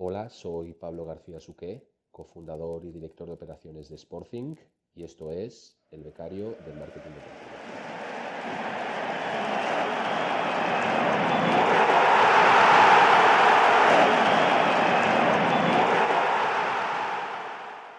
Hola, 0.00 0.28
soy 0.28 0.74
Pablo 0.74 1.04
García 1.04 1.40
Suqué, 1.40 1.82
cofundador 2.12 2.84
y 2.84 2.92
director 2.92 3.26
de 3.26 3.32
operaciones 3.32 3.88
de 3.88 3.96
Sporting 3.96 4.54
y 4.94 5.02
esto 5.02 5.32
es 5.32 5.76
El 5.90 6.04
Becario 6.04 6.50
del 6.64 6.78
Marketing 6.78 7.10
Deportivo. 7.10 7.50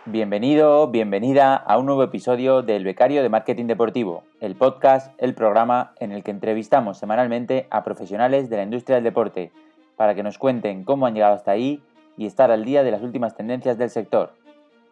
Bienvenido, 0.06 0.88
bienvenida 0.88 1.58
a 1.58 1.78
un 1.78 1.86
nuevo 1.86 2.04
episodio 2.04 2.62
del 2.62 2.86
Becario 2.86 3.22
de 3.22 3.28
Marketing 3.28 3.66
Deportivo, 3.66 4.24
el 4.40 4.56
podcast, 4.56 5.12
el 5.18 5.36
programa 5.36 5.94
en 6.00 6.14
el 6.14 6.24
que 6.24 6.32
entrevistamos 6.32 6.98
semanalmente 6.98 7.68
a 7.70 7.84
profesionales 7.84 8.50
de 8.50 8.56
la 8.56 8.64
industria 8.64 8.96
del 8.96 9.04
deporte 9.04 9.52
para 9.98 10.16
que 10.16 10.24
nos 10.24 10.38
cuenten 10.38 10.86
cómo 10.86 11.06
han 11.06 11.14
llegado 11.14 11.36
hasta 11.36 11.52
ahí 11.52 11.84
y 12.20 12.26
estar 12.26 12.52
al 12.52 12.66
día 12.66 12.84
de 12.84 12.92
las 12.92 13.02
últimas 13.02 13.38
tendencias 13.38 13.78
del 13.78 13.90
sector. 13.90 14.34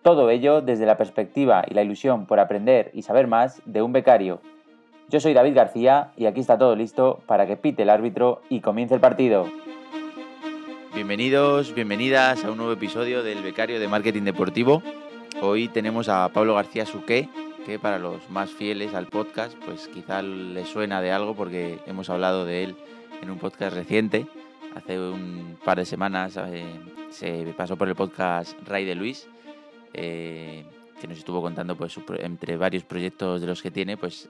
Todo 0.01 0.29
ello 0.29 0.61
desde 0.61 0.85
la 0.85 0.95
perspectiva 0.95 1.65
y 1.69 1.73
la 1.73 1.83
ilusión 1.83 2.25
por 2.25 2.39
aprender 2.39 2.89
y 2.93 3.01
saber 3.01 3.27
más 3.27 3.61
de 3.65 3.81
un 3.81 3.91
becario. 3.91 4.39
Yo 5.09 5.19
soy 5.19 5.33
David 5.33 5.53
García 5.53 6.13
y 6.15 6.25
aquí 6.25 6.39
está 6.39 6.57
todo 6.57 6.73
listo 6.77 7.19
para 7.25 7.45
que 7.45 7.57
pite 7.57 7.83
el 7.83 7.89
árbitro 7.89 8.41
y 8.47 8.61
comience 8.61 8.95
el 8.95 9.01
partido. 9.01 9.45
Bienvenidos, 10.95 11.75
bienvenidas 11.75 12.45
a 12.45 12.51
un 12.51 12.57
nuevo 12.57 12.71
episodio 12.71 13.21
del 13.23 13.43
Becario 13.43 13.81
de 13.81 13.89
Marketing 13.89 14.23
Deportivo. 14.23 14.81
Hoy 15.41 15.67
tenemos 15.67 16.07
a 16.07 16.29
Pablo 16.29 16.55
García 16.55 16.85
Suqué, 16.85 17.27
que 17.65 17.77
para 17.77 17.99
los 17.99 18.29
más 18.29 18.51
fieles 18.51 18.93
al 18.93 19.07
podcast, 19.07 19.53
pues 19.65 19.89
quizá 19.89 20.21
le 20.21 20.63
suena 20.63 21.01
de 21.01 21.11
algo 21.11 21.35
porque 21.35 21.79
hemos 21.87 22.09
hablado 22.09 22.45
de 22.45 22.63
él 22.63 22.75
en 23.21 23.29
un 23.29 23.37
podcast 23.37 23.75
reciente. 23.75 24.27
Hace 24.77 24.99
un 24.99 25.57
par 25.65 25.79
de 25.79 25.85
semanas 25.85 26.37
eh, 26.37 26.63
se 27.09 27.51
pasó 27.57 27.75
por 27.77 27.87
el 27.87 27.95
podcast 27.95 28.55
Ray 28.67 28.85
de 28.85 28.93
Luis, 28.93 29.27
eh, 29.91 30.65
que 31.01 31.07
nos 31.07 31.17
estuvo 31.17 31.41
contando 31.41 31.75
pues 31.75 31.99
entre 32.19 32.57
varios 32.57 32.83
proyectos 32.83 33.41
de 33.41 33.47
los 33.47 33.63
que 33.63 33.71
tiene, 33.71 33.97
pues 33.97 34.29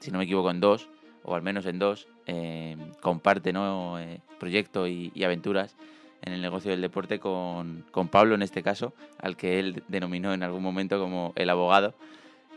si 0.00 0.10
no 0.10 0.16
me 0.16 0.24
equivoco 0.24 0.50
en 0.50 0.60
dos, 0.60 0.88
o 1.22 1.34
al 1.34 1.42
menos 1.42 1.66
en 1.66 1.78
dos, 1.78 2.08
eh, 2.26 2.78
comparte 3.02 3.52
¿no? 3.52 3.98
eh, 3.98 4.22
proyecto 4.40 4.88
y, 4.88 5.12
y, 5.14 5.24
aventuras 5.24 5.76
en 6.22 6.32
el 6.32 6.40
negocio 6.40 6.70
del 6.70 6.80
deporte 6.80 7.18
con, 7.18 7.84
con, 7.90 8.08
Pablo, 8.08 8.36
en 8.36 8.40
este 8.40 8.62
caso, 8.62 8.94
al 9.18 9.36
que 9.36 9.58
él 9.58 9.82
denominó 9.88 10.32
en 10.32 10.44
algún 10.44 10.62
momento 10.62 10.98
como 10.98 11.34
el 11.36 11.50
abogado. 11.50 11.92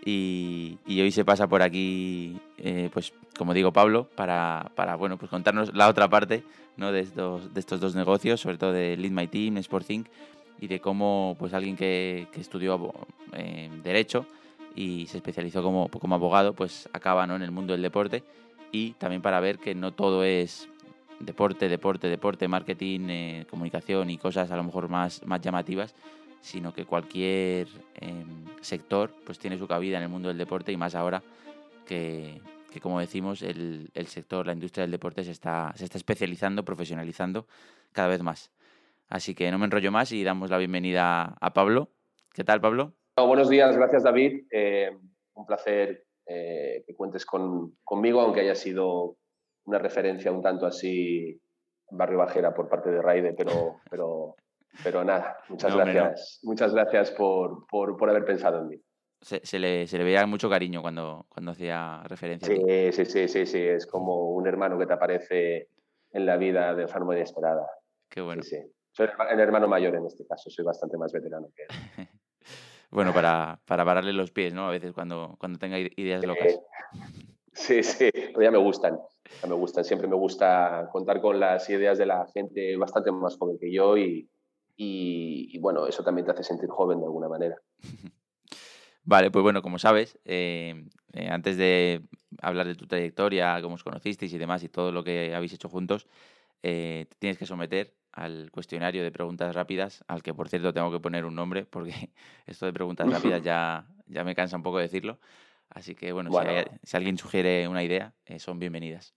Y, 0.03 0.79
hoy 0.87 1.11
se 1.11 1.23
pasa 1.23 1.47
por 1.47 1.61
aquí, 1.61 2.37
eh, 2.57 2.89
pues 2.91 3.13
como 3.37 3.53
digo, 3.53 3.71
Pablo, 3.71 4.07
para, 4.15 4.71
para, 4.75 4.95
bueno, 4.95 5.17
pues 5.17 5.29
contarnos 5.29 5.73
la 5.75 5.87
otra 5.87 6.09
parte 6.09 6.43
¿no? 6.77 6.91
de, 6.91 7.01
estos, 7.01 7.53
de 7.53 7.59
estos 7.59 7.79
dos 7.79 7.95
negocios, 7.95 8.41
sobre 8.41 8.57
todo 8.57 8.71
de 8.71 8.97
Lead 8.97 9.11
My 9.11 9.27
Team, 9.27 9.57
Sporting, 9.57 10.03
y 10.59 10.67
de 10.67 10.79
cómo 10.79 11.35
pues 11.39 11.53
alguien 11.53 11.75
que, 11.75 12.27
que 12.31 12.41
estudió 12.41 12.93
eh, 13.33 13.69
Derecho 13.83 14.25
y 14.75 15.07
se 15.07 15.17
especializó 15.17 15.61
como, 15.61 15.89
como 15.89 16.15
abogado, 16.15 16.53
pues 16.53 16.89
acaba 16.93 17.27
¿no? 17.27 17.35
en 17.35 17.41
el 17.41 17.51
mundo 17.51 17.73
del 17.73 17.81
deporte 17.81 18.23
y 18.71 18.91
también 18.93 19.21
para 19.21 19.39
ver 19.39 19.59
que 19.59 19.75
no 19.75 19.91
todo 19.91 20.23
es 20.23 20.69
deporte, 21.19 21.69
deporte, 21.69 22.07
deporte, 22.07 22.47
marketing, 22.47 23.09
eh, 23.09 23.45
comunicación 23.49 24.09
y 24.09 24.17
cosas 24.17 24.51
a 24.51 24.55
lo 24.55 24.63
mejor 24.63 24.89
más, 24.89 25.25
más 25.25 25.41
llamativas, 25.41 25.93
sino 26.41 26.73
que 26.73 26.85
cualquier 26.85 27.67
eh, 27.95 28.25
sector 28.61 29.11
pues 29.25 29.39
tiene 29.39 29.57
su 29.57 29.67
cabida 29.67 29.97
en 29.97 30.03
el 30.03 30.09
mundo 30.09 30.27
del 30.27 30.37
deporte 30.37 30.71
y 30.71 30.77
más 30.77 30.95
ahora 30.95 31.23
que, 31.85 32.41
que 32.71 32.79
como 32.79 32.99
decimos, 32.99 33.41
el, 33.41 33.89
el, 33.93 34.07
sector, 34.07 34.47
la 34.47 34.53
industria 34.53 34.83
del 34.83 34.91
deporte 34.91 35.23
se 35.23 35.31
está, 35.31 35.71
se 35.75 35.85
está 35.85 35.97
especializando, 35.97 36.65
profesionalizando 36.65 37.47
cada 37.91 38.07
vez 38.07 38.21
más. 38.23 38.51
Así 39.07 39.35
que 39.35 39.51
no 39.51 39.59
me 39.59 39.65
enrollo 39.65 39.91
más 39.91 40.11
y 40.11 40.23
damos 40.23 40.49
la 40.49 40.57
bienvenida 40.57 41.35
a 41.39 41.53
Pablo. 41.53 41.89
¿Qué 42.33 42.43
tal, 42.43 42.61
Pablo? 42.61 42.93
No, 43.17 43.27
buenos 43.27 43.49
días, 43.49 43.75
gracias 43.75 44.03
David. 44.03 44.45
Eh, 44.51 44.97
un 45.33 45.45
placer 45.45 46.05
eh, 46.25 46.83
que 46.87 46.95
cuentes 46.95 47.25
con, 47.25 47.75
conmigo, 47.83 48.21
aunque 48.21 48.39
haya 48.39 48.55
sido 48.55 49.17
una 49.65 49.79
referencia 49.79 50.31
un 50.31 50.41
tanto 50.41 50.65
así 50.65 51.39
barrio 51.89 52.19
bajera 52.19 52.53
por 52.53 52.69
parte 52.69 52.89
de 52.89 53.01
Raide, 53.01 53.33
pero, 53.33 53.81
pero, 53.89 54.35
pero 54.83 55.03
nada, 55.03 55.37
muchas 55.49 55.71
no, 55.71 55.77
gracias. 55.77 56.39
No. 56.43 56.49
Muchas 56.49 56.73
gracias 56.73 57.11
por, 57.11 57.65
por, 57.67 57.97
por, 57.97 58.09
haber 58.09 58.25
pensado 58.25 58.59
en 58.59 58.67
mí. 58.67 58.81
Se, 59.21 59.45
se, 59.45 59.59
le, 59.59 59.85
se, 59.87 59.97
le, 59.97 60.03
veía 60.03 60.25
mucho 60.25 60.49
cariño 60.49 60.81
cuando, 60.81 61.25
cuando 61.29 61.51
hacía 61.51 62.01
referencia 62.03 62.47
sí, 62.47 62.61
a 62.61 62.65
ti. 62.65 62.91
Sí, 62.91 63.05
sí, 63.05 63.27
sí, 63.27 63.45
sí, 63.45 63.59
es 63.59 63.85
como 63.85 64.31
un 64.31 64.47
hermano 64.47 64.79
que 64.79 64.87
te 64.87 64.93
aparece 64.93 65.69
en 66.11 66.25
la 66.25 66.37
vida 66.37 66.73
de 66.73 66.87
forma 66.87 67.15
inesperada. 67.15 67.67
Qué 68.09 68.21
bueno. 68.21 68.41
Sí, 68.41 68.57
sí. 68.57 68.71
Soy 68.93 69.07
el 69.31 69.39
hermano 69.39 69.67
mayor 69.67 69.95
en 69.95 70.05
este 70.05 70.25
caso, 70.25 70.49
soy 70.49 70.65
bastante 70.65 70.97
más 70.97 71.13
veterano 71.13 71.47
que 71.55 71.63
él. 71.63 71.69
bueno, 72.91 73.13
para, 73.13 73.61
para 73.65 73.85
pararle 73.85 74.11
los 74.11 74.31
pies, 74.31 74.53
¿no? 74.53 74.67
A 74.67 74.71
veces 74.71 74.91
cuando, 74.91 75.35
cuando 75.39 75.59
tenga 75.59 75.79
ideas 75.79 76.25
locas. 76.25 76.59
Sí, 77.53 77.83
sí, 77.83 78.09
pero 78.13 78.41
ya 78.41 78.51
me 78.51 78.57
gustan, 78.57 78.99
ya 79.41 79.47
me 79.47 79.55
gustan. 79.55 79.83
Siempre 79.85 80.07
me 80.07 80.15
gusta 80.15 80.89
contar 80.91 81.21
con 81.21 81.39
las 81.39 81.69
ideas 81.69 81.97
de 81.97 82.05
la 82.05 82.25
gente 82.33 82.75
bastante 82.77 83.11
más 83.11 83.37
joven 83.37 83.57
que 83.59 83.71
yo 83.71 83.97
y, 83.97 84.29
y, 84.77 85.49
y 85.51 85.59
bueno, 85.59 85.87
eso 85.87 86.03
también 86.03 86.25
te 86.25 86.31
hace 86.31 86.43
sentir 86.43 86.69
joven 86.69 86.99
de 86.99 87.05
alguna 87.05 87.27
manera. 87.27 87.57
Vale, 89.03 89.31
pues 89.31 89.41
bueno, 89.43 89.61
como 89.61 89.79
sabes, 89.79 90.19
eh, 90.25 90.85
eh, 91.13 91.27
antes 91.29 91.57
de 91.57 92.03
hablar 92.41 92.67
de 92.67 92.75
tu 92.75 92.87
trayectoria, 92.87 93.59
cómo 93.61 93.75
os 93.75 93.83
conocisteis 93.83 94.31
y 94.33 94.37
demás 94.37 94.63
y 94.63 94.69
todo 94.69 94.91
lo 94.91 95.03
que 95.03 95.33
habéis 95.33 95.53
hecho 95.53 95.69
juntos, 95.69 96.07
eh, 96.61 97.07
te 97.09 97.15
tienes 97.17 97.37
que 97.37 97.47
someter 97.47 97.95
al 98.11 98.51
cuestionario 98.51 99.03
de 99.03 99.11
preguntas 99.11 99.55
rápidas, 99.55 100.03
al 100.07 100.21
que 100.21 100.33
por 100.33 100.49
cierto 100.49 100.73
tengo 100.73 100.91
que 100.91 100.99
poner 100.99 101.25
un 101.25 101.35
nombre, 101.35 101.65
porque 101.65 101.93
esto 102.45 102.65
de 102.67 102.73
preguntas 102.73 103.09
rápidas 103.09 103.41
ya, 103.43 103.87
ya 104.05 104.23
me 104.23 104.35
cansa 104.35 104.55
un 104.55 104.63
poco 104.63 104.77
decirlo. 104.77 105.19
Así 105.69 105.95
que 105.95 106.11
bueno, 106.11 106.29
bueno. 106.29 106.51
Si, 106.51 106.57
hay, 106.57 106.65
si, 106.83 106.97
alguien 106.97 107.17
sugiere 107.17 107.67
una 107.67 107.81
idea, 107.81 108.13
son 108.37 108.59
bienvenidas. 108.59 109.15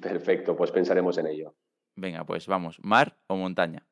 Perfecto, 0.00 0.54
pues 0.54 0.70
pensaremos 0.70 1.16
en 1.16 1.26
ello. 1.26 1.54
Venga, 1.96 2.24
pues 2.24 2.46
vamos, 2.46 2.78
¿mar 2.82 3.18
o 3.26 3.36
montaña? 3.36 3.86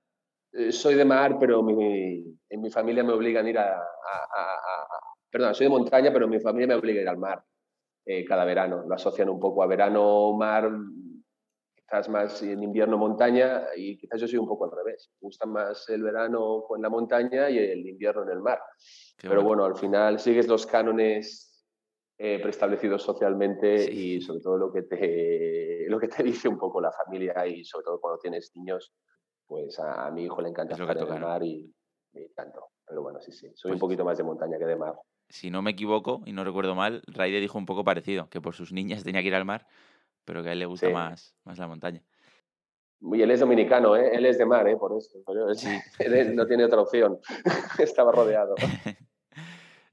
Eh, 0.58 0.72
soy 0.72 0.96
de 0.96 1.04
mar, 1.04 1.36
pero 1.38 1.62
mi, 1.62 2.36
en 2.48 2.60
mi 2.60 2.68
familia 2.68 3.04
me 3.04 3.12
obligan 3.12 3.46
a 3.46 3.50
ir 3.50 3.58
a, 3.58 3.76
a, 3.76 3.82
a, 4.34 4.54
a, 4.54 4.88
Perdón, 5.30 5.54
soy 5.54 5.66
de 5.66 5.70
montaña, 5.70 6.12
pero 6.12 6.26
mi 6.26 6.40
familia 6.40 6.66
me 6.66 6.74
obliga 6.74 6.98
a 6.98 7.02
ir 7.02 7.08
al 7.08 7.18
mar 7.18 7.44
eh, 8.04 8.24
cada 8.24 8.44
verano. 8.44 8.84
Lo 8.88 8.94
asocian 8.94 9.28
un 9.28 9.38
poco 9.38 9.62
a 9.62 9.68
verano, 9.68 10.32
mar, 10.32 10.68
quizás 11.76 12.08
más 12.08 12.42
en 12.42 12.60
invierno 12.60 12.98
montaña 12.98 13.66
y 13.76 13.96
quizás 13.98 14.20
yo 14.20 14.26
soy 14.26 14.38
un 14.38 14.48
poco 14.48 14.64
al 14.64 14.72
revés. 14.72 15.12
Me 15.20 15.26
gusta 15.26 15.46
más 15.46 15.88
el 15.90 16.02
verano 16.02 16.64
en 16.74 16.82
la 16.82 16.88
montaña 16.88 17.48
y 17.48 17.58
el 17.58 17.86
invierno 17.86 18.24
en 18.24 18.30
el 18.30 18.40
mar. 18.40 18.60
Qué 19.16 19.28
Pero 19.28 19.42
bueno. 19.42 19.62
bueno, 19.62 19.64
al 19.66 19.76
final 19.76 20.18
sigues 20.18 20.48
los 20.48 20.66
cánones 20.66 21.64
eh, 22.18 22.40
preestablecidos 22.40 23.04
socialmente 23.04 23.78
sí. 23.78 24.14
y 24.16 24.20
sobre 24.20 24.40
todo 24.40 24.58
lo 24.58 24.72
que, 24.72 24.82
te, 24.82 25.86
lo 25.88 26.00
que 26.00 26.08
te 26.08 26.24
dice 26.24 26.48
un 26.48 26.58
poco 26.58 26.80
la 26.80 26.90
familia 26.90 27.46
y 27.46 27.64
sobre 27.64 27.84
todo 27.84 28.00
cuando 28.00 28.18
tienes 28.18 28.50
niños, 28.56 28.92
pues 29.48 29.80
a, 29.80 30.06
a 30.06 30.10
mi 30.12 30.24
hijo 30.24 30.40
le 30.40 30.50
encanta 30.50 30.74
estar 30.74 30.96
en 30.96 31.12
el 31.14 31.20
mar 31.20 31.42
y 31.42 31.74
me 32.12 32.28
tanto. 32.28 32.68
Pero 32.86 33.02
bueno, 33.02 33.20
sí, 33.20 33.32
sí, 33.32 33.50
soy 33.54 33.70
pues, 33.70 33.74
un 33.74 33.80
poquito 33.80 34.04
más 34.04 34.16
de 34.16 34.24
montaña 34.24 34.58
que 34.58 34.64
de 34.66 34.76
mar. 34.76 34.94
Si 35.28 35.50
no 35.50 35.60
me 35.62 35.72
equivoco 35.72 36.22
y 36.24 36.32
no 36.32 36.44
recuerdo 36.44 36.74
mal, 36.74 37.02
Raide 37.06 37.40
dijo 37.40 37.58
un 37.58 37.66
poco 37.66 37.84
parecido, 37.84 38.30
que 38.30 38.40
por 38.40 38.54
sus 38.54 38.72
niñas 38.72 39.02
tenía 39.04 39.22
que 39.22 39.28
ir 39.28 39.34
al 39.34 39.44
mar, 39.44 39.66
pero 40.24 40.42
que 40.42 40.50
a 40.50 40.52
él 40.52 40.58
le 40.58 40.66
gusta 40.66 40.86
sí. 40.86 40.92
más, 40.92 41.34
más 41.44 41.58
la 41.58 41.66
montaña. 41.66 42.02
Y 43.00 43.22
él 43.22 43.30
es 43.30 43.40
dominicano, 43.40 43.96
¿eh? 43.96 44.10
él 44.12 44.26
es 44.26 44.38
de 44.38 44.46
mar, 44.46 44.66
¿eh? 44.68 44.76
por 44.76 44.96
eso. 44.96 45.18
Sí. 45.54 45.68
él 45.98 46.34
no 46.34 46.46
tiene 46.46 46.64
otra 46.64 46.80
opción. 46.80 47.18
Estaba 47.78 48.12
rodeado. 48.12 48.54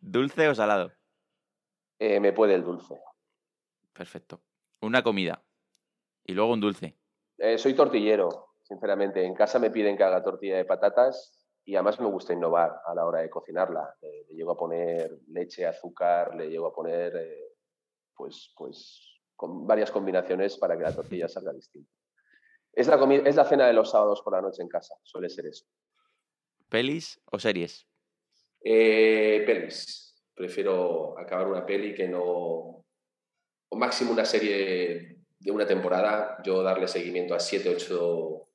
¿Dulce 0.01 0.47
o 0.47 0.55
salado? 0.55 0.91
Eh, 1.99 2.19
me 2.19 2.33
puede 2.33 2.55
el 2.55 2.63
dulce. 2.63 2.99
Perfecto. 3.93 4.41
Una 4.81 5.03
comida 5.03 5.43
y 6.25 6.33
luego 6.33 6.53
un 6.53 6.59
dulce. 6.59 6.97
Eh, 7.37 7.57
soy 7.57 7.73
tortillero, 7.73 8.44
sinceramente. 8.65 9.23
En 9.23 9.33
casa 9.33 9.59
me 9.59 9.71
piden 9.71 9.95
que 9.95 10.03
haga 10.03 10.23
tortilla 10.23 10.57
de 10.57 10.65
patatas 10.65 11.39
y 11.63 11.75
además 11.75 11.99
me 11.99 12.07
gusta 12.07 12.33
innovar 12.33 12.81
a 12.85 12.93
la 12.93 13.05
hora 13.05 13.21
de 13.21 13.29
cocinarla. 13.29 13.95
Eh, 14.01 14.25
le 14.29 14.35
llego 14.35 14.51
a 14.51 14.57
poner 14.57 15.19
leche, 15.27 15.65
azúcar, 15.65 16.35
le 16.35 16.49
llego 16.49 16.67
a 16.67 16.73
poner, 16.73 17.15
eh, 17.15 17.53
pues, 18.15 18.53
pues, 18.55 19.19
con 19.35 19.65
varias 19.65 19.91
combinaciones 19.91 20.57
para 20.57 20.77
que 20.77 20.83
la 20.83 20.95
tortilla 20.95 21.27
salga 21.27 21.53
distinta. 21.53 21.91
Es 22.73 22.87
la, 22.87 22.95
es 23.25 23.35
la 23.35 23.45
cena 23.45 23.67
de 23.67 23.73
los 23.73 23.91
sábados 23.91 24.21
por 24.21 24.33
la 24.33 24.41
noche 24.41 24.61
en 24.61 24.67
casa, 24.67 24.95
suele 25.03 25.29
ser 25.29 25.45
eso. 25.45 25.65
¿Pelis 26.69 27.21
o 27.31 27.39
series? 27.39 27.87
Eh, 28.61 29.43
pelis. 29.45 30.13
Prefiero 30.33 31.17
acabar 31.17 31.47
una 31.47 31.65
peli 31.65 31.93
que 31.93 32.07
no. 32.07 32.83
O 33.67 33.77
máximo 33.77 34.11
una 34.11 34.25
serie 34.25 35.19
de 35.39 35.51
una 35.51 35.65
temporada. 35.65 36.37
Yo 36.43 36.61
darle 36.63 36.87
seguimiento 36.87 37.33
a 37.33 37.39
7, 37.39 37.69
8 37.69 38.45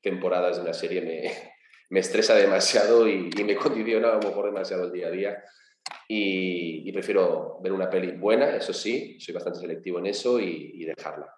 temporadas 0.00 0.56
de 0.56 0.62
una 0.62 0.72
serie 0.72 1.00
me, 1.00 1.32
me 1.90 2.00
estresa 2.00 2.34
demasiado 2.34 3.08
y, 3.08 3.30
y, 3.36 3.44
me 3.44 3.56
condiciona 3.56 4.10
a 4.10 4.14
lo 4.14 4.28
mejor 4.28 4.46
demasiado 4.46 4.84
el 4.84 4.92
día 4.92 5.08
a 5.08 5.10
día. 5.10 5.44
Y, 6.06 6.88
y, 6.88 6.92
prefiero 6.92 7.58
ver 7.62 7.72
una 7.72 7.88
peli 7.90 8.12
buena, 8.12 8.56
eso 8.56 8.72
sí, 8.72 9.18
soy 9.20 9.34
bastante 9.34 9.60
selectivo 9.60 9.98
en 9.98 10.06
eso 10.06 10.40
y, 10.40 10.72
y 10.74 10.84
dejarla. 10.84 11.34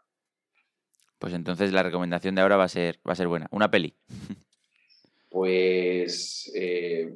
Pues 1.18 1.34
entonces 1.34 1.72
la 1.72 1.82
recomendación 1.82 2.34
de 2.34 2.42
ahora 2.42 2.56
va 2.56 2.64
a 2.64 2.68
ser, 2.68 2.98
va 3.06 3.12
a 3.12 3.16
ser 3.16 3.28
buena. 3.28 3.46
Una 3.50 3.70
peli. 3.70 3.94
Pues 5.28 6.50
eh, 6.56 7.14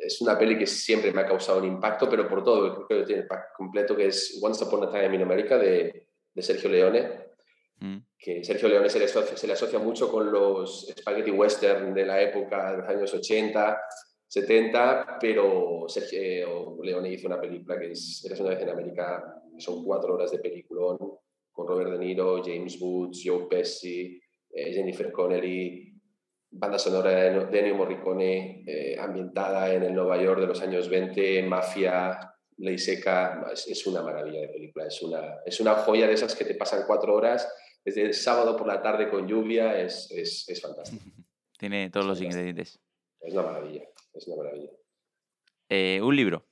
es 0.00 0.20
una 0.20 0.38
peli 0.38 0.56
que 0.56 0.66
siempre 0.66 1.12
me 1.12 1.20
ha 1.20 1.26
causado 1.26 1.58
un 1.58 1.66
impacto, 1.66 2.08
pero 2.08 2.26
por 2.26 2.42
todo, 2.42 2.86
creo 2.86 3.00
que 3.00 3.06
tiene 3.06 3.22
el 3.22 3.28
pack 3.28 3.54
completo, 3.56 3.96
que 3.96 4.06
es 4.06 4.38
Once 4.42 4.64
Upon 4.64 4.84
a 4.84 4.90
Time 4.90 5.14
in 5.14 5.22
America 5.22 5.58
de, 5.58 6.08
de 6.34 6.42
Sergio 6.42 6.70
Leone. 6.70 7.10
Mm. 7.80 7.98
Que 8.22 8.44
Sergio 8.44 8.68
Leone 8.68 8.90
se 8.90 8.98
le, 8.98 9.06
asocia, 9.54 9.78
mucho 9.78 10.10
con 10.10 10.30
los 10.30 10.92
spaghetti 10.98 11.30
western 11.30 11.94
de 11.94 12.04
la 12.04 12.20
época 12.20 12.72
de 12.72 12.78
los 12.78 12.88
años 12.88 13.14
80, 13.14 13.80
70, 14.26 15.16
pero 15.18 15.86
Sergio 15.88 16.76
Leone 16.82 17.12
hizo 17.12 17.26
una 17.26 17.40
película 17.40 17.78
que 17.78 17.92
es 17.92 18.22
Eres 18.26 18.40
una 18.40 18.50
vez 18.50 18.60
en 18.60 18.68
América, 18.68 19.42
son 19.58 19.82
cuatro 19.82 20.14
horas 20.14 20.30
de 20.30 20.38
peliculón, 20.38 20.98
con 21.50 21.66
Robert 21.66 21.92
De 21.92 21.98
Niro, 21.98 22.42
James 22.44 22.80
Woods, 22.80 23.22
Joe 23.24 23.46
Pesci, 23.48 24.20
eh, 24.50 24.72
Jennifer 24.72 25.10
Connelly, 25.10 25.90
banda 26.50 26.78
sonora 26.78 27.10
de 27.10 27.58
Ennio 27.58 27.74
Morricone, 27.74 28.64
eh, 28.66 28.96
ambientada 28.98 29.72
en 29.72 29.84
el 29.84 29.94
Nueva 29.94 30.20
York 30.22 30.40
de 30.40 30.46
los 30.46 30.60
años 30.60 30.88
20, 30.88 31.42
mafia, 31.44 32.18
ley 32.58 32.78
seca, 32.78 33.46
es, 33.52 33.86
una 33.86 34.02
maravilla 34.02 34.40
de 34.40 34.48
película, 34.48 34.86
es 34.86 35.00
una, 35.02 35.38
es 35.46 35.60
una 35.60 35.74
joya 35.74 36.06
de 36.06 36.14
esas 36.14 36.34
que 36.34 36.44
te 36.44 36.54
pasan 36.54 36.84
cuatro 36.86 37.14
horas, 37.14 37.48
desde 37.84 38.02
el 38.02 38.14
sábado 38.14 38.56
por 38.56 38.66
la 38.66 38.82
tarde 38.82 39.08
con 39.08 39.26
lluvia, 39.26 39.80
es, 39.80 40.10
es, 40.10 40.48
es 40.48 40.60
fantástico. 40.60 41.04
Tiene 41.58 41.90
todos 41.90 42.06
los 42.06 42.20
ingredientes. 42.20 42.80
Es 43.20 43.34
una 43.34 43.42
maravilla, 43.42 43.82
es 44.14 44.26
una 44.26 44.42
maravilla. 44.42 44.70
Eh, 45.68 46.00
¿Un 46.02 46.16
libro? 46.16 46.46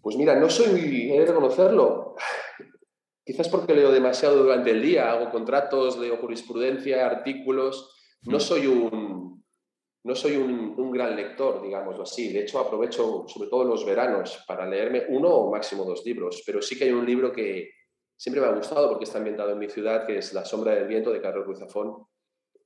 Pues 0.00 0.16
mira, 0.16 0.34
no 0.36 0.48
soy, 0.48 1.10
he 1.12 1.18
de 1.18 1.26
reconocerlo, 1.26 2.14
quizás 3.24 3.48
porque 3.48 3.74
leo 3.74 3.92
demasiado 3.92 4.42
durante 4.42 4.70
el 4.70 4.80
día, 4.80 5.10
hago 5.10 5.30
contratos, 5.30 5.98
leo 5.98 6.16
jurisprudencia, 6.16 7.06
artículos, 7.06 7.94
no 8.22 8.38
mm. 8.38 8.40
soy 8.40 8.66
un, 8.66 9.44
no 10.04 10.14
soy 10.14 10.36
un, 10.36 10.90
gran 10.90 11.14
lector, 11.14 11.62
digámoslo 11.62 12.02
así. 12.02 12.32
De 12.32 12.40
hecho, 12.40 12.58
aprovecho 12.58 13.24
sobre 13.28 13.48
todo 13.48 13.64
los 13.64 13.84
veranos 13.84 14.42
para 14.46 14.66
leerme 14.66 15.04
uno 15.08 15.28
o 15.28 15.50
máximo 15.50 15.84
dos 15.84 16.04
libros, 16.04 16.42
pero 16.44 16.60
sí 16.60 16.76
que 16.76 16.84
hay 16.84 16.92
un 16.92 17.06
libro 17.06 17.32
que 17.32 17.70
siempre 18.20 18.42
me 18.42 18.48
ha 18.48 18.52
gustado 18.52 18.86
porque 18.90 19.04
está 19.04 19.16
ambientado 19.16 19.52
en 19.52 19.58
mi 19.58 19.70
ciudad, 19.70 20.06
que 20.06 20.18
es 20.18 20.34
La 20.34 20.44
sombra 20.44 20.74
del 20.74 20.86
viento 20.86 21.10
de 21.10 21.22
Carlos 21.22 21.46
Ruiz 21.46 21.58
Zafón. 21.58 22.04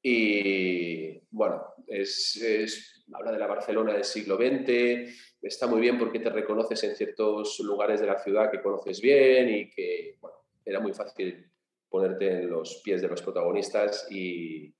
Y 0.03 1.21
bueno, 1.31 1.63
es, 1.87 3.05
habla 3.13 3.31
de 3.31 3.39
la 3.39 3.47
Barcelona 3.47 3.93
del 3.93 4.03
siglo 4.03 4.37
XX, 4.37 5.15
está 5.41 5.69
muy 5.69 5.81
bien 5.81 5.97
porque 5.97 6.19
te 6.19 6.29
reconoces 6.29 6.83
en 6.83 6.97
ciertos 6.97 7.61
lugares 7.61 8.01
de 8.01 8.07
la 8.09 8.19
ciudad 8.19 8.51
que 8.51 8.61
conoces 8.61 9.01
bien 9.01 9.49
y 9.49 9.71
que 9.71 10.17
bueno, 10.21 10.39
era 10.65 10.81
muy 10.81 10.93
fácil 10.93 11.49
ponerte 11.89 12.33
en 12.33 12.51
los 12.51 12.83
pies 12.83 13.01
de 13.01 13.09
los 13.09 13.23
protagonistas 13.23 14.09
y, 14.11 14.65
y 14.67 14.75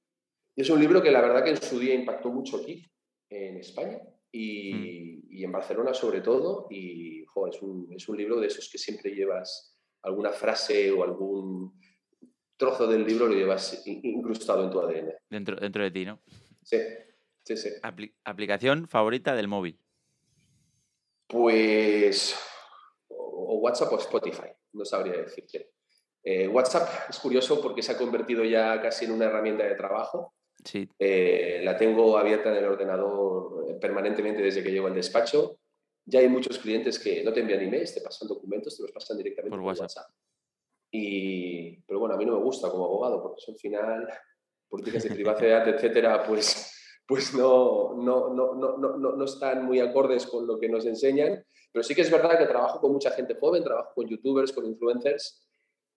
es 0.57 0.69
un 0.71 0.81
libro 0.81 1.01
que 1.01 1.13
la 1.13 1.21
verdad 1.21 1.45
que 1.45 1.51
en 1.51 1.63
su 1.63 1.79
día 1.79 1.95
impactó 1.95 2.33
mucho 2.33 2.57
aquí, 2.57 2.85
en 3.31 3.59
España, 3.59 4.01
y, 4.33 5.23
mm. 5.31 5.45
en 5.45 5.53
Barcelona 5.53 5.95
sobre 5.95 6.21
todo. 6.21 6.67
Y 6.69 7.23
es, 7.23 7.63
un, 7.63 7.93
es, 7.95 8.09
un, 8.09 8.17
libro 8.17 8.41
de 8.41 8.49
esos 8.49 8.69
que 8.69 8.79
siempre 8.79 9.15
llevas 9.15 9.74
alguna 10.05 10.31
frase 10.31 10.91
o 10.93 11.03
algún 11.03 11.81
trozo 12.57 12.87
del 12.87 13.05
libro 13.05 13.27
lo 13.27 13.35
llevas 13.35 13.83
incrustado 13.87 14.65
en 14.65 14.71
tu 14.71 14.81
ADN. 14.81 15.13
Dentro, 15.29 15.57
dentro 15.57 15.83
de 15.83 15.91
ti, 15.91 16.05
¿no? 16.05 16.21
Sí, 16.63 16.79
sí, 17.43 17.57
sí. 17.57 17.71
¿Aplicación 18.25 18.89
favorita 18.89 19.35
del 19.35 19.49
móvil? 19.49 19.79
Pues 21.27 22.37
o 23.09 23.59
WhatsApp 23.59 23.93
o 23.93 23.99
Spotify, 23.99 24.49
no 24.73 24.85
sabría 24.85 25.15
decirte. 25.15 25.73
Eh, 26.23 26.49
WhatsApp 26.49 27.11
es 27.11 27.19
curioso 27.19 27.61
porque 27.61 27.83
se 27.83 27.93
ha 27.93 27.99
convertido 27.99 28.45
ya 28.45 28.81
casi 28.81 29.05
en 29.05 29.13
una 29.13 29.27
herramienta 29.27 29.65
de 29.65 29.75
trabajo 29.75 30.35
eh, 30.99 31.61
la 31.63 31.77
tengo 31.77 32.17
abierta 32.17 32.51
en 32.51 32.57
el 32.57 32.65
ordenador 32.65 33.79
permanentemente 33.81 34.43
desde 34.43 34.63
que 34.63 34.71
llego 34.71 34.87
al 34.87 34.95
despacho. 34.95 35.59
Ya 36.07 36.21
hay 36.21 36.29
muchos 36.29 36.59
clientes 36.59 36.99
que 36.99 37.25
no 37.25 37.33
te 37.33 37.41
envían 37.41 37.61
emails, 37.61 37.95
te 37.95 38.01
pasan 38.01 38.29
documentos, 38.29 38.77
te 38.77 38.83
los 38.83 38.93
pasan 38.93 39.17
directamente 39.17 39.57
por, 39.57 39.65
WhatsApp. 39.65 40.11
Y, 40.91 41.81
pero 41.83 41.99
bueno, 41.99 42.15
a 42.15 42.19
mí 42.19 42.25
no 42.25 42.37
me 42.37 42.45
gusta 42.45 42.71
como 42.71 42.85
abogado 42.85 43.23
porque 43.23 43.43
al 43.49 43.57
final 43.57 44.09
políticas 44.69 45.05
de 45.05 45.11
privacidad, 45.11 45.67
etcétera, 45.69 46.25
pues, 46.27 47.01
pues 47.07 47.35
no, 47.35 47.95
no, 47.95 48.35
no, 48.35 48.55
no, 48.55 48.77
no, 48.77 48.97
no 48.97 49.25
están 49.25 49.65
muy 49.65 49.81
acordes 49.81 50.27
con 50.27 50.47
lo 50.47 50.59
que 50.59 50.69
nos 50.69 50.87
enseñan. 50.87 51.45
Pero 51.73 51.83
sí 51.83 51.95
que 51.95 52.03
es 52.03 52.11
verdad 52.11 52.39
que 52.39 52.47
trabajo 52.47 52.81
con 52.81 52.93
mucha 52.93 53.11
gente 53.11 53.35
joven, 53.35 53.65
trabajo 53.65 53.93
con 53.95 54.07
youtubers, 54.07 54.53
con 54.53 54.65
influencers, 54.65 55.45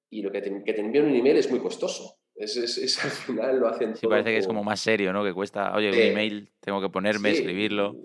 y 0.09 0.21
lo 0.21 0.31
que 0.31 0.41
te, 0.41 0.63
que 0.63 0.73
te 0.73 0.81
envían 0.81 1.05
un 1.05 1.15
email 1.15 1.37
es 1.37 1.51
muy 1.51 1.59
costoso. 1.59 2.17
Es, 2.37 3.03
al 3.03 3.09
final 3.09 3.59
lo 3.59 3.67
hacen 3.67 3.95
Sí, 3.95 4.05
parece 4.05 4.29
que 4.29 4.37
es 4.37 4.47
como 4.47 4.63
más 4.63 4.79
serio, 4.79 5.11
¿no? 5.11 5.23
Que 5.23 5.33
cuesta, 5.33 5.75
oye, 5.75 5.89
un 5.89 5.95
email, 5.95 6.51
tengo 6.59 6.79
que 6.79 6.89
ponerme, 6.89 7.31
escribirlo. 7.31 7.95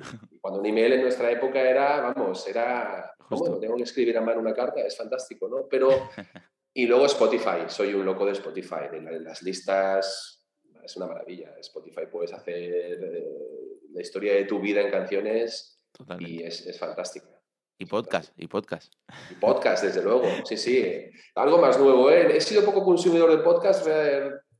Cuando 0.40 0.60
un 0.60 0.66
email 0.66 0.94
en 0.94 1.02
nuestra 1.02 1.30
época 1.30 1.60
era, 1.60 2.00
vamos, 2.00 2.46
era, 2.48 3.12
Justo. 3.18 3.58
tengo 3.58 3.76
que 3.76 3.82
escribir 3.82 4.16
a 4.16 4.22
mano 4.22 4.40
una 4.40 4.54
carta, 4.54 4.80
es 4.80 4.96
fantástico, 4.96 5.48
¿no? 5.48 5.68
Pero, 5.68 5.90
y 6.74 6.86
luego 6.86 7.04
Spotify, 7.06 7.64
soy 7.68 7.92
un 7.92 8.06
loco 8.06 8.24
de 8.24 8.32
Spotify, 8.32 8.88
de 8.90 9.20
las 9.20 9.42
listas, 9.42 10.42
es 10.82 10.96
una 10.96 11.06
maravilla. 11.06 11.54
Spotify 11.60 12.06
puedes 12.10 12.32
hacer 12.32 12.56
eh, 12.56 13.78
la 13.92 14.00
historia 14.00 14.34
de 14.34 14.44
tu 14.44 14.60
vida 14.60 14.80
en 14.80 14.90
canciones 14.90 15.78
y 16.18 16.42
es, 16.42 16.66
es 16.66 16.78
fantástica. 16.78 17.41
Y 17.78 17.86
podcast, 17.86 18.32
y 18.36 18.46
podcast. 18.46 18.92
Y 19.30 19.34
podcast, 19.34 19.84
desde 19.84 20.02
luego, 20.02 20.24
sí, 20.44 20.56
sí. 20.56 21.10
Algo 21.34 21.58
más 21.58 21.78
nuevo, 21.78 22.10
¿eh? 22.10 22.36
He 22.36 22.40
sido 22.40 22.64
poco 22.64 22.84
consumidor 22.84 23.30
de 23.30 23.38
podcast 23.38 23.86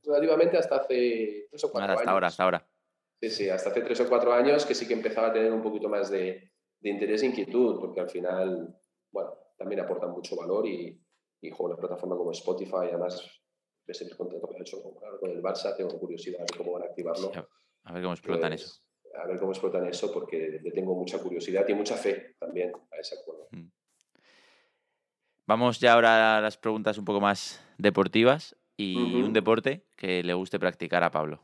relativamente 0.03 0.57
hasta 0.57 0.77
hace 0.77 1.47
tres 1.49 1.63
o 1.63 1.71
cuatro 1.71 1.91
años. 1.91 1.99
Hasta 2.01 2.11
ahora, 2.11 2.27
hasta 2.27 2.43
ahora. 2.43 2.67
Sí, 3.21 3.29
sí, 3.29 3.49
hasta 3.49 3.69
hace 3.69 3.81
tres 3.81 4.01
o 4.01 4.09
cuatro 4.09 4.33
años 4.33 4.65
que 4.65 4.75
sí 4.75 4.87
que 4.87 4.93
empezaba 4.93 5.27
a 5.27 5.33
tener 5.33 5.53
un 5.53 5.61
poquito 5.61 5.87
más 5.87 6.09
de, 6.09 6.51
de 6.79 6.89
interés 6.89 7.23
e 7.23 7.27
inquietud, 7.27 7.79
porque 7.79 8.01
al 8.01 8.09
final, 8.09 8.75
bueno, 9.11 9.33
también 9.57 9.81
aportan 9.81 10.11
mucho 10.11 10.35
valor 10.35 10.67
y, 10.67 11.01
y 11.41 11.49
juego 11.49 11.73
una 11.73 11.77
plataforma 11.77 12.17
como 12.17 12.31
Spotify, 12.31 12.89
además, 12.89 13.25
ves 13.85 14.01
el 14.01 14.09
que 14.09 14.61
hecho 14.61 14.81
con 14.81 15.31
el 15.31 15.41
Barça, 15.41 15.75
tengo 15.77 15.97
curiosidad 15.97 16.39
de 16.39 16.57
cómo 16.57 16.73
van 16.73 16.83
a 16.83 16.85
activarlo. 16.87 17.31
a 17.83 17.93
ver 17.93 18.01
cómo 18.03 18.13
explotan 18.13 18.53
eso 18.53 18.83
a 19.15 19.27
ver 19.27 19.39
cómo 19.39 19.51
explotan 19.51 19.87
eso, 19.87 20.11
porque 20.11 20.59
le 20.61 20.71
tengo 20.71 20.95
mucha 20.95 21.19
curiosidad 21.19 21.67
y 21.67 21.73
mucha 21.73 21.95
fe 21.95 22.35
también 22.39 22.71
a 22.91 22.97
ese 22.97 23.15
acuerdo. 23.19 23.47
Mm. 23.51 23.69
Vamos 25.45 25.79
ya 25.79 25.93
ahora 25.93 26.37
a 26.37 26.41
las 26.41 26.57
preguntas 26.57 26.97
un 26.97 27.05
poco 27.05 27.19
más 27.19 27.63
deportivas 27.77 28.55
y 28.77 28.95
un 28.95 29.33
deporte 29.33 29.85
que 29.95 30.23
le 30.23 30.33
guste 30.33 30.59
practicar 30.59 31.03
a 31.03 31.11
Pablo. 31.11 31.43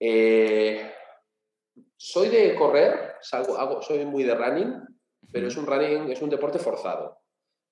Eh, 0.00 0.92
soy 1.96 2.28
de 2.28 2.54
correr, 2.54 3.16
salgo, 3.20 3.82
soy 3.82 4.04
muy 4.04 4.22
de 4.22 4.34
running, 4.34 4.74
pero 5.32 5.48
es 5.48 5.56
un 5.56 5.66
running, 5.66 6.10
es 6.10 6.22
un 6.22 6.30
deporte 6.30 6.58
forzado. 6.58 7.18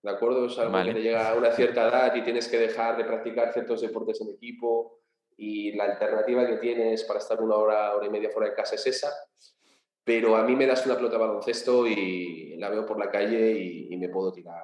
¿De 0.02 0.10
acuerdo? 0.10 0.46
Es 0.46 0.58
algo 0.58 0.82
que 0.84 0.92
te 0.92 1.02
llega 1.02 1.30
a 1.30 1.34
una 1.34 1.50
cierta 1.52 1.88
edad 1.88 2.14
y 2.14 2.22
tienes 2.22 2.48
que 2.48 2.58
dejar 2.58 2.96
de 2.96 3.04
practicar 3.04 3.52
ciertos 3.52 3.80
deportes 3.80 4.20
en 4.20 4.30
equipo 4.30 5.03
y 5.36 5.72
la 5.72 5.84
alternativa 5.84 6.46
que 6.46 6.56
tienes 6.56 7.04
para 7.04 7.18
estar 7.18 7.40
una 7.42 7.56
hora, 7.56 7.94
hora 7.94 8.06
y 8.06 8.10
media 8.10 8.30
fuera 8.30 8.50
de 8.50 8.54
casa 8.54 8.74
es 8.74 8.86
esa. 8.86 9.12
Pero 10.04 10.36
a 10.36 10.44
mí 10.44 10.54
me 10.54 10.66
das 10.66 10.84
una 10.84 10.96
pelota 10.96 11.16
de 11.16 11.24
baloncesto 11.24 11.86
y 11.86 12.56
la 12.58 12.68
veo 12.68 12.84
por 12.84 12.98
la 12.98 13.10
calle 13.10 13.52
y, 13.52 13.96
me 13.96 14.08
puedo 14.08 14.32
tirar 14.32 14.62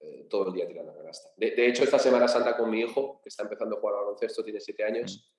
eh, 0.00 0.26
todo 0.30 0.48
el 0.48 0.54
día 0.54 0.66
tirando 0.66 0.92
la 0.92 0.98
canasta. 0.98 1.28
De, 1.36 1.66
hecho, 1.66 1.84
esta 1.84 1.98
Semana 1.98 2.26
Santa 2.26 2.56
con 2.56 2.70
mi 2.70 2.80
hijo, 2.80 3.20
que 3.22 3.28
está 3.28 3.42
empezando 3.42 3.76
a 3.76 3.80
jugar 3.80 3.96
al 3.96 4.04
baloncesto, 4.04 4.42
tiene 4.42 4.60
siete 4.60 4.84
años, 4.84 5.30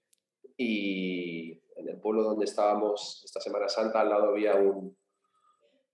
y 0.55 1.59
en 1.75 1.89
el 1.89 1.99
pueblo 1.99 2.23
donde 2.23 2.45
estábamos 2.45 3.23
esta 3.25 3.41
Semana 3.41 3.67
Santa, 3.69 4.01
al 4.01 4.09
lado 4.09 4.29
había 4.29 4.55
un, 4.55 4.95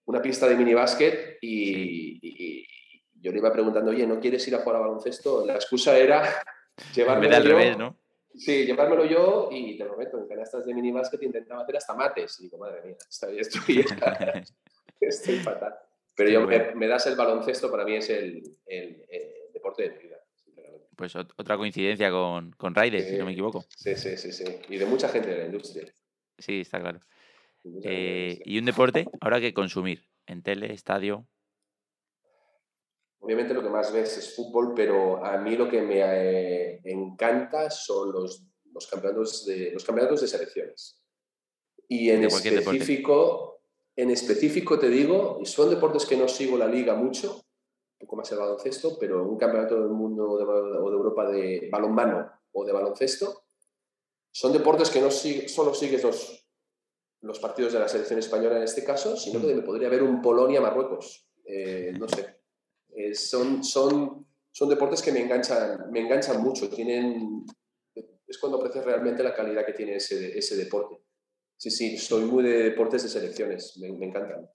una 0.05 0.21
pista 0.21 0.47
de 0.47 0.55
minibásquet 0.55 1.37
y, 1.41 2.19
y, 2.21 2.67
yo 3.13 3.31
le 3.31 3.39
iba 3.39 3.51
preguntando, 3.51 3.89
oye, 3.89 4.05
¿no 4.05 4.19
quieres 4.19 4.47
ir 4.47 4.55
a 4.55 4.59
jugar 4.59 4.75
al 4.75 4.83
baloncesto? 4.83 5.45
La 5.45 5.55
excusa 5.55 5.97
era 5.97 6.43
llevarme 6.93 7.33
al 7.33 7.43
revés, 7.43 7.77
¿no? 7.77 7.97
Sí, 8.37 8.65
llevármelo 8.65 9.05
yo 9.05 9.49
y 9.51 9.77
te 9.77 9.85
prometo, 9.85 10.17
en 10.17 10.27
canastas 10.27 10.65
de 10.65 10.73
minibásquet 10.73 11.21
intentaba 11.23 11.63
hacer 11.63 11.77
hasta 11.77 11.93
mates. 11.93 12.39
Y 12.39 12.43
digo, 12.43 12.57
madre 12.57 12.81
mía, 12.83 12.95
estoy, 13.09 13.39
estoy, 13.39 13.85
estoy 14.99 15.39
fatal. 15.39 15.75
Pero 16.15 16.29
yo, 16.29 16.47
me, 16.75 16.87
das 16.87 17.07
el 17.07 17.15
baloncesto, 17.15 17.69
para 17.69 17.83
mí 17.83 17.95
es 17.95 18.09
el, 18.09 18.41
el, 18.65 19.05
deporte 19.53 19.83
de 19.83 19.89
mi 19.91 20.03
vida. 20.03 20.17
Pues 20.95 21.13
otra 21.15 21.57
coincidencia 21.57 22.09
con, 22.09 22.51
con 22.53 22.73
si 22.73 23.17
no 23.17 23.25
me 23.25 23.33
equivoco. 23.33 23.65
Sí, 23.69 23.95
sí, 23.95 24.15
sí, 24.15 24.31
sí. 24.31 24.45
Y 24.69 24.77
de 24.77 24.85
mucha 24.85 25.09
gente 25.09 25.29
de 25.29 25.37
la 25.39 25.45
industria. 25.45 25.93
Sí, 26.37 26.61
está 26.61 26.79
claro. 26.79 27.01
Eh, 27.83 28.39
¿Y 28.45 28.59
un 28.59 28.65
deporte? 28.65 29.07
Ahora 29.19 29.41
que 29.41 29.53
consumir, 29.53 30.03
en 30.25 30.41
tele, 30.41 30.71
estadio. 30.73 31.27
Obviamente 33.25 33.55
lo 33.55 33.63
que 33.63 33.69
más 33.71 33.91
ves 33.91 34.19
es 34.19 34.35
fútbol, 34.35 34.75
pero 34.75 35.25
a 35.25 35.39
mí 35.39 35.55
lo 35.55 35.67
que 35.67 35.81
me 35.81 35.99
eh, 35.99 36.79
encanta 36.83 37.71
son 37.71 38.11
los, 38.11 38.43
los, 38.71 38.85
campeonatos 38.85 39.47
de, 39.47 39.71
los 39.71 39.83
campeonatos 39.83 40.21
de 40.21 40.27
selecciones. 40.27 41.01
Y 41.87 42.11
en 42.11 42.25
específico, 42.25 43.61
en 43.95 44.11
específico 44.11 44.77
te 44.77 44.89
digo, 44.89 45.39
y 45.41 45.47
son 45.47 45.71
deportes 45.71 46.05
que 46.05 46.15
no 46.15 46.27
sigo 46.27 46.55
la 46.55 46.67
liga 46.67 46.93
mucho, 46.93 47.33
un 47.33 47.99
poco 48.05 48.17
más 48.17 48.31
el 48.31 48.37
baloncesto, 48.37 48.95
pero 48.99 49.27
un 49.27 49.39
campeonato 49.39 49.73
del 49.73 49.89
mundo 49.89 50.29
o 50.29 50.37
de 50.37 50.95
Europa 50.95 51.27
de 51.27 51.67
balonmano 51.71 52.31
o 52.51 52.63
de 52.63 52.73
baloncesto, 52.73 53.45
son 54.31 54.53
deportes 54.53 54.91
que 54.91 55.01
no 55.01 55.09
solo 55.09 55.73
sigues 55.73 56.03
los, 56.03 56.47
los 57.21 57.39
partidos 57.39 57.73
de 57.73 57.79
la 57.79 57.87
selección 57.87 58.19
española 58.19 58.57
en 58.57 58.63
este 58.63 58.83
caso, 58.83 59.17
sino 59.17 59.41
que 59.41 59.47
mm. 59.47 59.55
me 59.55 59.63
podría 59.63 59.87
haber 59.87 60.03
un 60.03 60.21
Polonia-Marruecos. 60.21 61.27
Eh, 61.43 61.91
no 61.97 62.07
sé. 62.07 62.44
Eh, 62.95 63.13
son, 63.13 63.63
son, 63.63 64.25
son 64.51 64.69
deportes 64.69 65.01
que 65.01 65.11
me 65.11 65.21
enganchan, 65.21 65.91
me 65.91 65.99
enganchan 65.99 66.41
mucho. 66.41 66.69
Tienen, 66.69 67.45
es 68.27 68.37
cuando 68.37 68.57
aprecias 68.57 68.85
realmente 68.85 69.23
la 69.23 69.33
calidad 69.33 69.65
que 69.65 69.73
tiene 69.73 69.95
ese, 69.95 70.37
ese 70.37 70.55
deporte. 70.55 71.01
Sí, 71.57 71.71
sí, 71.71 71.97
soy 71.97 72.25
muy 72.25 72.43
de 72.43 72.63
deportes 72.63 73.03
de 73.03 73.09
selecciones, 73.09 73.77
me, 73.77 73.91
me 73.91 74.07
encantan. 74.07 74.49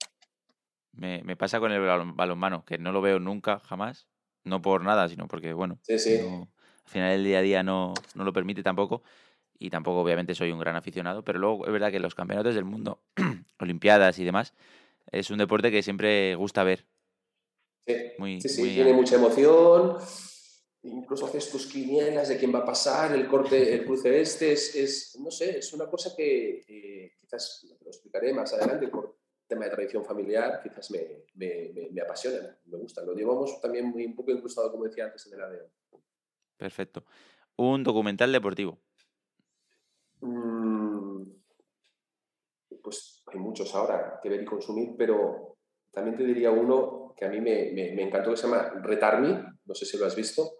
Me, 0.93 1.23
me, 1.23 1.35
pasa 1.35 1.59
con 1.59 1.71
el 1.71 1.81
balonmano, 1.81 2.65
que 2.65 2.77
no 2.77 2.91
lo 2.91 3.01
veo 3.01 3.19
nunca, 3.19 3.59
jamás. 3.59 4.07
No 4.43 4.61
por 4.61 4.83
nada, 4.83 5.07
sino 5.07 5.27
porque, 5.27 5.53
bueno, 5.53 5.79
sí, 5.83 5.99
sí. 5.99 6.17
al 6.19 6.47
final 6.85 7.11
el 7.11 7.23
día 7.23 7.39
a 7.39 7.41
día 7.41 7.63
no, 7.63 7.93
no 8.15 8.23
lo 8.23 8.33
permite 8.33 8.63
tampoco 8.63 9.03
y 9.61 9.69
tampoco 9.69 10.01
obviamente 10.01 10.33
soy 10.33 10.51
un 10.51 10.59
gran 10.59 10.75
aficionado, 10.75 11.23
pero 11.23 11.37
luego 11.37 11.67
es 11.67 11.71
verdad 11.71 11.91
que 11.91 11.99
los 11.99 12.15
campeonatos 12.15 12.55
del 12.55 12.65
mundo, 12.65 13.03
Olimpiadas 13.59 14.17
y 14.17 14.25
demás, 14.25 14.55
es 15.11 15.29
un 15.29 15.37
deporte 15.37 15.69
que 15.69 15.83
siempre 15.83 16.33
gusta 16.33 16.63
ver. 16.63 16.87
Sí, 17.85 18.49
sí, 18.49 18.63
tiene 18.75 18.93
mucha 18.93 19.15
emoción, 19.15 19.97
incluso 20.83 21.25
haces 21.25 21.49
tus 21.49 21.67
quinielas 21.67 22.29
de 22.29 22.37
quién 22.37 22.53
va 22.53 22.59
a 22.59 22.65
pasar, 22.65 23.13
el 23.13 23.27
corte, 23.27 23.73
el 23.73 23.85
cruce 23.85 24.21
este, 24.21 24.53
es, 24.53 25.17
no 25.19 25.31
sé, 25.31 25.59
es 25.59 25.73
una 25.73 25.89
cosa 25.89 26.15
que 26.15 26.63
eh, 26.67 27.13
quizás 27.19 27.65
lo 27.81 27.87
explicaré 27.87 28.33
más 28.33 28.53
adelante 28.53 28.87
por 28.87 29.21
tema 29.51 29.65
de 29.65 29.71
tradición 29.71 30.05
familiar, 30.05 30.61
quizás 30.63 30.89
me, 30.91 31.25
me, 31.35 31.73
me, 31.91 32.01
apasiona, 32.01 32.57
me 32.67 32.77
gusta. 32.77 33.03
Lo 33.03 33.13
llevamos 33.13 33.59
también 33.59 33.85
muy 33.85 34.05
un 34.05 34.15
poco 34.15 34.31
incrustado, 34.31 34.71
como 34.71 34.85
decía 34.85 35.05
antes, 35.05 35.27
en 35.27 35.33
el 35.33 35.41
ADN. 35.41 35.71
Perfecto. 36.55 37.03
Un 37.57 37.83
documental 37.83 38.31
deportivo. 38.31 38.79
Mm, 40.21 41.23
pues 42.81 43.23
hay 43.27 43.39
muchos 43.39 43.75
ahora 43.75 44.21
que 44.23 44.29
ver 44.29 44.41
y 44.41 44.45
consumir, 44.45 44.95
pero 44.97 45.50
también 45.91 46.17
te 46.17 46.23
diría 46.23 46.51
uno 46.51 47.13
que 47.17 47.25
a 47.25 47.29
mí 47.29 47.39
me, 47.39 47.71
me, 47.73 48.01
encantó, 48.01 48.31
que 48.31 48.37
se 48.37 48.43
llama 48.47 48.81
Retarmi, 48.81 49.37
no 49.65 49.75
sé 49.75 49.85
si 49.85 49.97
lo 49.97 50.05
has 50.05 50.15
visto. 50.15 50.57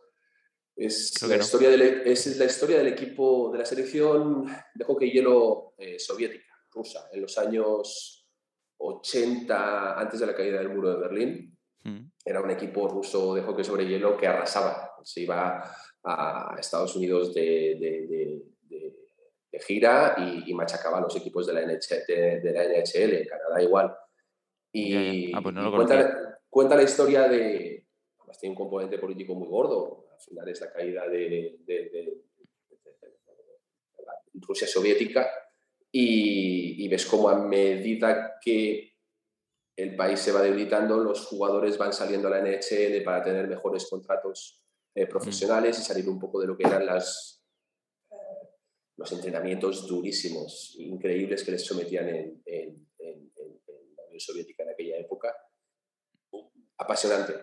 Es 0.76 1.22
la, 1.24 1.38
historia 1.38 1.70
del, 1.70 1.82
e, 1.82 2.12
es 2.12 2.38
la 2.38 2.46
historia 2.46 2.78
del 2.78 2.88
equipo 2.88 3.52
de 3.52 3.60
la 3.60 3.66
selección 3.66 4.46
de 4.74 4.86
hockey 4.86 5.12
hielo 5.12 5.74
eh, 5.78 6.00
soviética, 6.00 6.54
rusa, 6.72 7.10
en 7.12 7.22
los 7.22 7.38
años 7.38 8.28
80, 8.78 10.00
antes 10.00 10.20
de 10.20 10.26
la 10.26 10.36
caída 10.36 10.60
del 10.60 10.70
muro 10.70 10.92
de 10.92 11.00
Berlín. 11.00 11.58
Mm. 11.84 12.12
Era 12.24 12.42
un 12.42 12.52
equipo 12.52 12.88
ruso 12.88 13.36
de 13.36 13.42
hockey 13.42 13.64
sobre 13.64 13.88
hielo 13.88 14.18
que 14.18 14.28
arrasaba. 14.28 14.92
Se 15.04 15.22
iba 15.22 15.64
a 16.04 16.56
Estados 16.60 16.96
Unidos 16.96 17.34
de 17.34 18.42
de 19.52 19.60
gira 19.60 20.16
y, 20.18 20.54
machacaba 20.54 21.00
a 21.00 21.02
los 21.02 21.16
equipos 21.16 21.46
de 21.46 21.54
la, 21.54 21.62
de, 21.62 22.52
la 22.54 22.64
NHL, 22.64 23.28
Canadá 23.28 23.62
igual. 23.62 23.94
Y, 24.74 25.34
ah, 25.34 25.42
pues 25.42 25.56
cuenta, 26.50 26.76
la 26.76 26.84
historia 26.84 27.28
de, 27.28 27.86
además 28.20 28.40
tiene 28.40 28.52
un 28.52 28.58
componente 28.58 28.98
político 28.98 29.36
muy 29.36 29.48
gordo, 29.48 30.06
al 30.14 30.22
final 30.22 30.48
es 30.48 30.62
la 30.62 30.72
caída 30.72 31.08
de, 31.10 31.60
la 34.06 34.14
Rusia 34.34 34.68
soviética 34.68 35.30
y, 35.92 36.88
ves 36.88 37.06
cómo 37.06 37.30
a 37.30 37.38
medida 37.38 38.38
que 38.42 38.96
el 39.76 39.96
país 39.96 40.20
se 40.20 40.32
va 40.32 40.42
debilitando, 40.42 40.98
los 41.00 41.26
jugadores 41.26 41.78
van 41.78 41.94
saliendo 41.94 42.28
a 42.28 42.32
la 42.32 42.42
NHL 42.42 43.04
para 43.04 43.24
tener 43.24 43.48
mejores 43.48 43.88
contratos 43.90 44.62
eh, 44.94 45.08
profesionales 45.08 45.80
y 45.80 45.84
salir 45.84 46.08
un 46.10 46.20
poco 46.20 46.40
de 46.40 46.48
lo 46.48 46.58
que 46.58 46.68
eran 46.68 46.86
las, 46.86 47.42
los 48.98 49.12
entrenamientos 49.14 49.88
durísimos, 49.88 50.76
increíbles 50.78 51.44
que 51.44 51.52
les 51.52 51.66
sometían 51.66 52.10
en, 52.10 52.42
Unión 52.46 52.91
Soviética 54.24 54.64
en 54.64 54.70
aquella 54.70 54.98
época. 54.98 55.36
Apasionante. 56.78 57.34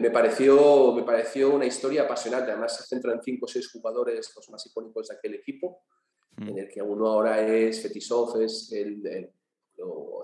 me, 0.00 0.10
pareció, 0.10 0.92
me 0.92 1.02
pareció 1.02 1.54
una 1.54 1.66
historia 1.66 2.02
apasionante. 2.02 2.50
Además, 2.50 2.76
se 2.76 2.84
centra 2.84 3.12
en 3.12 3.22
cinco 3.22 3.46
o 3.46 3.48
seis 3.48 3.70
jugadores, 3.70 4.32
los 4.34 4.50
más 4.50 4.66
icónicos 4.66 5.08
de 5.08 5.16
aquel 5.16 5.34
equipo, 5.34 5.84
mm. 6.36 6.48
en 6.48 6.58
el 6.58 6.68
que 6.68 6.82
uno 6.82 7.08
ahora 7.08 7.40
es 7.40 7.82
Fetisov, 7.82 8.40
es 8.40 8.72
el, 8.72 9.06
el 9.06 9.32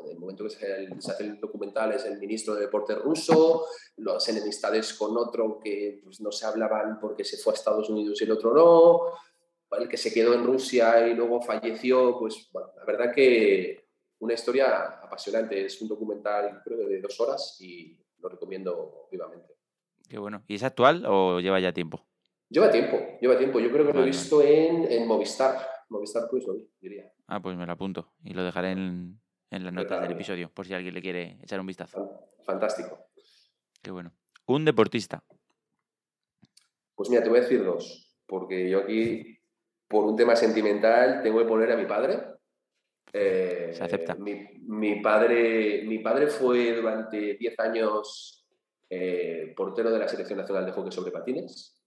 en 0.05 0.11
el 0.11 0.19
momento 0.19 0.45
que 0.45 0.51
se, 0.51 0.89
hace 1.13 1.25
el 1.25 1.41
documental 1.41 1.93
es 1.93 2.05
el 2.05 2.19
ministro 2.19 2.55
de 2.55 2.63
Deportes 2.63 2.99
ruso, 2.99 3.67
las 3.97 4.29
enemistades 4.29 4.95
con 4.95 5.17
otro 5.17 5.59
que 5.63 6.01
pues, 6.03 6.21
no 6.21 6.31
se 6.31 6.47
hablaban 6.47 6.99
porque 7.01 7.25
se 7.25 7.39
fue 7.39 7.53
a 7.53 7.57
Estados 7.57 7.91
Unidos 7.91 8.21
y 8.21 8.25
el 8.25 8.33
otro 8.33 8.55
no, 8.55 9.79
el 9.79 9.89
que 9.89 9.97
se 9.97 10.13
quedó 10.13 10.35
en 10.35 10.45
Rusia 10.45 11.09
y 11.09 11.15
luego 11.15 11.43
falleció, 11.43 12.19
pues 12.19 12.49
bueno, 12.53 12.71
la 12.77 12.85
verdad 12.85 13.13
que 13.15 13.88
una 14.21 14.35
historia 14.35 15.01
apasionante. 15.03 15.65
Es 15.65 15.81
un 15.81 15.89
documental, 15.89 16.61
creo, 16.65 16.89
de 16.89 17.01
dos 17.01 17.21
horas 17.21 17.57
y 17.61 17.99
lo 18.19 18.29
recomiendo 18.29 19.09
vivamente. 19.11 19.55
Qué 20.09 20.19
bueno. 20.19 20.43
¿Y 20.47 20.55
es 20.57 20.63
actual 20.63 21.05
o 21.07 21.41
lleva 21.41 21.61
ya 21.61 21.73
tiempo? 21.73 22.07
Lleva 22.49 22.71
tiempo, 22.71 22.99
lleva 23.21 23.37
tiempo. 23.37 23.61
Yo 23.61 23.71
creo 23.71 23.87
que 23.87 23.93
lo 23.93 24.03
he 24.03 24.07
visto 24.07 24.43
en, 24.43 25.07
Movistar. 25.07 25.59
Movistar 25.91 26.29
Plus, 26.29 26.45
diría. 26.81 27.11
Ah, 27.27 27.41
pues 27.41 27.57
me 27.57 27.67
lo 27.67 27.73
apunto 27.73 28.13
y 28.25 28.33
lo 28.35 28.43
dejaré 28.43 28.73
en, 28.73 29.21
las 29.51 29.73
notas 29.73 30.03
del 30.03 30.13
episodio, 30.13 30.51
por 30.51 30.67
si 30.67 30.75
alguien 30.75 30.95
le 30.95 31.03
quiere 31.03 31.39
echar 31.43 31.61
un 31.61 31.67
vistazo. 31.67 32.29
Fantástico. 32.45 33.11
Qué 33.83 33.91
bueno. 33.91 34.13
Un 34.47 34.65
deportista. 34.65 35.23
Pues 36.95 37.11
mira, 37.11 37.23
te 37.23 37.29
voy 37.29 37.39
a 37.39 37.43
decir 37.43 37.65
dos, 37.65 38.19
porque 38.27 38.69
yo 38.69 38.81
aquí 38.81 39.39
por 39.89 40.05
un 40.05 40.17
tema 40.17 40.37
sentimental, 40.37 41.23
tengo 41.23 41.39
que 41.39 41.47
poner 41.47 41.73
a 41.73 41.77
mi 41.77 41.87
padre. 41.87 42.21
Eh, 43.13 43.71
Se 43.73 43.85
acepta. 43.85 44.15
Mi, 44.15 45.01
padre, 45.01 45.83
mi 45.85 45.99
padre 45.99 46.29
fue 46.29 46.75
durante 46.75 47.35
10 47.35 47.61
años 47.61 48.47
eh, 48.89 49.53
portero 49.57 49.91
de 49.91 49.99
la 49.99 50.09
Selección 50.09 50.39
Nacional 50.39 50.67
de 50.67 50.73
Hockey 50.73 50.93
sobre 50.93 51.13
Patines. 51.13 51.83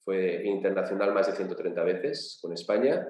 Fue 0.00 0.42
internacional 0.44 1.12
más 1.12 1.26
de 1.26 1.34
130 1.34 1.82
veces 1.82 2.38
con 2.40 2.52
España. 2.52 3.06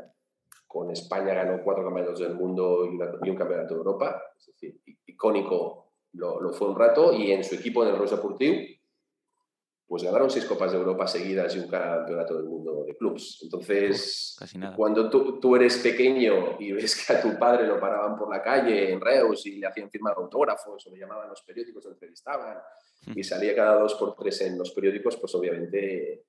Con 0.66 0.90
España 0.90 1.34
ganó 1.34 1.62
cuatro 1.62 1.84
campeonatos 1.84 2.20
del 2.20 2.34
mundo 2.34 2.84
y, 2.86 3.30
un 3.30 3.36
campeonato 3.36 3.74
de 3.74 3.78
Europa. 3.78 4.22
Es 4.38 4.46
decir, 4.46 4.80
icónico 5.06 5.92
lo, 6.12 6.40
lo, 6.40 6.52
fue 6.52 6.68
un 6.68 6.78
rato. 6.78 7.12
Y 7.12 7.32
en 7.32 7.44
su 7.44 7.54
equipo 7.56 7.82
en 7.84 7.90
el 7.90 7.98
Rosa 7.98 8.20
Purtiu 8.20 8.79
pues 9.90 10.04
ganaron 10.04 10.30
seis 10.30 10.44
Copas 10.44 10.70
de 10.70 10.78
Europa 10.78 11.04
seguidas 11.08 11.52
y 11.56 11.58
un 11.58 11.66
campeonato 11.66 12.36
del 12.36 12.44
mundo 12.44 12.84
de 12.86 12.96
clubs. 12.96 13.40
Entonces, 13.42 14.36
cuando 14.76 15.10
tú, 15.10 15.40
tú, 15.40 15.56
eres 15.56 15.78
pequeño 15.78 16.60
y 16.60 16.70
ves 16.70 16.94
que 16.94 17.12
a 17.12 17.20
tu 17.20 17.36
padre 17.36 17.66
lo 17.66 17.80
paraban 17.80 18.16
por 18.16 18.30
la 18.30 18.40
calle 18.40 18.92
en 18.92 19.00
Reus 19.00 19.44
y 19.46 19.56
le 19.56 19.66
hacían 19.66 19.90
firmar 19.90 20.14
autógrafos 20.16 20.86
o 20.86 20.90
le 20.90 20.96
llamaban 20.96 21.28
los 21.28 21.42
periódicos, 21.42 21.86
lo 21.86 21.90
entrevistaban 21.90 22.56
hmm. 23.04 23.18
y 23.18 23.24
salía 23.24 23.52
cada 23.52 23.80
dos 23.80 23.96
por 23.96 24.14
tres 24.14 24.40
en 24.42 24.56
los 24.56 24.70
periódicos, 24.70 25.16
pues 25.16 25.34
obviamente, 25.34 26.24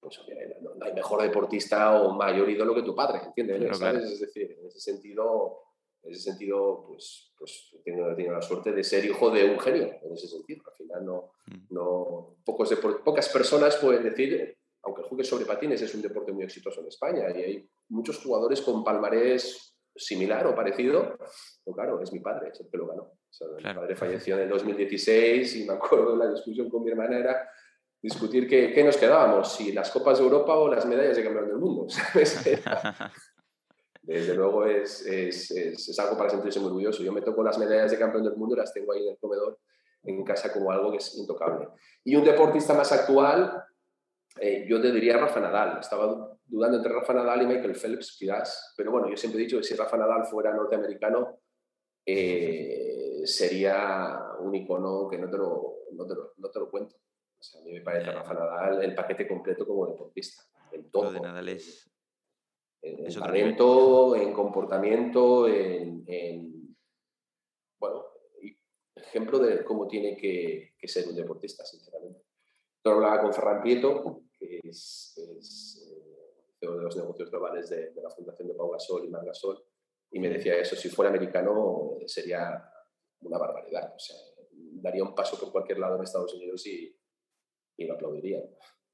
pues 0.00 0.20
no, 0.62 0.70
hay 0.80 0.94
mejor 0.94 1.20
deportista 1.20 2.00
o 2.00 2.14
mayor 2.14 2.48
ídolo 2.48 2.74
que 2.74 2.84
tu 2.84 2.94
padre, 2.94 3.20
¿entiendes? 3.22 3.82
Es 3.82 4.20
decir, 4.20 4.56
en 4.58 4.66
ese 4.66 4.80
sentido 4.80 5.58
en 6.04 6.12
ese 6.12 6.30
sentido, 6.30 6.84
pues, 6.86 7.32
pues 7.38 7.74
tengo, 7.84 8.08
la 8.08 8.42
suerte 8.42 8.72
de 8.72 8.84
ser 8.84 9.04
hijo 9.04 9.30
de 9.30 9.44
un 9.44 9.58
genio, 9.58 9.90
en 10.02 10.12
ese 10.12 10.28
sentido. 10.28 10.62
Al 10.66 10.76
final, 10.76 11.04
no, 11.04 11.32
mm. 11.46 11.74
no, 11.74 12.36
pocos 12.44 12.74
pocas 13.04 13.28
personas 13.30 13.76
pueden 13.76 14.04
decir, 14.04 14.58
aunque 14.82 15.02
el 15.02 15.08
hockey 15.08 15.24
sobre 15.24 15.46
patines 15.46 15.80
es 15.80 15.94
un 15.94 16.02
deporte 16.02 16.32
muy 16.32 16.44
exitoso 16.44 16.80
en 16.80 16.88
España 16.88 17.30
y 17.34 17.42
hay 17.42 17.70
muchos 17.88 18.18
jugadores 18.22 18.60
con 18.60 18.84
palmarés 18.84 19.74
similar 19.96 20.46
o 20.46 20.54
parecido, 20.54 21.16
pero 21.64 21.74
claro, 21.74 22.02
es 22.02 22.12
mi 22.12 22.20
padre, 22.20 22.50
es 22.52 22.60
el 22.60 22.68
que 22.68 22.76
lo 22.76 22.86
ganó. 22.86 23.12
Mi 23.56 23.74
padre 23.74 23.96
falleció 23.96 24.36
en 24.36 24.42
el 24.42 24.48
2016 24.50 25.56
y 25.56 25.64
me 25.64 25.74
acuerdo 25.74 26.12
de 26.16 26.24
la 26.24 26.32
discusión 26.32 26.68
con 26.68 26.84
mi 26.84 26.90
hermana 26.90 27.18
era 27.18 27.48
discutir 28.02 28.46
qué, 28.46 28.72
qué, 28.72 28.84
nos 28.84 28.96
quedábamos, 28.96 29.54
si 29.54 29.72
las 29.72 29.90
Copas 29.90 30.18
de 30.18 30.24
Europa 30.24 30.54
o 30.56 30.68
las 30.68 30.84
medallas 30.84 31.16
de 31.16 31.24
campeón 31.24 31.48
del 31.48 31.56
mundo. 31.56 31.86
desde 34.06 34.34
luego 34.34 34.66
es, 34.66 35.04
es, 35.06 35.50
es, 35.50 35.98
algo 35.98 36.16
para 36.16 36.28
sentirse 36.28 36.60
muy 36.60 36.68
orgulloso. 36.68 37.02
Yo 37.02 37.12
me 37.12 37.22
toco 37.22 37.42
las 37.42 37.58
medallas 37.58 37.90
de 37.90 37.98
campeón 37.98 38.24
del 38.24 38.36
mundo 38.36 38.54
las 38.54 38.72
tengo 38.72 38.92
ahí 38.92 39.02
en 39.06 39.12
el 39.12 39.18
comedor 39.18 39.58
en 40.02 40.22
casa 40.24 40.52
como 40.52 40.70
algo 40.70 40.90
que 40.90 40.98
es 40.98 41.16
intocable. 41.16 41.68
Y 42.04 42.14
un 42.14 42.24
deportista 42.24 42.74
más 42.74 42.92
actual, 42.92 43.64
eh, 44.38 44.66
yo 44.68 44.80
te 44.80 44.92
diría 44.92 45.16
Rafa 45.16 45.40
Nadal. 45.40 45.78
Estaba 45.80 46.36
dudando 46.44 46.76
entre 46.76 46.92
Rafa 46.92 47.14
Nadal 47.14 47.42
y 47.42 47.46
Michael 47.46 47.74
Phelps, 47.74 48.16
quizás, 48.18 48.74
pero 48.76 48.92
bueno, 48.92 49.08
yo 49.08 49.16
siempre 49.16 49.40
he 49.40 49.44
dicho 49.44 49.56
que 49.56 49.64
si 49.64 49.74
Rafa 49.74 49.96
Nadal 49.96 50.26
fuera 50.26 50.52
norteamericano, 50.52 51.40
eh, 52.04 53.22
sería 53.24 54.20
un 54.40 54.54
icono 54.54 55.08
que 55.08 55.16
no 55.16 55.30
te 55.30 55.38
lo, 55.38 55.76
no 55.92 56.06
te 56.06 56.14
lo, 56.14 56.34
no 56.36 56.50
te 56.50 56.58
lo 56.58 56.70
cuento. 56.70 56.96
a 57.54 57.64
mí 57.64 57.72
me 57.72 57.80
parece 57.80 58.12
Rafa 58.12 58.34
Nadal 58.34 58.84
el 58.84 58.94
paquete 58.94 59.26
completo 59.26 59.66
como 59.66 59.86
deportista. 59.86 60.42
El 60.70 60.90
todo. 60.90 61.10
de 61.10 61.20
Nadal 61.20 61.48
es 61.48 61.93
en, 62.84 63.14
talento, 63.14 64.14
en 64.14 64.32
comportamiento, 64.32 65.48
en, 65.48 66.76
bueno, 67.80 68.04
ejemplo 68.94 69.38
de 69.38 69.64
cómo 69.64 69.88
tiene 69.88 70.16
que, 70.16 70.74
ser 70.84 71.08
un 71.08 71.16
deportista, 71.16 71.64
sinceramente. 71.64 72.24
Yo 72.84 72.92
hablaba 72.92 73.22
con 73.22 73.32
Ferran 73.32 73.62
Prieto, 73.62 74.24
que 74.38 74.60
es, 74.62 75.14
CEO 76.60 76.76
de 76.76 76.82
los 76.82 76.96
negocios 76.96 77.30
globales 77.30 77.70
de, 77.70 77.92
la 78.02 78.10
Fundación 78.10 78.48
de 78.48 78.54
Pau 78.54 78.70
Gasol 78.70 79.06
y 79.06 79.08
Mar 79.08 79.24
Gasol, 79.24 79.64
y 80.10 80.20
me 80.20 80.28
decía 80.28 80.56
eso, 80.56 80.76
si 80.76 80.90
fuera 80.90 81.10
americano 81.10 81.96
sería 82.06 82.70
una 83.22 83.38
barbaridad. 83.38 83.94
O 83.94 83.98
sea, 83.98 84.16
daría 84.52 85.02
un 85.02 85.14
paso 85.14 85.40
por 85.40 85.50
cualquier 85.50 85.78
lado 85.78 85.96
en 85.96 86.02
Estados 86.02 86.34
Unidos 86.34 86.66
y, 86.66 86.94
y 87.78 87.86
lo 87.86 87.94
aplaudiría. 87.94 88.40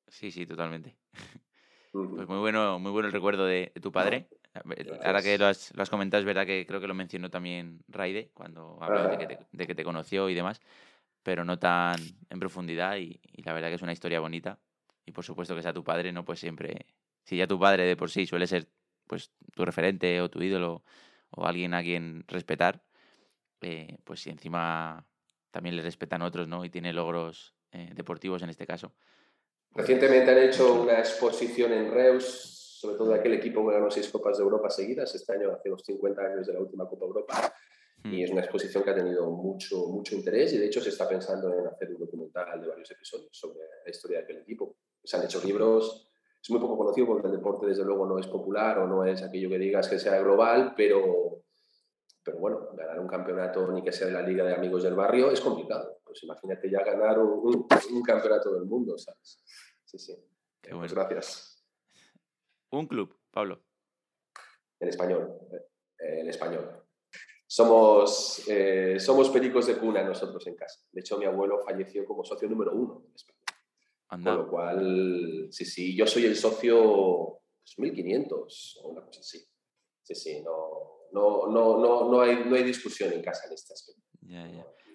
Sí, 0.06 0.30
sí, 0.30 0.46
totalmente. 0.46 0.96
Pues 1.92 2.28
muy 2.28 2.38
bueno, 2.38 2.78
muy 2.78 2.92
bueno 2.92 3.08
el 3.08 3.12
recuerdo 3.12 3.46
de, 3.46 3.72
tu 3.80 3.90
padre. 3.90 4.28
Ahora 5.04 5.22
que 5.22 5.38
lo 5.38 5.46
has, 5.46 5.74
lo 5.74 5.82
has, 5.82 5.90
comentado, 5.90 6.20
es 6.20 6.26
verdad 6.26 6.46
que 6.46 6.66
creo 6.66 6.80
que 6.80 6.86
lo 6.86 6.94
mencionó 6.94 7.30
también 7.30 7.82
Raide 7.88 8.30
cuando 8.34 8.78
habló 8.80 9.08
de 9.08 9.18
que, 9.18 9.26
te, 9.26 9.38
de 9.52 9.66
que, 9.66 9.74
te, 9.74 9.84
conoció 9.84 10.28
y 10.28 10.34
demás, 10.34 10.60
pero 11.22 11.44
no 11.44 11.58
tan 11.58 12.00
en 12.28 12.40
profundidad 12.40 12.96
y, 12.96 13.20
y, 13.32 13.42
la 13.42 13.52
verdad 13.52 13.68
que 13.68 13.74
es 13.74 13.82
una 13.82 13.92
historia 13.92 14.20
bonita. 14.20 14.58
Y 15.06 15.12
por 15.12 15.24
supuesto 15.24 15.54
que 15.54 15.62
sea 15.62 15.72
tu 15.72 15.82
padre, 15.82 16.12
no 16.12 16.24
pues 16.24 16.40
siempre, 16.40 16.86
si 17.24 17.36
ya 17.36 17.46
tu 17.46 17.58
padre 17.58 17.84
de 17.84 17.96
por 17.96 18.10
sí 18.10 18.26
suele 18.26 18.46
ser 18.46 18.68
pues 19.06 19.32
tu 19.54 19.64
referente 19.64 20.20
o 20.20 20.30
tu 20.30 20.40
ídolo 20.42 20.84
o 21.30 21.46
alguien 21.46 21.74
a 21.74 21.82
quien 21.82 22.24
respetar, 22.28 22.82
eh, 23.60 23.98
pues 24.04 24.20
si 24.20 24.30
encima 24.30 25.04
también 25.50 25.76
le 25.76 25.82
respetan 25.82 26.22
otros, 26.22 26.48
¿no? 26.48 26.64
Y 26.64 26.70
tiene 26.70 26.92
logros 26.92 27.54
eh, 27.72 27.90
deportivos 27.94 28.42
en 28.42 28.50
este 28.50 28.66
caso. 28.66 28.94
Recientemente 29.74 30.30
han 30.30 30.38
hecho 30.38 30.82
una 30.82 30.98
exposición 30.98 31.72
en 31.72 31.90
Reus, 31.92 32.78
sobre 32.80 32.96
todo 32.96 33.14
aquel 33.14 33.34
equipo 33.34 33.66
que 33.66 33.74
ganó 33.74 33.90
seis 33.90 34.08
Copas 34.08 34.38
de 34.38 34.44
Europa 34.44 34.68
seguidas, 34.70 35.14
este 35.14 35.32
año 35.32 35.52
hace 35.52 35.68
los 35.68 35.82
50 35.82 36.22
años 36.22 36.46
de 36.46 36.52
la 36.52 36.60
última 36.60 36.88
Copa 36.88 37.06
Europa, 37.06 37.54
y 38.04 38.08
hmm. 38.08 38.24
es 38.24 38.30
una 38.30 38.40
exposición 38.40 38.82
que 38.82 38.90
ha 38.90 38.94
tenido 38.94 39.30
mucho, 39.30 39.76
mucho 39.88 40.14
interés 40.14 40.52
y 40.54 40.58
de 40.58 40.66
hecho 40.66 40.80
se 40.80 40.88
está 40.88 41.08
pensando 41.08 41.52
en 41.52 41.66
hacer 41.66 41.90
un 41.90 41.98
documental 41.98 42.60
de 42.60 42.68
varios 42.68 42.90
episodios 42.90 43.28
sobre 43.30 43.60
la 43.84 43.90
historia 43.90 44.18
de 44.18 44.24
aquel 44.24 44.38
equipo. 44.38 44.76
Se 45.04 45.16
han 45.16 45.24
hecho 45.24 45.40
libros, 45.44 46.08
es 46.42 46.50
muy 46.50 46.60
poco 46.60 46.78
conocido 46.78 47.06
porque 47.06 47.26
el 47.26 47.34
deporte 47.34 47.66
desde 47.66 47.84
luego 47.84 48.06
no 48.06 48.18
es 48.18 48.26
popular 48.26 48.78
o 48.78 48.86
no 48.86 49.04
es 49.04 49.22
aquello 49.22 49.50
que 49.50 49.58
digas 49.58 49.88
que 49.88 49.98
sea 49.98 50.18
global, 50.20 50.72
pero 50.76 51.42
pero 52.22 52.38
bueno, 52.38 52.68
ganar 52.74 53.00
un 53.00 53.08
campeonato 53.08 53.70
ni 53.72 53.82
que 53.82 53.92
sea 53.92 54.06
de 54.06 54.12
la 54.12 54.22
Liga 54.22 54.44
de 54.44 54.54
Amigos 54.54 54.82
del 54.82 54.94
Barrio 54.94 55.30
es 55.30 55.40
complicado. 55.40 55.99
Pues 56.10 56.24
imagínate 56.24 56.68
ya 56.68 56.82
ganar 56.82 57.20
un, 57.20 57.68
campeonato 58.04 58.52
del 58.52 58.64
mundo, 58.64 58.98
¿sabes? 58.98 59.44
Sí, 59.84 59.96
sí. 59.96 60.16
Pues 60.60 60.92
gracias. 60.92 61.64
Un 62.70 62.88
club, 62.88 63.16
Pablo. 63.30 63.62
En 64.80 64.88
español. 64.88 65.38
En 66.00 66.28
español. 66.28 66.82
Somos, 67.46 68.42
eh, 68.48 68.98
somos 68.98 69.30
pericos 69.30 69.68
de 69.68 69.76
cuna 69.76 70.02
nosotros 70.02 70.44
en 70.48 70.56
casa. 70.56 70.80
De 70.90 71.00
hecho, 71.00 71.16
mi 71.16 71.26
abuelo 71.26 71.60
falleció 71.64 72.04
como 72.04 72.24
socio 72.24 72.48
número 72.48 72.72
uno 72.72 73.04
en 73.06 73.14
España. 73.14 73.38
Con 74.08 74.24
lo 74.24 74.50
cual, 74.50 75.46
sí, 75.52 75.64
sí, 75.64 75.96
yo 75.96 76.08
soy 76.08 76.24
el 76.26 76.34
socio 76.34 77.42
1500 77.76 78.80
o 78.82 78.88
una 78.88 79.04
cosa 79.04 79.20
así. 79.20 79.38
Sí, 80.02 80.14
sí, 80.16 80.42
no, 80.42 81.06
no, 81.12 81.46
no, 81.46 81.78
no, 81.78 82.10
no, 82.10 82.20
hay, 82.20 82.44
no 82.44 82.56
hay 82.56 82.64
discusión 82.64 83.12
en 83.12 83.22
casa 83.22 83.46
en 83.46 83.52
este 83.52 83.74
aspecto. 83.74 84.02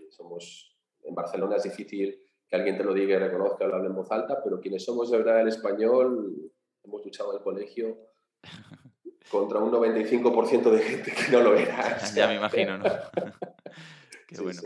Somos, 0.09 0.74
en 1.05 1.15
Barcelona 1.15 1.55
es 1.57 1.63
difícil 1.63 2.19
que 2.47 2.55
alguien 2.55 2.77
te 2.77 2.83
lo 2.83 2.93
diga 2.93 3.15
y 3.15 3.19
reconozca 3.19 3.65
lo 3.65 3.75
hable 3.75 3.87
en 3.87 3.95
voz 3.95 4.11
alta, 4.11 4.41
pero 4.43 4.59
quienes 4.59 4.83
somos 4.83 5.09
de 5.09 5.17
verdad 5.17 5.41
el 5.41 5.47
español, 5.47 6.51
hemos 6.83 7.03
luchado 7.03 7.31
en 7.31 7.37
el 7.37 7.43
colegio 7.43 7.97
contra 9.29 9.59
un 9.59 9.71
95% 9.71 10.69
de 10.69 10.79
gente 10.79 11.11
que 11.11 11.31
no 11.31 11.41
lo 11.41 11.55
era. 11.55 11.97
ya 12.13 12.27
me 12.27 12.35
imagino, 12.35 12.77
¿no? 12.77 12.85
Qué 14.27 14.41
bueno. 14.41 14.61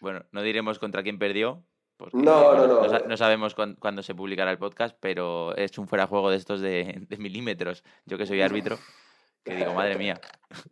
Bueno, 0.00 0.24
no 0.32 0.42
diremos 0.42 0.78
contra 0.78 1.02
quién 1.02 1.18
perdió. 1.18 1.64
no, 2.12 2.54
no, 2.54 2.66
no, 2.66 2.98
no, 3.06 3.16
sabemos 3.16 3.54
cuándo, 3.54 4.02
se 4.02 4.14
publicará 4.14 4.50
el 4.50 4.58
podcast, 4.58 4.96
pero 5.00 5.54
es 5.56 5.78
un 5.78 5.86
fuera 5.86 6.06
juego 6.06 6.30
de 6.30 6.36
estos 6.36 6.60
de, 6.60 7.06
de 7.08 7.16
milímetros. 7.18 7.84
Yo 8.04 8.18
que 8.18 8.26
soy 8.26 8.42
árbitro 8.42 8.78
que 9.44 9.54
digo, 9.54 9.74
madre 9.74 9.96
mía. 9.96 10.20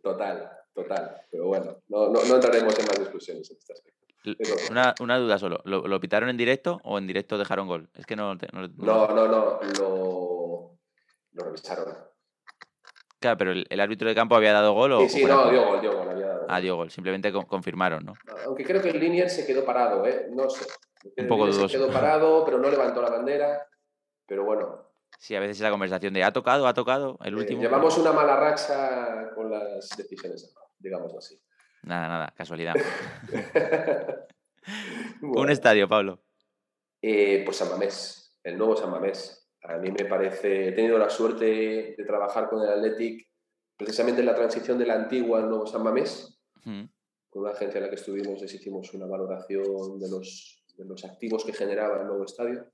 Total, 0.01 0.51
total. 0.73 1.21
Pero 1.31 1.47
bueno, 1.47 1.77
no, 1.87 2.09
no, 2.09 2.23
no 2.23 2.35
entraremos 2.35 2.77
en 2.79 2.85
más 2.85 2.99
discusiones 2.99 3.49
en 3.49 3.57
este 3.57 3.73
aspecto. 3.73 4.03
Una, 4.71 4.95
una, 5.01 5.17
duda 5.17 5.37
solo, 5.37 5.59
¿Lo, 5.65 5.85
¿Lo, 5.85 5.99
pitaron 5.99 6.29
en 6.29 6.37
directo 6.37 6.79
o 6.83 6.97
en 6.97 7.07
directo 7.07 7.37
dejaron 7.37 7.67
gol? 7.67 7.89
Es 7.93 8.05
que 8.05 8.15
no... 8.15 8.35
No, 8.35 8.67
no, 8.77 9.07
no, 9.07 9.27
no 9.27 9.59
lo, 9.79 10.79
lo 11.33 11.43
revisaron. 11.43 11.93
Claro, 13.19 13.37
pero 13.37 13.51
el, 13.51 13.79
árbitro 13.79 14.07
de 14.07 14.15
campo 14.15 14.35
había 14.35 14.53
dado 14.53 14.73
gol 14.73 14.93
o... 14.93 14.99
Sí, 15.01 15.09
sí, 15.09 15.25
no, 15.25 15.49
dio 15.49 15.65
gol, 15.65 15.81
dio 15.81 15.97
gol. 15.97 16.09
Había 16.09 16.27
dado 16.27 16.45
Ah, 16.47 16.61
dio 16.61 16.75
gol, 16.77 16.89
simplemente 16.89 17.31
confirmaron, 17.31 18.05
¿no? 18.05 18.13
Aunque 18.45 18.63
creo 18.63 18.81
que 18.81 18.89
el 18.89 18.99
Linier 18.99 19.29
se 19.29 19.45
quedó 19.45 19.65
parado, 19.65 20.05
¿eh? 20.05 20.27
No 20.31 20.49
sé. 20.49 20.65
Un 21.17 21.27
poco 21.27 21.45
dudoso. 21.47 21.67
Se 21.67 21.77
quedó 21.77 21.91
parado, 21.91 22.45
pero 22.45 22.59
no 22.59 22.69
levantó 22.69 23.01
la 23.01 23.09
bandera. 23.09 23.67
Pero 24.25 24.45
bueno, 24.45 24.93
Sí, 25.19 25.35
a 25.35 25.39
veces 25.39 25.57
esa 25.59 25.69
conversación 25.69 26.13
de 26.13 26.23
ha 26.23 26.33
tocado, 26.33 26.67
ha 26.67 26.73
tocado, 26.73 27.17
el 27.23 27.33
eh, 27.33 27.37
último. 27.37 27.61
llevamos 27.61 27.97
una 27.97 28.11
mala 28.11 28.35
racha 28.35 29.31
con 29.33 29.49
las 29.49 29.89
decisiones, 29.95 30.53
digamos 30.83 31.15
así. 31.15 31.39
Nada, 31.83 32.07
nada, 32.07 32.33
casualidad. 32.35 32.75
Un 35.21 35.49
estadio, 35.49 35.87
Pablo. 35.87 36.21
Eh, 37.01 37.41
pues 37.43 37.57
San 37.57 37.69
Mamés, 37.69 38.37
el 38.43 38.57
nuevo 38.57 38.75
San 38.75 38.91
Mamés. 38.91 39.49
A 39.63 39.77
mí 39.77 39.91
me 39.91 40.05
parece, 40.05 40.69
he 40.69 40.71
tenido 40.73 40.97
la 40.97 41.09
suerte 41.09 41.95
de 41.97 42.05
trabajar 42.05 42.49
con 42.49 42.61
el 42.61 42.69
Athletic 42.69 43.29
precisamente 43.77 44.21
en 44.21 44.27
la 44.27 44.35
transición 44.35 44.77
de 44.77 44.85
la 44.85 44.95
antigua 44.95 45.39
al 45.39 45.49
nuevo 45.49 45.65
San 45.65 45.83
Mamés. 45.83 46.39
Con 46.63 47.41
una 47.41 47.51
agencia 47.51 47.77
en 47.77 47.83
la 47.85 47.89
que 47.89 47.95
estuvimos 47.95 48.41
les 48.41 48.53
hicimos 48.53 48.93
una 48.93 49.05
valoración 49.05 49.99
de 49.99 50.09
los, 50.09 50.63
de 50.77 50.85
los 50.85 51.03
activos 51.03 51.43
que 51.43 51.53
generaba 51.53 52.01
el 52.01 52.07
nuevo 52.07 52.25
estadio. 52.25 52.71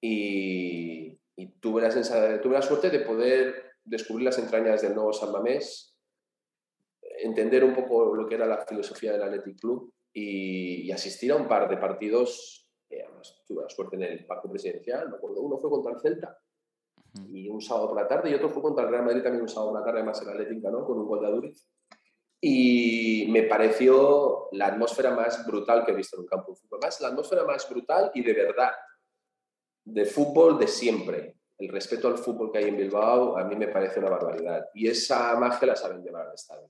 Y, 0.00 1.18
y 1.36 1.46
tuve 1.60 1.82
la, 1.82 2.40
tuve 2.40 2.54
la 2.54 2.62
suerte 2.62 2.90
de 2.90 3.00
poder 3.00 3.74
descubrir 3.84 4.24
las 4.24 4.38
entrañas 4.38 4.82
del 4.82 4.94
nuevo 4.94 5.12
San 5.12 5.32
Mamés, 5.32 5.93
entender 7.24 7.64
un 7.64 7.74
poco 7.74 8.14
lo 8.14 8.26
que 8.26 8.34
era 8.34 8.46
la 8.46 8.64
filosofía 8.64 9.12
del 9.12 9.22
Athletic 9.22 9.60
Club 9.60 9.92
y, 10.12 10.90
asistir 10.92 11.32
a 11.32 11.36
un 11.36 11.48
par 11.48 11.68
de 11.68 11.76
partidos. 11.76 12.70
Eh, 12.88 13.02
además, 13.02 13.42
tuve 13.46 13.62
la 13.62 13.68
suerte 13.68 13.96
en 13.96 14.02
el 14.02 14.26
parque 14.26 14.48
presidencial, 14.48 15.10
me 15.10 15.16
acuerdo, 15.16 15.40
uno 15.40 15.58
fue 15.58 15.70
contra 15.70 15.92
el 15.92 16.00
Celta 16.00 16.38
y 17.30 17.48
un 17.48 17.60
sábado 17.60 17.88
por 17.88 18.02
la 18.02 18.08
tarde 18.08 18.30
y 18.30 18.34
otro 18.34 18.50
fue 18.50 18.62
contra 18.62 18.84
el 18.84 18.90
Real 18.90 19.04
Madrid 19.04 19.22
también 19.22 19.42
un 19.42 19.48
sábado 19.48 19.70
por 19.70 19.80
la 19.80 19.84
tarde, 19.84 20.00
además 20.00 20.20
el 20.22 20.28
Athletic 20.28 20.62
ganó 20.62 20.84
con 20.84 20.98
un 20.98 21.06
gol 21.06 21.20
de 21.20 21.26
Aduriz. 21.26 21.68
Y 22.40 23.26
me 23.30 23.44
pareció 23.44 24.48
la 24.52 24.66
atmósfera 24.66 25.14
más 25.14 25.46
brutal 25.46 25.84
que 25.84 25.92
he 25.92 25.94
visto 25.94 26.16
en 26.16 26.22
un 26.22 26.28
campo 26.28 26.52
de 26.52 26.58
fútbol. 26.58 26.80
Más 26.82 27.00
la 27.00 27.08
atmósfera 27.08 27.44
más 27.44 27.68
brutal 27.70 28.10
y 28.14 28.22
de 28.22 28.34
verdad 28.34 28.72
de 29.84 30.04
fútbol 30.04 30.58
de 30.58 30.66
siempre. 30.66 31.36
El 31.56 31.68
respeto 31.68 32.08
al 32.08 32.18
fútbol 32.18 32.50
que 32.52 32.58
hay 32.58 32.64
en 32.64 32.76
Bilbao 32.76 33.38
a 33.38 33.44
mí 33.44 33.56
me 33.56 33.68
parece 33.68 34.00
una 34.00 34.10
barbaridad. 34.10 34.66
Y 34.74 34.88
esa 34.88 35.34
magia 35.36 35.68
la 35.68 35.76
saben 35.76 36.02
llevar 36.02 36.26
al 36.26 36.34
estadio. 36.34 36.68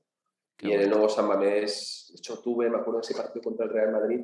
Y 0.61 0.73
en 0.73 0.81
el 0.81 0.90
nuevo 0.90 1.09
San 1.09 1.27
Mamés, 1.27 2.11
de 2.11 2.19
hecho 2.19 2.40
tuve, 2.40 2.71
me 2.71 2.79
acuerdo 2.79 3.01
de 3.01 3.07
ese 3.07 3.14
partido 3.14 3.43
contra 3.43 3.67
el 3.67 3.73
Real 3.73 3.93
Madrid, 3.93 4.21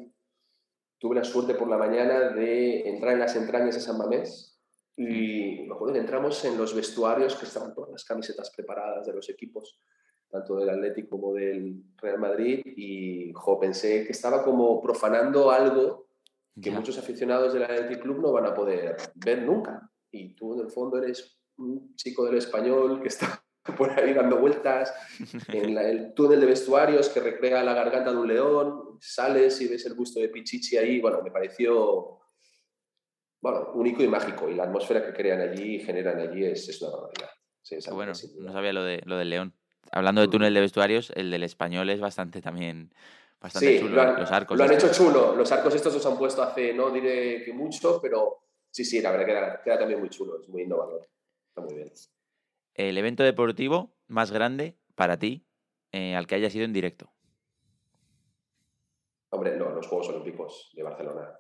tuve 0.99 1.17
la 1.17 1.25
suerte 1.25 1.55
por 1.55 1.69
la 1.69 1.77
mañana 1.77 2.31
de 2.31 2.89
entrar 2.89 3.15
en 3.15 3.21
las 3.21 3.35
entrañas 3.37 3.75
de 3.75 3.81
San 3.81 3.99
Mamés 3.99 4.59
y 4.97 5.65
me 5.67 5.75
acuerdo 5.75 5.95
que 5.95 6.01
entramos 6.01 6.45
en 6.45 6.59
los 6.59 6.75
vestuarios 6.75 7.37
que 7.37 7.47
estaban 7.47 7.75
todas 7.75 7.91
las 7.91 8.05
camisetas 8.05 8.51
preparadas 8.51 9.07
de 9.07 9.15
los 9.15 9.29
equipos, 9.31 9.81
tanto 10.29 10.57
del 10.57 10.71
Atlético 10.71 11.19
como 11.19 11.33
del 11.33 11.83
Real 11.97 12.19
Madrid 12.19 12.63
y 12.65 13.33
jo, 13.33 13.59
pensé 13.59 14.05
que 14.05 14.13
estaba 14.13 14.45
como 14.45 14.81
profanando 14.81 15.51
algo 15.51 16.11
que 16.61 16.71
muchos 16.71 16.99
aficionados 16.99 17.55
del 17.55 17.65
Athletic 17.65 18.03
Club 18.03 18.21
no 18.21 18.33
van 18.33 18.47
a 18.47 18.55
poder 18.55 18.97
ver 19.15 19.43
nunca. 19.43 19.91
Y 20.11 20.35
tú, 20.35 20.55
en 20.55 20.61
el 20.61 20.71
fondo, 20.71 20.99
eres 20.99 21.41
un 21.57 21.95
chico 21.97 22.25
del 22.25 22.37
español 22.37 23.01
que 23.01 23.09
está 23.09 23.40
por 23.77 23.91
ahí 23.91 24.13
dando 24.15 24.39
vueltas 24.39 24.93
en 25.49 25.77
el 25.77 26.15
túnel 26.15 26.41
de 26.41 26.47
vestuarios 26.47 27.09
que 27.09 27.21
recrea 27.21 27.63
la 27.63 27.75
garganta 27.75 28.11
de 28.11 28.17
un 28.17 28.29
león, 28.29 28.99
sales 29.01 29.61
y 29.61 29.69
ves 29.69 29.87
el 29.87 29.95
busto 29.95 30.21
de 30.21 30.29
Pichichi 30.29 30.77
ahí. 30.77 31.01
Bueno, 31.01 31.21
me 31.23 31.31
pareció 31.31 32.21
bueno, 33.41 33.71
único 33.75 34.03
y 34.03 34.09
mágico. 34.09 34.49
Y 34.49 34.55
la 34.55 34.65
atmósfera 34.65 35.05
que 35.05 35.13
crean 35.13 35.41
allí 35.41 35.77
y 35.77 35.81
generan 35.81 36.19
allí 36.19 36.45
es, 36.45 36.69
es 36.69 36.81
una 36.83 36.93
barbaridad. 36.93 37.31
bueno, 37.93 38.13
no 38.39 38.53
sabía 38.53 38.73
lo, 38.73 38.85
de, 38.85 39.03
lo 39.05 39.17
del 39.17 39.31
león. 39.31 39.55
Hablando 39.93 40.21
de 40.21 40.29
mm. 40.29 40.31
túnel 40.31 40.55
de 40.55 40.61
vestuarios, 40.61 41.13
el 41.17 41.31
del 41.31 41.43
español 41.43 41.91
es 41.91 42.01
bastante 42.01 42.41
también 42.41 42.93
Bastante 43.41 43.79
sí, 43.79 43.81
chulo, 43.81 44.19
los 44.19 44.31
arcos. 44.31 44.59
Lo 44.59 44.65
han 44.65 44.73
hecho 44.73 44.93
chulo. 44.93 45.35
Los 45.35 45.51
arcos 45.51 45.75
estos 45.75 45.95
los 45.95 46.05
han 46.05 46.19
puesto 46.19 46.43
hace, 46.43 46.75
no 46.75 46.91
diré 46.91 47.43
que 47.43 47.55
mucho, 47.55 47.99
pero 48.01 48.43
sí, 48.71 48.85
sí, 48.85 49.01
la 49.01 49.11
verdad 49.11 49.27
queda, 49.27 49.63
queda 49.63 49.79
también 49.79 49.99
muy 49.99 50.11
chulo, 50.11 50.39
es 50.39 50.49
muy 50.49 50.63
innovador. 50.63 51.09
Está 51.49 51.63
muy 51.63 51.75
bien. 51.75 51.91
El 52.75 52.97
evento 52.99 53.23
deportivo 53.23 53.95
más 54.07 54.31
grande 54.31 54.77
para 54.95 55.19
ti 55.19 55.47
eh, 55.93 56.15
al 56.15 56.27
que 56.27 56.37
haya 56.37 56.51
sido 56.51 56.65
en 56.65 56.73
directo. 56.73 57.13
Hombre, 59.31 59.57
no, 59.57 59.71
los 59.71 59.87
Juegos 59.87 60.09
Olímpicos 60.09 60.71
de 60.75 60.83
Barcelona. 60.83 61.37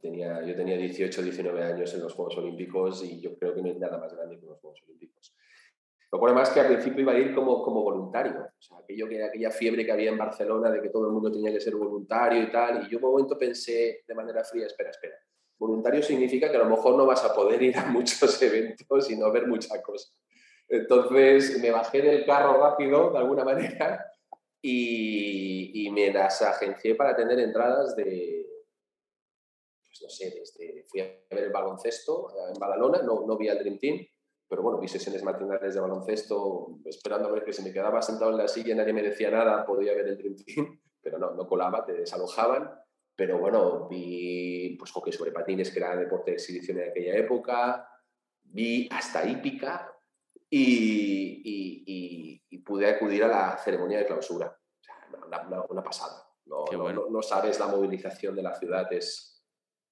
Tenía, 0.00 0.44
yo 0.44 0.54
tenía 0.54 0.76
18, 0.76 1.22
19 1.22 1.64
años 1.64 1.92
en 1.94 2.02
los 2.02 2.14
Juegos 2.14 2.36
Olímpicos 2.38 3.04
y 3.04 3.20
yo 3.20 3.36
creo 3.38 3.54
que 3.54 3.62
no 3.62 3.68
hay 3.68 3.78
nada 3.78 3.98
más 3.98 4.14
grande 4.14 4.38
que 4.38 4.46
los 4.46 4.60
Juegos 4.60 4.82
Olímpicos. 4.84 5.34
Lo 6.10 6.18
pone 6.18 6.32
más 6.32 6.50
que 6.50 6.60
al 6.60 6.68
principio 6.68 7.02
iba 7.02 7.12
a 7.12 7.18
ir 7.18 7.34
como, 7.34 7.62
como 7.62 7.82
voluntario. 7.82 8.40
O 8.40 8.62
sea, 8.62 8.78
aquello 8.78 9.08
que, 9.08 9.22
aquella 9.22 9.50
fiebre 9.50 9.84
que 9.84 9.92
había 9.92 10.10
en 10.10 10.18
Barcelona 10.18 10.70
de 10.70 10.80
que 10.80 10.88
todo 10.88 11.06
el 11.06 11.12
mundo 11.12 11.30
tenía 11.30 11.52
que 11.52 11.60
ser 11.60 11.76
voluntario 11.76 12.42
y 12.42 12.50
tal. 12.50 12.86
Y 12.86 12.90
yo 12.90 12.98
un 12.98 13.10
momento 13.10 13.36
pensé 13.36 14.04
de 14.06 14.14
manera 14.14 14.42
fría, 14.42 14.66
espera, 14.66 14.90
espera. 14.90 15.16
Voluntario 15.58 16.02
significa 16.02 16.50
que 16.50 16.56
a 16.56 16.60
lo 16.60 16.70
mejor 16.70 16.96
no 16.96 17.04
vas 17.04 17.24
a 17.24 17.34
poder 17.34 17.62
ir 17.62 17.76
a 17.76 17.86
muchos 17.90 18.40
eventos 18.42 19.10
y 19.10 19.16
no 19.16 19.30
ver 19.32 19.46
mucha 19.46 19.82
cosa. 19.82 20.12
Entonces 20.68 21.60
me 21.60 21.70
bajé 21.70 22.02
del 22.02 22.26
carro 22.26 22.60
rápido, 22.60 23.10
de 23.10 23.18
alguna 23.18 23.44
manera, 23.44 24.12
y, 24.62 25.88
me 25.90 26.12
las 26.12 26.42
agencié 26.42 26.94
para 26.94 27.16
tener 27.16 27.38
entradas 27.40 27.96
de, 27.96 28.46
pues 29.82 30.02
no 30.02 30.08
sé, 30.10 30.30
desde, 30.30 30.84
fui 30.84 31.00
a 31.00 31.04
ver 31.30 31.44
el 31.44 31.50
baloncesto 31.50 32.30
en 32.52 32.60
Badalona, 32.60 33.02
no, 33.02 33.24
no 33.26 33.36
vi 33.36 33.48
al 33.48 33.58
Dream 33.58 33.78
Team, 33.78 34.06
pero 34.46 34.62
bueno, 34.62 34.78
vi 34.78 34.86
sesiones 34.86 35.22
matinales 35.22 35.74
de 35.74 35.80
baloncesto, 35.80 36.78
esperando 36.84 37.28
a 37.28 37.32
ver 37.32 37.44
que 37.44 37.52
si 37.52 37.62
me 37.62 37.72
quedaba 37.72 38.02
sentado 38.02 38.30
en 38.30 38.36
la 38.36 38.48
silla 38.48 38.72
y 38.72 38.76
nadie 38.76 38.92
me 38.92 39.02
decía 39.02 39.30
nada, 39.30 39.64
podía 39.64 39.94
ver 39.94 40.06
el 40.08 40.18
Dream 40.18 40.36
Team, 40.36 40.80
pero 41.00 41.18
no, 41.18 41.32
no 41.32 41.48
colaba, 41.48 41.84
te 41.84 41.94
desalojaban. 41.94 42.70
Pero 43.18 43.36
bueno, 43.36 43.88
vi 43.88 44.76
pues 44.78 44.92
hockey 44.92 45.12
sobre 45.12 45.32
patines, 45.32 45.72
que 45.72 45.80
era 45.80 45.96
deporte 45.96 46.30
de 46.30 46.36
exhibición 46.36 46.78
en 46.78 46.90
aquella 46.90 47.16
época, 47.16 47.90
vi 48.44 48.88
hasta 48.92 49.28
hípica 49.28 49.92
y, 50.48 51.42
y, 52.48 52.58
pude 52.58 52.86
acudir 52.86 53.24
a 53.24 53.28
la 53.28 53.58
ceremonia 53.58 53.98
de 53.98 54.06
clausura. 54.06 54.46
O 54.46 54.84
sea, 54.84 54.94
una, 55.26 55.64
una, 55.68 55.82
pasada. 55.82 56.28
No, 56.46 56.64
no, 56.70 57.08
no, 57.10 57.22
sabes 57.22 57.58
la 57.58 57.66
movilización 57.66 58.36
de 58.36 58.42
la 58.42 58.54
ciudad, 58.54 58.92
es, 58.92 59.44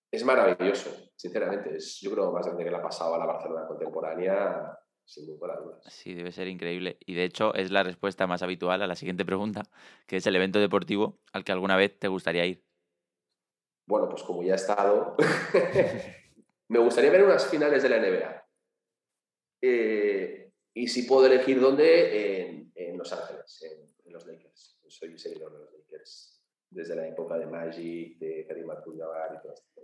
es 0.08 0.24
maravilloso, 0.24 0.90
sinceramente. 1.16 1.78
Es, 1.78 1.98
yo 2.00 2.12
creo, 2.12 2.30
más 2.30 2.46
grande 2.46 2.62
que 2.62 2.70
la 2.70 2.78
ha 2.78 2.82
pasado 2.82 3.16
a 3.16 3.18
la 3.18 3.26
Barcelona 3.26 3.66
contemporánea, 3.66 4.78
sin 5.04 5.26
ninguna 5.26 5.56
duda. 5.56 5.80
Sí, 5.88 6.14
debe 6.14 6.30
ser 6.30 6.46
increíble. 6.46 6.98
Y 7.00 7.14
de 7.14 7.24
hecho 7.24 7.54
es 7.54 7.72
la 7.72 7.82
respuesta 7.82 8.28
más 8.28 8.42
habitual 8.42 8.82
a 8.82 8.86
la 8.86 8.94
siguiente 8.94 9.24
pregunta, 9.24 9.62
que 10.06 10.18
es 10.18 10.26
el 10.28 10.36
evento 10.36 10.60
deportivo 10.60 11.18
al 11.32 11.42
que 11.42 11.50
alguna 11.50 11.76
vez 11.76 11.98
te 11.98 12.06
gustaría 12.06 12.46
ir. 12.46 12.66
Bueno, 13.86 14.08
pues 14.08 14.22
como 14.22 14.42
ya 14.42 14.52
he 14.52 14.56
estado, 14.56 15.16
me 16.68 16.78
gustaría 16.80 17.10
ver 17.10 17.24
unas 17.24 17.46
finales 17.46 17.82
de 17.82 17.88
la 17.88 17.98
NBA. 17.98 18.46
Eh, 19.62 20.52
y 20.74 20.88
si 20.88 21.04
puedo 21.04 21.26
elegir 21.26 21.60
dónde, 21.60 22.70
en, 22.74 22.98
Los 22.98 23.12
Ángeles, 23.12 23.62
en, 24.04 24.12
los 24.12 24.26
Lakers. 24.26 24.78
Soy 24.88 25.18
seguidor 25.18 25.52
de 25.52 25.58
los 25.58 25.72
Lakers 25.72 26.42
desde 26.70 26.96
la 26.96 27.06
época 27.06 27.38
de 27.38 27.46
Magic, 27.46 28.18
de 28.18 28.46
Karim 28.46 28.70
Abdul-Jabbar 28.70 29.36
y 29.36 29.42
todo 29.42 29.52
esto. 29.54 29.80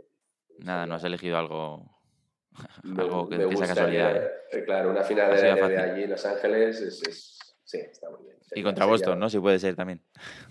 Nada, 0.59 0.87
no 0.87 0.95
has 0.95 1.05
elegido 1.05 1.39
algo, 1.39 1.99
algo 2.99 3.29
que, 3.29 3.37
esa 3.37 3.67
casualidad. 3.67 4.17
¿eh? 4.17 4.31
Eh, 4.51 4.65
claro, 4.65 4.91
una 4.91 5.03
final 5.03 5.35
de, 5.35 5.69
de, 5.69 5.79
allí 5.79 6.03
en 6.05 6.11
Los 6.11 6.25
Ángeles 6.27 6.81
es, 6.81 7.52
sí, 7.73 7.79
está 7.91 8.11
muy 8.11 8.23
bien. 8.25 8.37
y 8.55 8.63
contra 8.63 8.85
Boston, 8.85 9.19
¿no? 9.19 9.31
Si 9.31 9.39
puede 9.39 9.59
ser 9.59 9.75
también. 9.75 10.03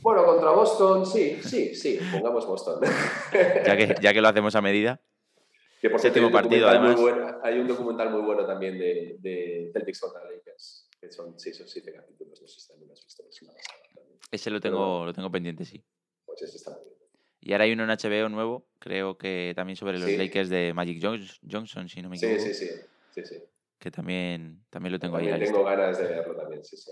Bueno, 0.01 0.25
contra 0.25 0.51
Boston, 0.51 1.05
sí, 1.05 1.39
sí, 1.43 1.75
sí, 1.75 1.99
pongamos 2.11 2.47
Boston. 2.47 2.81
ya, 3.65 3.77
que, 3.77 3.95
ya 4.01 4.13
que 4.13 4.21
lo 4.21 4.27
hacemos 4.27 4.55
a 4.55 4.61
medida. 4.61 4.99
Que 5.79 5.89
por 5.89 5.99
Séptimo 5.99 6.31
partido, 6.31 6.67
además. 6.67 6.99
hay 7.43 7.59
un 7.59 7.67
documental 7.67 8.09
muy 8.11 8.21
bueno 8.21 8.45
también 8.45 8.77
de, 8.77 9.17
de 9.19 9.71
Celtics 9.73 9.99
contra 9.99 10.23
Lakers, 10.23 10.89
que 10.99 11.11
son 11.11 11.39
seis 11.39 11.59
o 11.61 11.67
siete 11.67 11.91
capítulos, 11.93 12.39
no 12.41 12.47
sé 12.47 12.59
si 12.59 12.67
también 12.67 12.91
has 12.91 13.03
visto, 13.03 13.23
Ese 14.31 14.49
lo 14.51 14.59
tengo, 14.59 15.05
lo 15.05 15.13
tengo 15.13 15.31
pendiente, 15.31 15.65
sí. 15.65 15.83
Pues 16.25 16.41
ese 16.43 16.57
está 16.57 16.71
muy 16.71 16.81
bien. 16.85 16.97
Y 17.43 17.53
ahora 17.53 17.63
hay 17.63 17.71
uno 17.71 17.83
en 17.83 17.89
HBO 17.89 18.29
nuevo, 18.29 18.67
creo 18.77 19.17
que 19.17 19.53
también 19.55 19.75
sobre 19.75 19.97
los 19.97 20.11
Lakers 20.11 20.49
de 20.49 20.73
Magic 20.73 21.03
Johnson, 21.49 21.89
si 21.89 22.01
no 22.01 22.09
me 22.09 22.17
equivoco. 22.17 22.39
Sí, 22.39 22.53
sí, 22.53 22.67
sí. 23.11 23.23
sí, 23.23 23.43
Que 23.81 23.89
también, 23.89 24.63
también 24.69 24.93
lo 24.93 24.99
tengo 24.99 25.17
ahí. 25.17 25.27
tengo 25.39 25.63
ganas 25.63 25.97
de 25.97 26.05
verlo 26.05 26.35
también, 26.35 26.63
sí, 26.63 26.77
sí, 26.77 26.91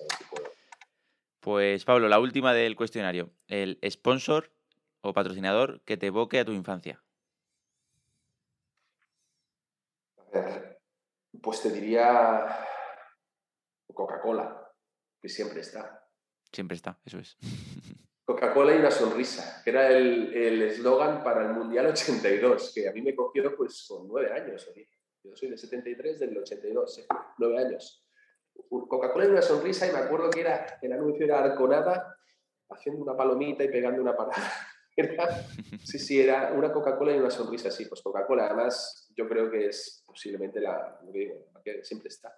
Pues 1.39 1.86
Pablo, 1.86 2.10
la 2.10 2.19
última 2.19 2.52
del 2.52 2.75
cuestionario. 2.75 3.30
El 3.47 3.78
sponsor 3.88 4.52
o 5.02 5.13
patrocinador 5.13 5.82
que 5.84 5.97
te 5.97 6.08
evoque 6.08 6.39
a 6.39 6.45
tu 6.45 6.52
infancia. 6.52 7.04
A 10.17 10.32
ver, 10.32 10.82
pues 11.39 11.62
te 11.62 11.69
diría 11.69 12.58
Coca-Cola, 13.93 14.73
que 15.21 15.30
siempre 15.30 15.62
está. 15.62 16.10
Siempre 16.52 16.73
está, 16.73 16.99
eso 17.06 17.19
es. 17.19 17.38
Coca-Cola 18.25 18.73
y 18.73 18.80
una 18.80 18.89
sonrisa, 18.89 19.62
que 19.63 19.69
era 19.69 19.89
el 19.89 20.63
eslogan 20.63 21.23
para 21.23 21.45
el 21.45 21.54
Mundial 21.54 21.86
82, 21.86 22.71
que 22.73 22.89
a 22.89 22.93
mí 22.93 23.04
me 23.04 23.15
cogió 23.15 23.56
pues 23.56 23.86
con 23.88 24.08
nueve 24.08 24.34
años. 24.34 24.67
Yo 25.23 25.36
soy 25.36 25.49
de 25.49 25.58
73, 25.58 26.19
del 26.19 26.38
82, 26.38 27.08
nueve 27.38 27.58
años. 27.58 28.05
Coca-Cola 28.69 29.25
y 29.25 29.29
una 29.29 29.41
sonrisa 29.41 29.88
y 29.88 29.91
me 29.91 29.99
acuerdo 29.99 30.29
que 30.29 30.41
era, 30.41 30.79
el 30.82 30.91
anuncio 30.91 31.25
era 31.25 31.43
Arconada 31.43 32.17
haciendo 32.69 33.01
una 33.01 33.15
palomita 33.15 33.63
y 33.63 33.69
pegando 33.69 34.01
una 34.01 34.15
parada. 34.15 34.51
sí, 35.84 35.97
sí, 35.97 36.21
era 36.21 36.53
una 36.53 36.71
Coca-Cola 36.71 37.15
y 37.15 37.19
una 37.19 37.32
sonrisa, 37.32 37.71
sí, 37.71 37.86
pues 37.86 38.01
Coca-Cola. 38.01 38.45
Además, 38.47 39.12
yo 39.15 39.27
creo 39.27 39.49
que 39.49 39.67
es 39.67 40.03
posiblemente 40.05 40.60
la, 40.60 40.99
que 41.63 41.84
siempre 41.84 42.10
está 42.10 42.34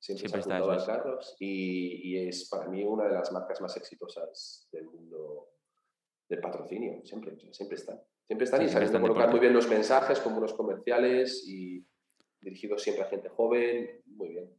siempre, 0.00 0.40
está 0.40 0.86
Carlos 0.86 1.36
y, 1.38 2.16
es 2.26 2.48
para 2.48 2.66
mí 2.68 2.82
una 2.82 3.04
de 3.04 3.14
las 3.14 3.30
marcas 3.32 3.60
más 3.60 3.76
exitosas 3.76 4.66
del 4.72 4.86
mundo 4.86 5.50
del 6.28 6.40
patrocinio, 6.40 7.04
siempre, 7.04 7.36
siempre 7.52 7.76
están. 7.76 8.00
Siempre 8.26 8.44
están 8.44 8.62
y 8.62 8.68
saben 8.68 9.00
colocar 9.00 9.30
muy 9.30 9.40
bien 9.40 9.52
los 9.52 9.68
mensajes 9.68 10.20
como 10.20 10.40
los 10.40 10.54
comerciales 10.54 11.44
y 11.46 11.84
dirigidos 12.40 12.82
siempre 12.82 13.04
a 13.04 13.08
gente 13.08 13.28
joven, 13.28 14.02
muy 14.06 14.28
bien. 14.30 14.50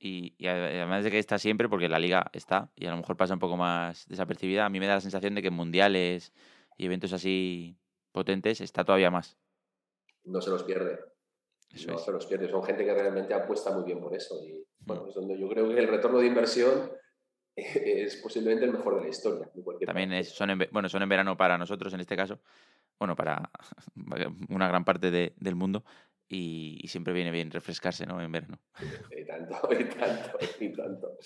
Y, 0.00 0.46
además 0.46 1.04
de 1.04 1.10
que 1.10 1.18
está 1.18 1.38
siempre, 1.38 1.68
porque 1.68 1.88
la 1.88 1.98
liga 1.98 2.30
está 2.32 2.70
y 2.76 2.86
a 2.86 2.90
lo 2.90 2.96
mejor 2.98 3.16
pasa 3.16 3.34
un 3.34 3.40
poco 3.40 3.56
más 3.56 4.06
desapercibida, 4.08 4.64
a 4.64 4.68
mí 4.68 4.78
me 4.78 4.86
da 4.86 4.94
la 4.94 5.00
sensación 5.00 5.34
de 5.34 5.42
que 5.42 5.48
en 5.48 5.54
mundiales 5.54 6.32
y 6.76 6.86
eventos 6.86 7.12
así 7.12 7.76
potentes 8.12 8.60
está 8.60 8.84
todavía 8.84 9.10
más. 9.10 9.36
No 10.24 10.40
se 10.40 10.50
los 10.50 10.62
pierde 10.62 10.98
no 11.86 11.98
se 11.98 12.12
los 12.12 12.26
pierde. 12.26 12.48
Son 12.48 12.62
gente 12.62 12.84
que 12.84 12.94
realmente 12.94 13.34
apuesta 13.34 13.70
muy 13.70 13.84
bien 13.84 14.00
por 14.00 14.14
eso. 14.14 14.40
Y 14.42 14.64
bueno, 14.80 15.04
mm. 15.04 15.08
es 15.08 15.14
donde 15.14 15.38
yo 15.38 15.48
creo 15.48 15.68
que 15.68 15.78
el 15.78 15.88
retorno 15.88 16.18
de 16.18 16.26
inversión 16.26 16.90
es 17.56 18.16
posiblemente 18.16 18.64
el 18.64 18.72
mejor 18.72 18.96
de 18.96 19.02
la 19.02 19.08
historia. 19.08 19.50
También 19.84 20.24
son, 20.24 20.50
en, 20.50 20.68
bueno, 20.70 20.88
son 20.88 21.02
en 21.02 21.08
verano 21.08 21.36
para 21.36 21.58
nosotros 21.58 21.92
en 21.94 22.00
este 22.00 22.16
caso, 22.16 22.40
bueno, 22.98 23.14
para 23.16 23.50
una 24.48 24.68
gran 24.68 24.84
parte 24.84 25.10
del 25.10 25.54
mundo. 25.54 25.84
Y, 26.28 26.86
siempre 26.88 27.12
viene 27.14 27.30
bien 27.30 27.50
refrescarse, 27.50 28.06
¿no? 28.06 28.20
En 28.20 28.30
verano. 28.30 28.58
Y 29.16 29.24
tanto, 29.26 29.68
y 29.72 29.84
tanto, 29.84 30.38
y 30.60 30.72
tanto. 30.72 31.18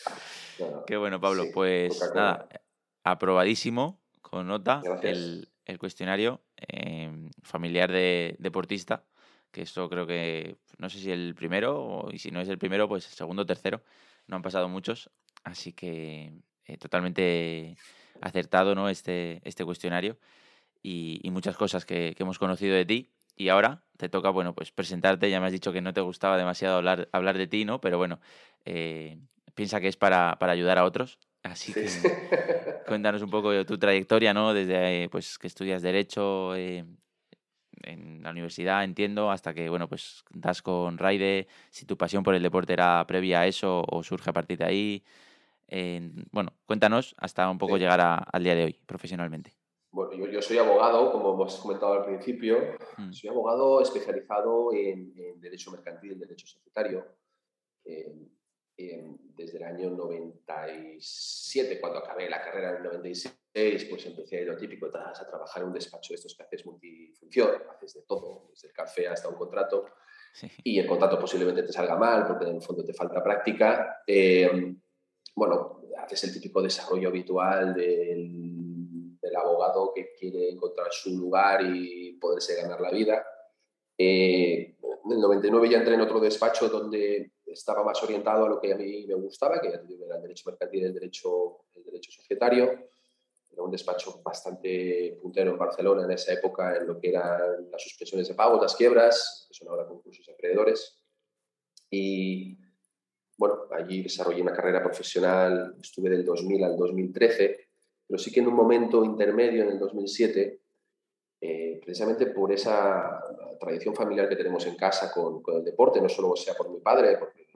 Qué 0.87 0.97
bueno, 0.97 1.21
Pablo. 1.21 1.51
pues 1.53 2.11
nada, 2.15 2.49
aprobadísimo, 3.05 4.01
con 4.21 4.47
nota, 4.47 4.83
el, 5.03 5.49
el, 5.67 5.79
cuestionario 5.79 6.41
eh, 6.57 7.11
familiar 7.43 7.93
de 7.93 8.37
deportista 8.39 9.05
que 9.53 9.63
esto 9.63 9.89
creo 9.89 10.07
que, 10.07 10.57
no 10.79 10.89
sé 10.89 10.99
si 10.99 11.13
el 11.13 11.35
primero, 11.35 12.09
y 12.11 12.19
si 12.19 12.31
no 12.31 12.41
es 12.41 12.49
el 12.49 12.59
primero, 12.59 12.89
pues 12.89 13.07
el 13.07 13.13
segundo 13.13 13.43
o 13.43 13.47
tercero, 13.47 13.83
no 14.27 14.37
han 14.37 14.43
pasado 14.43 14.69
muchos, 14.69 15.11
así 15.45 15.73
que 15.73 16.33
eh, 16.65 16.79
totalmente 16.79 17.77
acertado 18.21 18.75
¿no? 18.75 18.89
este, 18.89 19.41
este 19.45 19.65
cuestionario 19.65 20.19
y, 20.83 21.21
muchas 21.31 21.57
cosas 21.57 21.85
que, 21.85 22.17
hemos 22.19 22.39
conocido 22.39 22.75
de 22.75 22.85
ti. 22.85 23.11
Y 23.37 23.49
ahora 23.49 23.85
te 23.97 24.09
toca, 24.09 24.31
bueno, 24.31 24.55
pues 24.55 24.73
presentarte, 24.73 25.31
ya 25.31 25.41
me 25.41 25.47
has 25.47 25.53
dicho 25.53 25.73
que 25.73 25.81
no 25.81 25.93
te 25.93 26.01
gustaba 26.01 26.37
demasiado 26.37 26.77
hablar, 26.77 27.09
hablar 27.13 27.39
de 27.39 27.47
ti, 27.47 27.65
¿no? 27.65 27.81
Pero 27.81 27.99
bueno, 27.99 28.21
eh, 28.65 29.19
piensa 29.55 29.81
que 29.81 29.89
es 29.89 29.97
para, 29.97 30.39
para 30.39 30.53
ayudar 30.53 30.79
a 30.79 30.85
otros, 30.85 31.19
Así 31.45 31.75
que 31.75 31.87
cuéntanos 32.87 33.23
un 33.23 33.31
poco 33.31 33.51
de 33.51 33.65
tu 33.65 33.79
trayectoria, 33.79 34.35
¿no? 34.35 34.55
Desde 34.55 35.09
pues 35.11 35.39
que 35.39 35.47
estudias 35.49 35.83
Derecho, 35.83 36.55
eh, 36.57 36.85
en 37.83 38.23
la 38.23 38.31
universidad, 38.31 38.85
entiendo, 38.85 39.31
hasta 39.31 39.55
que, 39.55 39.69
bueno, 39.69 39.89
pues 39.89 40.25
das 40.31 40.63
con 40.63 40.99
Raide, 40.99 41.49
si 41.71 41.87
tu 41.87 41.97
pasión 41.97 42.23
por 42.23 42.35
el 42.35 42.43
deporte 42.43 42.73
era 42.75 43.05
previa 43.07 43.41
a 43.41 43.47
eso 43.47 43.85
o 43.89 44.03
surge 44.03 44.31
a 44.31 44.33
partir 44.33 44.59
de 44.59 44.65
ahí. 44.65 45.05
bueno, 46.31 46.53
cuéntanos 46.67 47.15
hasta 47.19 47.49
un 47.51 47.59
poco 47.59 47.77
llegar 47.79 48.01
al 48.01 48.45
día 48.45 48.55
de 48.55 48.65
hoy, 48.65 48.81
profesionalmente. 48.87 49.62
Bueno, 49.93 50.27
yo, 50.27 50.41
soy 50.41 50.57
abogado, 50.57 51.13
como 51.13 51.35
hemos 51.35 51.57
comentado 51.57 51.93
al 51.93 52.07
principio, 52.07 52.77
mm. 52.97 53.13
soy 53.13 53.29
abogado 53.29 53.83
especializado 53.83 54.73
en, 54.73 55.13
Derecho 55.39 55.71
Mercantil 55.71 56.13
y 56.13 56.15
Derecho 56.15 56.47
Societario. 56.47 57.07
desde 58.75 59.59
el 59.59 59.65
año 59.65 59.91
97, 59.91 61.79
cuando 61.79 61.99
acabé 61.99 62.31
la 62.31 62.43
carrera 62.43 62.71
en 62.71 62.77
el 62.77 62.83
96, 62.85 63.85
pues 63.91 64.07
empecé 64.07 64.45
lo 64.47 64.57
típico, 64.57 64.87
a 64.87 65.27
trabajar 65.27 65.63
en 65.63 65.69
un 65.69 65.75
despacho 65.75 66.15
de 66.15 66.17
estos 66.17 66.35
que 66.35 66.43
haces 66.43 66.65
multifunción, 66.65 67.51
haces 67.71 67.93
de 67.95 68.03
todo, 68.03 68.49
desde 68.51 68.69
el 68.69 68.75
café 68.75 69.09
hasta 69.09 69.29
un 69.29 69.35
contrato, 69.35 69.85
y 70.65 70.79
el 70.79 70.87
contrato 70.87 71.19
posiblemente 71.19 71.65
te 71.65 71.73
salga 71.73 71.97
mal 71.97 72.27
porque 72.27 72.47
en 72.47 72.57
el 72.57 72.63
fondo 72.63 72.83
te 72.83 72.95
falta 72.95 73.23
práctica. 73.23 74.03
Em, 74.07 74.81
bueno, 75.35 75.83
haces 75.99 76.25
el 76.25 76.33
típico 76.33 76.63
desarrollo 76.63 77.09
habitual 77.09 77.75
del, 77.75 78.62
del, 79.33 79.37
abogado 79.37 79.93
que 79.95 80.13
quiere 80.19 80.51
encontrar 80.51 80.89
su 80.91 81.11
lugar 81.17 81.63
y 81.65 82.13
poderse 82.15 82.55
ganar 82.57 82.81
la 82.81 82.91
vida. 82.91 83.25
Eh, 83.97 84.77
en 85.05 85.13
el 85.13 85.21
99 85.21 85.69
ya 85.69 85.79
entré 85.79 85.95
en 85.95 86.01
otro 86.01 86.21
despacho 86.21 86.69
donde 86.69 87.33
estaba 87.47 87.85
más 87.85 88.03
orientado 88.03 88.47
a 88.47 88.49
lo 88.49 88.61
que 88.61 88.73
a 88.73 88.77
mí 88.77 89.07
me 89.07 89.15
gustaba, 89.15 89.61
que 89.61 89.69
era 89.69 89.81
el 89.81 90.23
derecho 90.23 90.51
mercantil 90.51 90.83
y 90.83 90.85
el 90.85 90.95
derecho, 90.95 91.65
el 91.75 91.85
derecho 91.85 92.11
societario 92.13 92.89
era 93.53 93.63
un 93.63 93.71
despacho 93.71 94.23
bastante 94.23 95.19
puntero 95.21 95.51
en 95.51 95.59
Barcelona 95.59 96.05
en 96.05 96.13
esa 96.13 96.33
época 96.33 96.77
en 96.77 96.87
lo 96.87 96.99
que 96.99 97.11
eran 97.11 97.71
las 97.71 97.83
suspensiones 97.83 98.29
de 98.29 98.35
pagos, 98.35 98.63
las 98.63 98.75
quiebras, 98.75 99.47
que 99.49 99.55
son 99.55 99.69
ahora 99.69 99.87
concursos 99.87 100.25
de 100.27 100.33
acreedores. 100.33 101.03
Y 101.91 102.57
bueno, 103.37 103.67
allí 103.71 104.03
desarrollé 104.03 104.41
una 104.41 104.55
carrera 104.55 104.83
profesional, 104.83 105.77
estuve 105.81 106.11
del 106.11 106.25
2000 106.25 106.65
al 106.65 106.77
2013, 106.77 107.62
pero 108.13 108.23
sí 108.23 108.31
que 108.31 108.41
en 108.41 108.49
un 108.49 108.55
momento 108.55 109.03
intermedio, 109.03 109.63
en 109.63 109.71
el 109.71 109.79
2007, 109.79 110.61
eh, 111.41 111.81
precisamente 111.83 112.27
por 112.27 112.53
esa 112.53 113.19
tradición 113.59 113.95
familiar 113.95 114.29
que 114.29 114.37
tenemos 114.37 114.67
en 114.67 114.77
casa 114.77 115.11
con, 115.11 115.41
con, 115.41 115.57
el 115.57 115.65
deporte, 115.65 115.99
no 115.99 116.11
solo 116.11 116.37
sea 116.37 116.53
por 116.53 116.69
mi 116.69 116.79
padre, 116.81 117.17
porque 117.17 117.49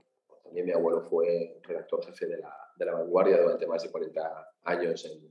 también 0.42 0.64
mi 0.64 0.72
abuelo 0.72 1.02
fue 1.02 1.60
redactor 1.60 2.06
jefe 2.06 2.24
de 2.24 2.38
la, 2.38 2.56
de 2.74 2.86
la 2.86 2.94
vanguardia 2.94 3.36
durante 3.36 3.66
más 3.66 3.82
de 3.82 3.90
40 3.90 4.52
años 4.64 5.04
en 5.04 5.28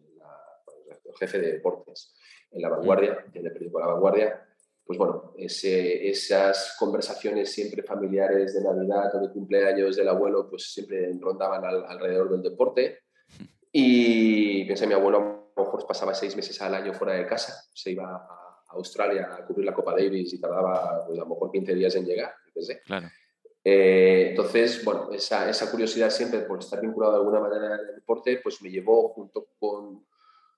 jefe 1.17 1.39
de 1.39 1.53
deportes 1.53 2.15
en 2.51 2.61
La 2.61 2.69
Vanguardia, 2.69 3.25
en 3.33 3.47
el 3.47 3.51
periódico 3.51 3.79
La 3.79 3.87
Vanguardia, 3.87 4.47
pues 4.85 4.99
bueno, 4.99 5.33
ese, 5.39 6.07
esas 6.07 6.75
conversaciones 6.77 7.51
siempre 7.51 7.81
familiares 7.81 8.53
de 8.53 8.61
Navidad 8.61 9.15
o 9.15 9.21
de 9.21 9.33
cumpleaños 9.33 9.95
del 9.95 10.07
abuelo, 10.07 10.47
pues 10.47 10.71
siempre 10.71 11.11
rondaban 11.19 11.65
alrededor 11.65 12.29
del 12.29 12.43
deporte. 12.43 13.04
Y 13.77 14.63
pensé, 14.65 14.87
mi 14.87 14.93
abuelo 14.93 15.17
a 15.17 15.59
lo 15.59 15.65
mejor 15.65 15.85
pasaba 15.85 16.13
seis 16.13 16.35
meses 16.35 16.61
al 16.61 16.75
año 16.75 16.93
fuera 16.93 17.13
de 17.13 17.25
casa, 17.25 17.53
se 17.73 17.91
iba 17.91 18.05
a 18.05 18.55
Australia 18.69 19.35
a 19.35 19.45
cubrir 19.45 19.65
la 19.65 19.73
Copa 19.73 19.91
Davis 19.91 20.33
y 20.33 20.39
tardaba 20.39 21.05
pues, 21.05 21.19
a 21.19 21.23
lo 21.23 21.27
mejor 21.27 21.51
15 21.51 21.75
días 21.75 21.95
en 21.95 22.05
llegar. 22.05 22.33
Claro. 22.85 23.07
Eh, 23.63 24.27
entonces, 24.29 24.83
bueno, 24.85 25.09
esa, 25.11 25.49
esa, 25.49 25.69
curiosidad 25.69 26.09
siempre 26.09 26.41
por 26.41 26.59
estar 26.59 26.79
vinculado 26.79 27.13
de 27.13 27.19
alguna 27.19 27.39
manera 27.39 27.75
al 27.75 27.95
deporte, 27.95 28.39
pues 28.41 28.61
me 28.61 28.69
llevó 28.69 29.09
junto 29.09 29.47
con 29.59 30.05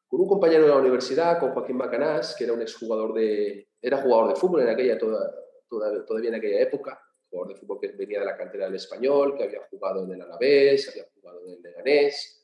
con 0.07 0.21
un 0.21 0.27
compañero 0.27 0.63
de 0.63 0.69
la 0.69 0.77
universidad, 0.77 1.39
con 1.39 1.51
Joaquín 1.51 1.77
Bacanás, 1.77 2.35
que 2.37 2.45
era 2.45 2.53
un 2.53 2.61
exjugador 2.61 3.13
de, 3.13 3.67
era 3.81 3.97
jugador 3.97 4.29
de 4.29 4.39
fútbol 4.39 4.61
en 4.61 4.69
aquella, 4.69 4.97
toda, 4.97 5.33
todavía 5.67 6.29
en 6.29 6.35
aquella 6.35 6.61
época, 6.61 6.99
jugador 7.29 7.53
de 7.53 7.59
fútbol 7.59 7.79
que 7.81 7.89
venía 7.89 8.19
de 8.19 8.25
la 8.25 8.37
cantera 8.37 8.65
del 8.65 8.75
español, 8.75 9.35
que 9.35 9.43
había 9.43 9.59
jugado 9.69 10.05
en 10.05 10.13
el 10.13 10.21
Alavés, 10.21 10.89
había 10.89 11.05
jugado 11.13 11.41
en 11.45 11.53
el 11.53 11.61
Leganés, 11.61 12.36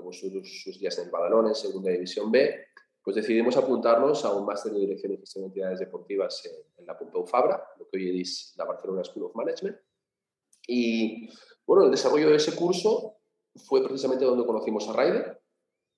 acabó 0.00 0.12
sus, 0.12 0.62
sus 0.62 0.78
días 0.78 0.98
en 0.98 1.06
el 1.06 1.10
Badalón, 1.10 1.48
en 1.48 1.54
Segunda 1.54 1.90
División 1.90 2.30
B, 2.30 2.66
pues 3.02 3.16
decidimos 3.16 3.56
apuntarnos 3.56 4.24
a 4.24 4.34
un 4.34 4.46
máster 4.46 4.72
de 4.72 4.80
Dirección 4.80 5.12
y 5.12 5.18
Gestión 5.18 5.44
de 5.44 5.48
Entidades 5.48 5.80
Deportivas 5.80 6.42
en, 6.76 6.86
la 6.86 6.98
Pompeu 6.98 7.26
Fabra, 7.26 7.62
lo 7.78 7.86
que 7.88 7.98
hoy 7.98 8.20
es 8.20 8.54
la 8.56 8.64
Barcelona 8.64 9.04
School 9.04 9.26
of 9.26 9.36
Management. 9.36 9.76
Y 10.66 11.28
bueno, 11.66 11.84
el 11.84 11.90
desarrollo 11.90 12.30
de 12.30 12.36
ese 12.36 12.56
curso 12.56 13.18
fue 13.54 13.82
precisamente 13.82 14.24
donde 14.24 14.46
conocimos 14.46 14.88
a 14.88 14.92
Raider, 14.92 15.40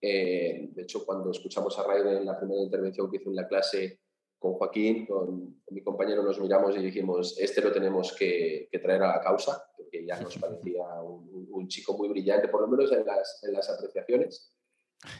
eh, 0.04 0.68
de 0.72 0.82
hecho, 0.82 1.06
cuando 1.06 1.30
escuchamos 1.30 1.78
a 1.78 1.84
Raiden 1.84 2.16
en 2.16 2.26
la 2.26 2.36
primera 2.36 2.60
intervención 2.60 3.08
que 3.08 3.18
hizo 3.18 3.30
en 3.30 3.36
la 3.36 3.46
clase 3.46 4.00
con 4.42 4.54
Joaquín, 4.54 5.06
con, 5.06 5.62
mi 5.70 5.82
compañero, 5.82 6.24
nos 6.24 6.40
miramos 6.40 6.76
y 6.76 6.80
dijimos, 6.80 7.38
este 7.38 7.62
lo 7.62 7.72
tenemos 7.72 8.12
que, 8.12 8.68
traer 8.82 9.02
a 9.04 9.16
la 9.16 9.20
causa, 9.20 9.64
porque 9.76 10.04
ya 10.04 10.20
nos 10.20 10.36
parecía 10.38 10.84
un, 11.00 11.68
chico 11.68 11.96
muy 11.96 12.08
brillante, 12.08 12.48
por 12.48 12.60
lo 12.60 12.66
menos 12.66 12.90
en 12.90 13.06
las, 13.06 13.38
en 13.44 13.52
las, 13.52 13.70
apreciaciones. 13.70 14.52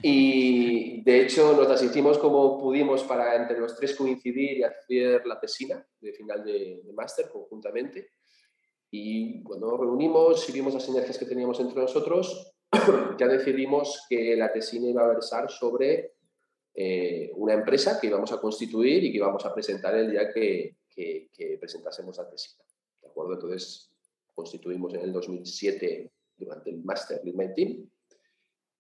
Y 0.01 1.03
de 1.03 1.23
hecho 1.23 1.57
nos 1.57 1.69
las 1.69 1.83
hicimos 1.83 2.17
como 2.17 2.57
pudimos 2.57 3.03
para 3.03 3.35
entre 3.35 3.59
los 3.59 3.75
tres 3.75 3.97
coincidir 3.97 4.59
y 4.59 4.63
hacer 4.63 5.27
la 5.27 5.41
tesina 5.41 5.85
de 6.01 6.13
final 6.13 6.45
de, 6.45 6.83
de 6.85 6.93
máster 6.93 7.29
conjuntamente. 7.29 8.11
Y 8.93 9.43
cuando 9.43 9.77
reunimos 9.77 10.49
y 10.49 10.53
vimos 10.53 10.75
las 10.75 10.85
sinergias 10.85 11.19
que 11.19 11.27
teníamos 11.27 11.59
entre 11.59 11.81
nosotros, 11.81 12.55
ya 13.19 13.27
decidimos 13.27 14.07
que 14.09 14.37
la 14.37 14.53
tesina 14.53 14.89
iba 14.89 15.03
a 15.03 15.09
versar 15.09 15.51
sobre 15.51 16.12
eh, 16.75 17.31
una 17.35 17.53
empresa 17.53 18.01
que 18.01 18.07
íbamos 18.07 18.33
a 18.33 18.41
constituir 18.41 19.05
y 19.05 19.11
que 19.11 19.19
íbamos 19.19 19.45
a 19.45 19.53
presentar 19.53 19.95
el 19.95 20.11
día 20.11 20.33
que, 20.33 20.77
presentásemos 21.59 22.17
la 22.19 22.29
tesina. 22.29 22.65
¿De 23.01 23.09
acuerdo? 23.09 23.35
Entonces, 23.35 23.91
constituimos 24.35 24.93
en 24.95 25.01
el 25.01 25.13
2007 25.13 26.11
durante 26.37 26.71
el 26.71 26.83
Master 26.83 27.21
Lead 27.25 27.55
Team, 27.55 27.89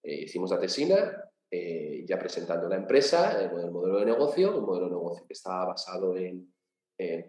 eh, 0.03 0.23
hicimos 0.23 0.51
la 0.51 0.59
tesina, 0.59 1.31
eh, 1.51 2.05
ya 2.07 2.19
presentando 2.19 2.69
la 2.69 2.77
empresa, 2.77 3.41
el, 3.43 3.71
modelo 3.71 4.01
de 4.01 4.07
negocio, 4.07 4.59
un 4.59 4.65
modelo 4.65 4.87
de 4.87 4.93
negocio 4.93 5.27
que 5.27 5.35
estaba 5.35 5.67
basado 5.67 6.17
en, 6.17 6.53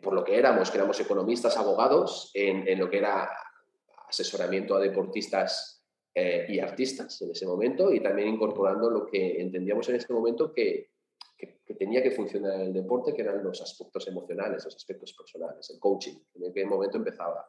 por 0.02 0.13
lo 0.13 0.23
que 0.23 0.38
éramos, 0.38 0.69
que 0.69 0.78
éramos 0.78 0.99
economistas, 0.99 1.58
abogados, 1.58 2.30
en, 2.34 2.67
en 2.67 2.80
lo 2.80 2.89
que 2.89 2.99
era 2.99 3.30
asesoramiento 4.08 4.76
a 4.76 4.80
deportistas 4.80 5.72
eh, 6.15 6.45
y 6.47 6.60
artistas 6.60 7.19
en 7.23 7.32
ese 7.32 7.47
momento 7.47 7.91
y 7.91 7.99
también 7.99 8.28
incorporando 8.28 8.88
lo 8.88 9.04
que 9.08 9.41
entendíamos 9.41 9.89
en 9.89 9.95
ese 9.95 10.13
momento 10.13 10.54
que, 10.54 10.91
que, 11.36 11.73
tenía 11.73 12.04
que 12.04 12.12
funcionar 12.12 12.62
el 12.62 12.71
deporte, 12.71 13.15
que 13.15 13.23
eran 13.23 13.43
los 13.43 13.60
aspectos 13.62 14.08
emocionales, 14.08 14.63
los 14.63 14.76
aspectos 14.76 15.12
personales, 15.13 15.67
el 15.71 15.80
coaching, 15.80 16.13
en 16.36 16.52
aquel 16.52 16.67
momento 16.67 16.97
empezaba, 16.97 17.43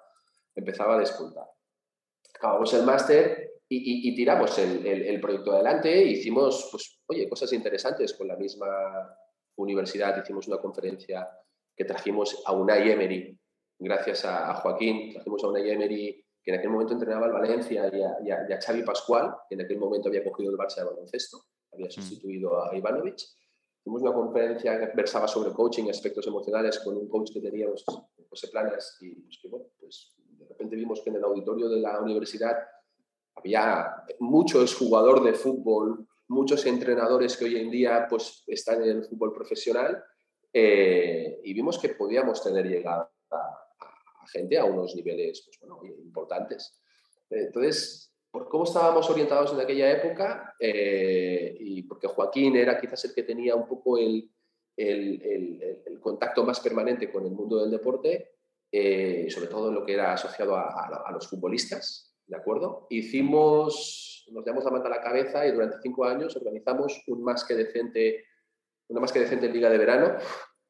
empezaba 0.55 0.95
a 0.97 0.99
despuntar. 0.99 1.47
Acabamos 2.35 2.73
el 2.73 2.85
máster 2.85 3.61
y, 3.69 4.09
y, 4.09 4.17
tiramos 4.17 4.59
el, 4.59 4.87
el, 4.87 5.21
proyecto 5.21 5.53
adelante, 5.53 6.03
hicimos, 6.03 6.69
pues, 6.71 7.03
oye, 7.07 7.29
cosas 7.29 7.53
interesantes 7.53 8.15
con 8.15 8.29
la 8.29 8.37
misma 8.37 8.67
universidad, 9.57 10.17
hicimos 10.23 10.49
una 10.49 10.57
conferencia 10.57 11.29
que 11.77 11.85
trajimos 11.85 12.43
a 12.47 12.53
Unai 12.53 12.91
Emery, 12.91 13.39
gracias 13.79 14.25
a, 14.25 14.51
a 14.51 14.55
Joaquín, 14.55 15.13
trajimos 15.13 15.45
a 15.45 15.49
Unai 15.49 15.71
Emery 15.71 16.24
que 16.45 16.53
en 16.53 16.59
aquel 16.59 16.71
momento 16.71 16.93
entrenaba 16.93 17.27
al 17.27 17.33
Valencia 17.33 17.91
y 18.23 18.31
a, 18.31 18.61
Xavi 18.61 18.83
Pascual, 18.83 19.35
que 19.49 19.55
en 19.55 19.63
aquel 19.63 19.79
momento 19.79 20.09
había 20.09 20.23
cogido 20.23 20.51
el 20.51 20.59
Barça 20.59 20.77
de 20.77 20.85
baloncesto, 20.85 21.39
había 21.73 21.87
mm. 21.87 21.91
sustituido 21.91 22.63
a 22.63 22.77
Ivanovic. 22.77 23.17
Tuvimos 23.83 24.03
una 24.03 24.13
conferencia 24.13 24.79
que 24.79 24.95
versaba 24.95 25.27
sobre 25.27 25.53
coaching, 25.53 25.89
aspectos 25.89 26.27
emocionales, 26.27 26.79
con 26.81 26.97
un 26.97 27.09
coach 27.09 27.33
que 27.33 27.41
teníamos, 27.41 27.85
José 28.29 28.49
Planas, 28.49 28.99
y 29.01 29.15
pues, 29.15 29.39
que, 29.41 29.49
bueno, 29.49 29.67
pues 29.81 30.15
de 30.17 30.47
repente 30.47 30.77
vimos 30.77 31.01
que 31.01 31.11
en 31.11 31.17
el 31.17 31.25
auditorio 31.25 31.69
de 31.69 31.81
la 31.81 31.99
universidad 32.01 32.59
había 33.35 34.05
muchos 34.21 34.75
jugadores 34.77 35.25
de 35.25 35.35
fútbol, 35.35 36.07
muchos 36.29 36.65
entrenadores 36.67 37.37
que 37.39 37.47
hoy 37.47 37.57
en 37.57 37.71
día 37.71 38.07
pues, 38.09 38.45
están 38.47 38.83
en 38.83 38.99
el 38.99 39.05
fútbol 39.05 39.33
profesional, 39.33 40.03
eh, 40.53 41.41
y 41.43 41.55
vimos 41.55 41.79
que 41.79 41.89
podíamos 41.91 42.43
tener 42.43 42.67
llegada 42.67 43.11
gente 44.27 44.59
a 44.59 44.65
unos 44.65 44.95
niveles 44.95 45.43
pues, 45.47 45.59
importantes. 45.99 46.81
Entonces, 47.31 48.15
por 48.35 48.49
cómo 48.49 48.65
estábamos 48.65 49.09
orientados 49.09 49.53
en 49.53 49.61
aquella 49.61 49.93
época 49.93 50.55
eh, 50.59 51.57
y 51.61 51.83
porque 51.85 52.09
Joaquín 52.09 52.57
era 52.57 52.81
quizás 52.81 53.05
el 53.05 53.15
que 53.15 53.23
tenía 53.23 53.55
un 53.55 53.69
poco 53.69 53.97
el, 53.97 54.29
contacto 56.01 56.45
más 56.45 56.59
permanente 56.59 57.13
con 57.13 57.25
el 57.25 57.31
mundo 57.31 57.61
del 57.61 57.71
deporte, 57.71 58.33
eh, 58.73 59.29
sobre 59.31 59.47
todo 59.47 59.69
en 59.69 59.77
lo 59.77 59.87
que 59.87 59.95
era 59.95 60.13
asociado 60.13 60.57
a, 60.57 61.05
a, 61.07 61.13
los 61.13 61.29
futbolistas, 61.29 62.13
¿de 62.27 62.37
acuerdo? 62.37 62.89
Hicimos, 62.91 64.27
nos 64.33 64.45
damos 64.45 64.65
la 64.65 64.73
manta 64.73 64.89
a 64.89 64.97
la 64.97 65.01
cabeza 65.01 65.47
y 65.47 65.53
durante 65.53 65.79
cinco 65.81 66.05
años 66.05 66.37
organizamos 66.37 67.05
un 67.07 67.23
más 67.23 67.45
que 67.45 67.55
decente, 67.55 68.25
una 68.89 69.01
más 69.01 69.13
que 69.13 69.21
decente 69.21 69.49
liga 69.49 69.71
de 69.71 69.79
verano, 69.79 70.17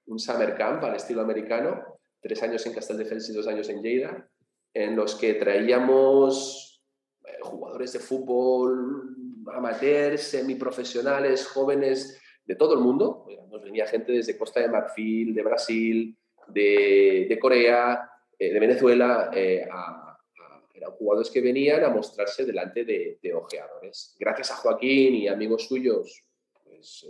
un 0.07 0.19
summer 0.19 0.55
camp 0.55 0.85
al 0.85 0.97
estilo 0.97 1.23
americano, 1.23 1.83
tres 2.25 2.43
años 2.43 2.65
en 2.65 2.73
Castelldefels 2.73 3.29
y 3.29 3.35
dos 3.35 3.47
años 3.47 3.69
en 3.69 3.83
Lleida, 3.83 4.27
en 4.73 4.97
los 4.97 5.15
que 5.15 5.35
traíamos 5.35 6.83
eh, 7.23 7.37
jugadores 7.43 7.93
de 7.93 7.99
fútbol, 7.99 9.15
amateurs, 9.53 10.23
semiprofesionales, 10.23 11.47
jóvenes 11.47 12.19
de 12.47 12.55
todo 12.55 12.73
el 12.73 12.81
mundo. 12.81 13.27
Nos 13.51 13.63
venía 13.63 13.87
gente 13.87 14.13
desde 14.13 14.39
Costa 14.39 14.61
de 14.61 14.71
Marfil, 14.71 15.35
de 15.35 15.43
Brasil, 15.43 16.17
de, 16.49 17.39
Corea, 17.39 18.11
eh, 18.39 18.55
de 18.55 18.59
Venezuela, 18.59 19.31
eh, 19.31 19.69
eran 20.73 20.93
jugadores 20.93 21.31
que 21.31 21.43
venían 21.43 21.85
a 21.85 21.91
mostrarse 21.91 22.47
delante 22.47 22.87
de, 22.87 23.35
ojeadores. 23.35 24.17
Gracias 24.19 24.51
a 24.51 24.57
Joaquín 24.57 25.15
y 25.15 25.29
amigos 25.29 25.69
suyos, 25.69 26.25
pues, 26.65 27.07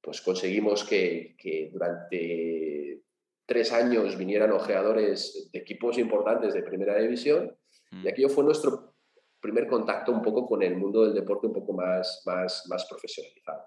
pues 0.00 0.20
conseguimos 0.20 0.84
que, 0.84 1.34
que 1.36 1.68
durante 1.72 3.05
tres 3.46 3.72
años 3.72 4.18
vinieran 4.18 4.52
ojeadores 4.52 5.48
de 5.52 5.58
equipos 5.58 5.96
importantes 5.98 6.52
de 6.52 6.62
primera 6.62 6.98
división 6.98 7.56
y 7.92 7.96
mm. 7.96 8.08
aquello 8.08 8.28
fue 8.28 8.44
nuestro 8.44 8.94
primer 9.40 9.68
contacto 9.68 10.10
un 10.10 10.22
poco 10.22 10.46
con 10.46 10.62
el 10.62 10.76
mundo 10.76 11.04
del 11.04 11.14
deporte 11.14 11.46
un 11.46 11.52
poco 11.52 11.72
más, 11.72 12.22
más, 12.26 12.64
más 12.68 12.84
profesionalizado. 12.86 13.62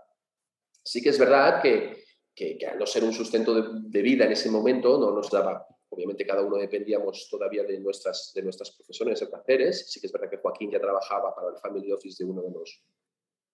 Sí 0.84 1.02
que 1.02 1.10
es 1.10 1.20
verdad 1.20 1.62
que, 1.62 2.04
que, 2.36 2.58
al 2.68 2.78
no 2.78 2.86
ser 2.86 3.04
un 3.04 3.14
sustento 3.14 3.54
de, 3.54 4.02
vida 4.02 4.26
en 4.26 4.34
ese 4.34 4.50
momento 4.50 5.00
no 5.00 5.12
nos 5.12 5.30
daba, 5.30 5.66
obviamente 5.90 6.26
cada 6.26 6.42
uno 6.42 6.58
dependíamos 6.58 7.28
todavía 7.30 7.64
de 7.64 7.80
nuestras, 7.80 8.32
de 8.36 8.44
nuestras 8.44 8.72
profesiones 8.72 9.22
o 9.22 9.30
placeres, 9.30 9.90
sí 9.90 10.02
que 10.02 10.08
es 10.08 10.14
verdad 10.14 10.30
que 10.30 10.38
Joaquín 10.38 10.72
ya 10.72 10.82
trabajaba 10.82 11.34
para 11.34 11.50
el 11.50 11.58
Family 11.58 11.92
Office 11.92 12.24
de 12.24 12.30
uno 12.30 12.42
de 12.42 12.52
los 12.52 12.84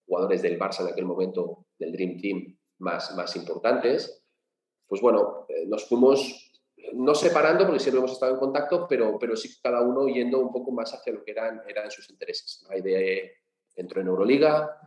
jugadores 0.08 0.42
del 0.42 0.58
Barça 0.58 0.82
en 0.82 0.88
aquel 0.88 1.06
momento, 1.06 1.66
del 1.78 1.92
Dream 1.92 2.18
Team 2.20 2.58
más, 2.80 3.16
más 3.16 3.36
importantes, 3.36 4.25
pues 4.88 5.02
bueno, 5.02 5.46
eh, 5.50 5.66
nos 5.68 5.88
fuimos 5.88 6.46
no 6.94 7.16
separando 7.16 7.66
porque 7.66 7.80
siempre 7.80 8.00
hemos 8.00 8.12
estado 8.12 8.34
en 8.34 8.40
contacto, 8.40 8.86
pero, 8.88 9.18
pero 9.20 9.36
sí 9.36 9.50
cada 9.62 9.82
uno 9.82 10.08
yendo 10.08 10.40
un 10.40 10.52
poco 10.52 10.72
más 10.72 10.94
hacia 10.94 11.14
lo 11.14 11.24
que 11.24 11.32
eran, 11.32 11.62
eran 11.68 11.90
sus 11.92 12.10
intereses. 12.10 12.66
Hay 12.70 12.82
de, 12.82 13.32
entró 13.76 14.02
en 14.02 14.08
Euroliga, 14.08 14.78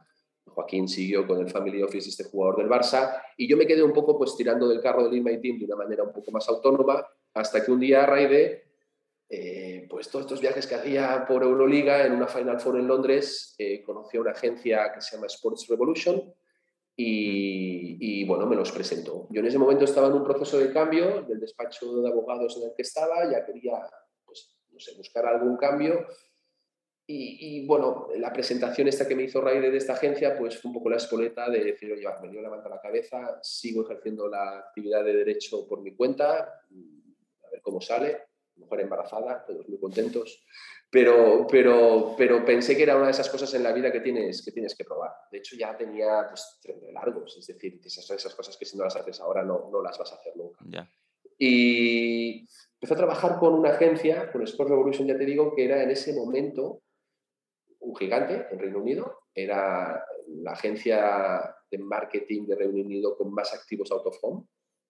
Joaquín 0.46 0.88
siguió 0.88 1.26
con 1.26 1.40
el 1.40 1.50
Family 1.50 1.82
Office, 1.82 2.08
este 2.08 2.24
jugador 2.24 2.56
del 2.56 2.68
Barça, 2.68 3.22
y 3.36 3.48
yo 3.48 3.56
me 3.56 3.66
quedé 3.66 3.82
un 3.82 3.92
poco 3.92 4.16
pues 4.16 4.36
tirando 4.36 4.68
del 4.68 4.80
carro 4.80 5.04
del 5.08 5.14
In 5.14 5.40
Team 5.40 5.58
de 5.58 5.64
una 5.66 5.76
manera 5.76 6.02
un 6.02 6.12
poco 6.12 6.30
más 6.30 6.48
autónoma, 6.48 7.06
hasta 7.34 7.64
que 7.64 7.70
un 7.70 7.80
día 7.80 8.06
Raide, 8.06 8.64
eh, 9.28 9.86
pues 9.90 10.08
todos 10.08 10.24
estos 10.24 10.40
viajes 10.40 10.66
que 10.66 10.74
hacía 10.74 11.26
por 11.28 11.42
Euroliga 11.42 12.06
en 12.06 12.12
una 12.12 12.26
Final 12.26 12.60
Four 12.60 12.78
en 12.78 12.88
Londres, 12.88 13.54
eh, 13.58 13.82
conoció 13.82 14.22
una 14.22 14.30
agencia 14.30 14.90
que 14.92 15.00
se 15.00 15.16
llama 15.16 15.26
Sports 15.26 15.66
Revolution 15.68 16.34
y, 17.00 17.96
y, 18.00 18.24
bueno, 18.24 18.44
me 18.46 18.56
los 18.56 18.72
presentó. 18.72 19.28
Yo 19.30 19.38
en 19.40 19.46
ese 19.46 19.56
momento 19.56 19.84
estaba 19.84 20.08
en 20.08 20.14
un 20.14 20.24
proceso 20.24 20.58
de 20.58 20.72
cambio 20.72 21.22
del 21.22 21.38
despacho 21.38 22.02
de 22.02 22.08
abogados 22.08 22.56
en 22.56 22.64
el 22.64 22.74
que 22.74 22.82
estaba, 22.82 23.30
ya 23.30 23.46
quería, 23.46 23.78
pues, 24.24 24.58
no 24.72 24.80
sé, 24.80 24.96
buscar 24.96 25.24
algún 25.26 25.56
cambio 25.56 26.06
y, 27.10 27.64
bueno, 27.66 28.08
la 28.16 28.30
presentación 28.30 28.86
esta 28.86 29.08
que 29.08 29.16
me 29.16 29.22
hizo 29.22 29.40
Raide 29.40 29.70
de 29.70 29.78
esta 29.78 29.94
agencia, 29.94 30.36
pues 30.36 30.60
fue 30.60 30.68
un 30.68 30.74
poco 30.74 30.90
la 30.90 30.98
espoleta 30.98 31.48
de 31.48 31.64
decir, 31.64 31.90
oye, 31.90 32.06
me 32.20 32.28
dio 32.28 32.42
la 32.42 32.50
manta 32.50 32.66
a 32.66 32.74
la 32.74 32.82
cabeza, 32.82 33.38
sigo 33.42 33.82
ejerciendo 33.84 34.28
la 34.28 34.58
actividad 34.58 35.02
de 35.04 35.14
derecho 35.14 35.66
por 35.66 35.80
mi 35.80 35.96
cuenta, 35.96 36.40
a 36.40 37.50
ver 37.50 37.62
cómo 37.62 37.80
sale, 37.80 38.24
mujer 38.56 38.80
embarazada, 38.80 39.42
todos 39.46 39.66
muy 39.70 39.80
contentos, 39.80 40.44
pero, 40.90 41.46
pero, 41.50 42.14
pero 42.16 42.44
pensé 42.44 42.76
que 42.76 42.82
era 42.82 42.96
una 42.96 43.06
de 43.06 43.10
esas 43.12 43.28
cosas 43.28 43.52
en 43.54 43.62
la 43.62 43.72
vida 43.72 43.92
que 43.92 44.00
tienes 44.00 44.42
que, 44.42 44.52
tienes 44.52 44.74
que 44.74 44.84
probar. 44.84 45.12
De 45.30 45.38
hecho, 45.38 45.56
ya 45.56 45.76
tenía 45.76 46.26
pues, 46.28 46.60
largos, 46.92 47.36
es 47.38 47.46
decir, 47.46 47.78
esas 47.84 48.10
esas 48.10 48.34
cosas 48.34 48.56
que 48.56 48.64
si 48.64 48.76
no 48.76 48.84
las 48.84 48.96
haces 48.96 49.20
ahora 49.20 49.42
no, 49.42 49.68
no 49.70 49.82
las 49.82 49.98
vas 49.98 50.12
a 50.12 50.16
hacer 50.16 50.34
nunca. 50.36 50.90
Y 51.38 52.40
empecé 52.74 52.94
a 52.94 52.96
trabajar 52.96 53.38
con 53.38 53.54
una 53.54 53.70
agencia, 53.70 54.32
con 54.32 54.42
Sport 54.42 54.70
Revolution, 54.70 55.06
ya 55.06 55.18
te 55.18 55.26
digo, 55.26 55.54
que 55.54 55.66
era 55.66 55.82
en 55.82 55.90
ese 55.90 56.14
momento 56.14 56.82
un 57.80 57.94
gigante 57.94 58.46
en 58.50 58.58
Reino 58.58 58.78
Unido, 58.78 59.20
era 59.34 60.04
la 60.26 60.52
agencia 60.52 61.54
de 61.70 61.78
marketing 61.78 62.46
de 62.46 62.56
Reino 62.56 62.82
Unido 62.82 63.16
con 63.16 63.32
más 63.32 63.54
activos 63.54 63.92
out 63.92 64.06
of 64.06 64.18
home 64.22 64.46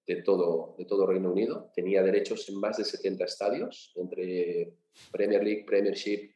de 0.09 0.23
todo, 0.23 0.75
de 0.79 0.87
todo 0.87 1.07
Reino 1.07 1.31
Unido. 1.31 1.71
Tenía 1.75 2.03
derechos 2.03 2.49
en 2.49 2.59
más 2.59 2.79
de 2.79 2.85
70 2.85 3.25
estadios, 3.25 3.93
entre 3.95 4.73
Premier 5.13 5.45
League, 5.45 5.65
Premiership, 5.67 6.33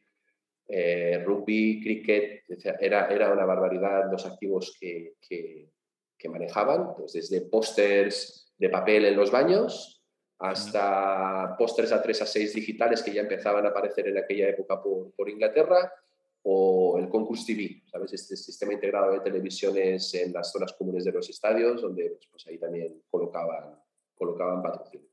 eh, 0.67 1.23
rugby, 1.25 1.81
cricket. 1.81 2.43
Era, 2.79 3.07
era 3.07 3.33
una 3.33 3.45
barbaridad 3.45 4.11
los 4.11 4.25
activos 4.27 4.77
que, 4.79 5.15
que, 5.19 5.69
manejaban, 6.29 6.95
pues 6.95 7.11
desde 7.11 7.41
pósters 7.41 8.53
de 8.57 8.69
papel 8.69 9.03
en 9.03 9.17
los 9.17 9.29
baños 9.29 10.01
hasta 10.39 11.53
pósters 11.57 11.91
a 11.91 12.01
3 12.01 12.21
a 12.21 12.25
6 12.25 12.53
digitales 12.53 13.03
que 13.03 13.11
ya 13.11 13.19
empezaban 13.19 13.65
a 13.65 13.69
aparecer 13.69 14.07
en 14.07 14.17
aquella 14.17 14.47
época 14.47 14.81
por, 14.81 15.13
por 15.15 15.29
Inglaterra, 15.29 15.91
o 16.43 16.97
el 16.99 17.07
Concurse 17.09 17.53
TV, 17.53 17.83
¿sabes? 17.89 18.13
Este 18.13 18.35
sistema 18.35 18.73
integrado 18.73 19.13
de 19.13 19.21
televisiones 19.21 20.13
en 20.15 20.33
las 20.33 20.51
zonas 20.51 20.73
comunes 20.73 21.05
de 21.05 21.11
los 21.11 21.29
estadios, 21.29 21.81
donde 21.81 22.09
pues, 22.09 22.27
pues 22.29 22.47
ahí 22.47 22.57
también 22.57 23.01
colocaban, 23.09 23.79
colocaban 24.13 24.61
patrocinio. 24.61 25.07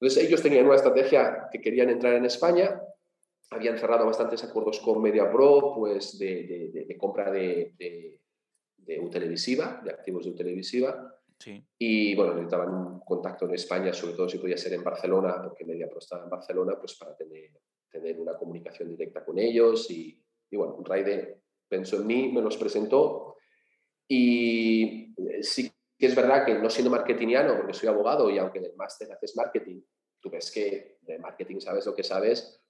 Entonces 0.00 0.24
ellos 0.24 0.42
tenían 0.42 0.66
una 0.66 0.76
estrategia 0.76 1.48
que 1.52 1.60
querían 1.60 1.90
entrar 1.90 2.14
en 2.14 2.24
España, 2.24 2.80
habían 3.50 3.78
cerrado 3.78 4.06
bastantes 4.06 4.42
acuerdos 4.44 4.80
con 4.80 5.02
MediaPro, 5.02 5.74
pues 5.76 6.18
de, 6.18 6.70
de, 6.72 6.84
de 6.84 6.98
compra 6.98 7.30
de, 7.30 7.74
de, 7.78 8.18
televisiva, 9.10 9.80
de 9.84 9.90
activos 9.90 10.24
de 10.24 10.32
televisiva. 10.32 11.14
Sí. 11.38 11.62
Y 11.78 12.14
bueno, 12.14 12.34
necesitaban 12.34 12.74
un 12.74 13.00
contacto 13.00 13.44
en 13.46 13.54
España, 13.54 13.92
sobre 13.92 14.14
todo 14.14 14.28
si 14.28 14.38
podía 14.38 14.56
ser 14.56 14.72
en 14.72 14.82
Barcelona, 14.82 15.40
porque 15.42 15.64
MediaPro 15.64 15.98
estaba 15.98 16.24
en 16.24 16.30
Barcelona, 16.30 16.76
pues 16.78 16.94
para 16.94 17.14
tener, 17.14 17.50
tener 17.90 18.18
una 18.18 18.34
comunicación 18.34 18.88
directa 18.88 19.24
con 19.24 19.38
ellos 19.38 19.90
y, 19.90 20.20
y 20.50 20.56
bueno, 20.56 20.78
Raide 20.84 21.42
pensó 21.68 21.96
en 21.96 22.06
mí, 22.06 22.32
me 22.32 22.40
los 22.40 22.56
presentó. 22.56 23.36
Y 24.06 25.14
eh, 25.16 25.42
sí 25.42 25.70
que 25.98 26.06
es 26.06 26.14
verdad 26.14 26.46
que 26.46 26.54
no 26.54 26.70
siendo 26.70 26.90
marketingiano, 26.90 27.56
porque 27.56 27.74
soy 27.74 27.88
abogado 27.88 28.30
y 28.30 28.38
aunque 28.38 28.58
en 28.58 28.66
el 28.66 28.76
máster 28.76 29.10
haces 29.12 29.36
marketing, 29.36 29.80
tú 30.20 30.30
ves 30.30 30.50
que 30.50 30.98
de 31.02 31.18
marketing 31.18 31.58
sabes 31.58 31.86
lo 31.86 31.94
que 31.94 32.04
sabes 32.04 32.62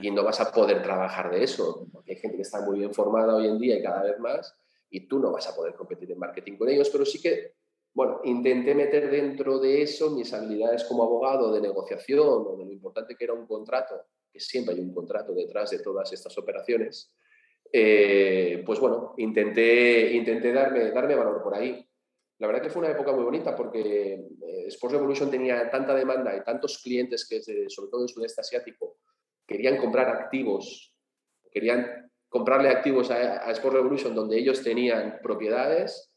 y 0.00 0.10
no 0.10 0.24
vas 0.24 0.40
a 0.40 0.52
poder 0.52 0.82
trabajar 0.82 1.30
de 1.30 1.44
eso, 1.44 1.86
porque 1.92 2.12
hay 2.12 2.18
gente 2.18 2.36
que 2.36 2.42
está 2.42 2.60
muy 2.60 2.80
bien 2.80 2.92
formada 2.92 3.36
hoy 3.36 3.46
en 3.46 3.58
día 3.58 3.78
y 3.78 3.82
cada 3.82 4.02
vez 4.02 4.18
más 4.18 4.54
y 4.90 5.06
tú 5.06 5.18
no 5.18 5.30
vas 5.30 5.48
a 5.48 5.54
poder 5.54 5.74
competir 5.74 6.10
en 6.10 6.18
marketing 6.18 6.56
con 6.58 6.68
ellos, 6.68 6.90
pero 6.90 7.06
sí 7.06 7.20
que, 7.20 7.54
bueno, 7.94 8.20
intenté 8.24 8.74
meter 8.74 9.10
dentro 9.10 9.58
de 9.58 9.82
eso 9.82 10.10
mis 10.10 10.32
habilidades 10.34 10.84
como 10.84 11.04
abogado 11.04 11.52
de 11.52 11.60
negociación 11.60 12.44
o 12.46 12.56
de 12.56 12.64
lo 12.64 12.72
importante 12.72 13.16
que 13.16 13.24
era 13.24 13.32
un 13.32 13.46
contrato, 13.46 13.94
que 14.30 14.40
siempre 14.40 14.74
hay 14.74 14.80
un 14.80 14.92
contrato 14.92 15.32
detrás 15.32 15.70
de 15.70 15.78
todas 15.78 16.12
estas 16.12 16.36
operaciones, 16.36 17.12
eh, 17.72 18.62
pues 18.66 18.78
bueno, 18.78 19.14
intenté, 19.16 20.12
intenté 20.12 20.52
darme, 20.52 20.90
darme 20.90 21.14
valor 21.14 21.42
por 21.42 21.54
ahí. 21.54 21.88
La 22.38 22.46
verdad 22.46 22.62
que 22.62 22.70
fue 22.70 22.82
una 22.82 22.90
época 22.90 23.12
muy 23.12 23.24
bonita 23.24 23.56
porque 23.56 24.14
eh, 24.14 24.64
Sports 24.66 24.94
Revolution 24.94 25.30
tenía 25.30 25.70
tanta 25.70 25.94
demanda 25.94 26.36
y 26.36 26.42
tantos 26.42 26.82
clientes 26.82 27.26
que, 27.26 27.40
sobre 27.68 27.90
todo 27.90 28.02
en 28.02 28.08
sudeste 28.08 28.40
asiático, 28.42 28.98
querían 29.46 29.78
comprar 29.78 30.08
activos, 30.08 30.94
querían 31.50 32.10
comprarle 32.28 32.68
activos 32.68 33.10
a, 33.10 33.46
a 33.46 33.50
Sports 33.52 33.76
Revolution 33.76 34.14
donde 34.14 34.38
ellos 34.38 34.62
tenían 34.62 35.20
propiedades 35.22 36.12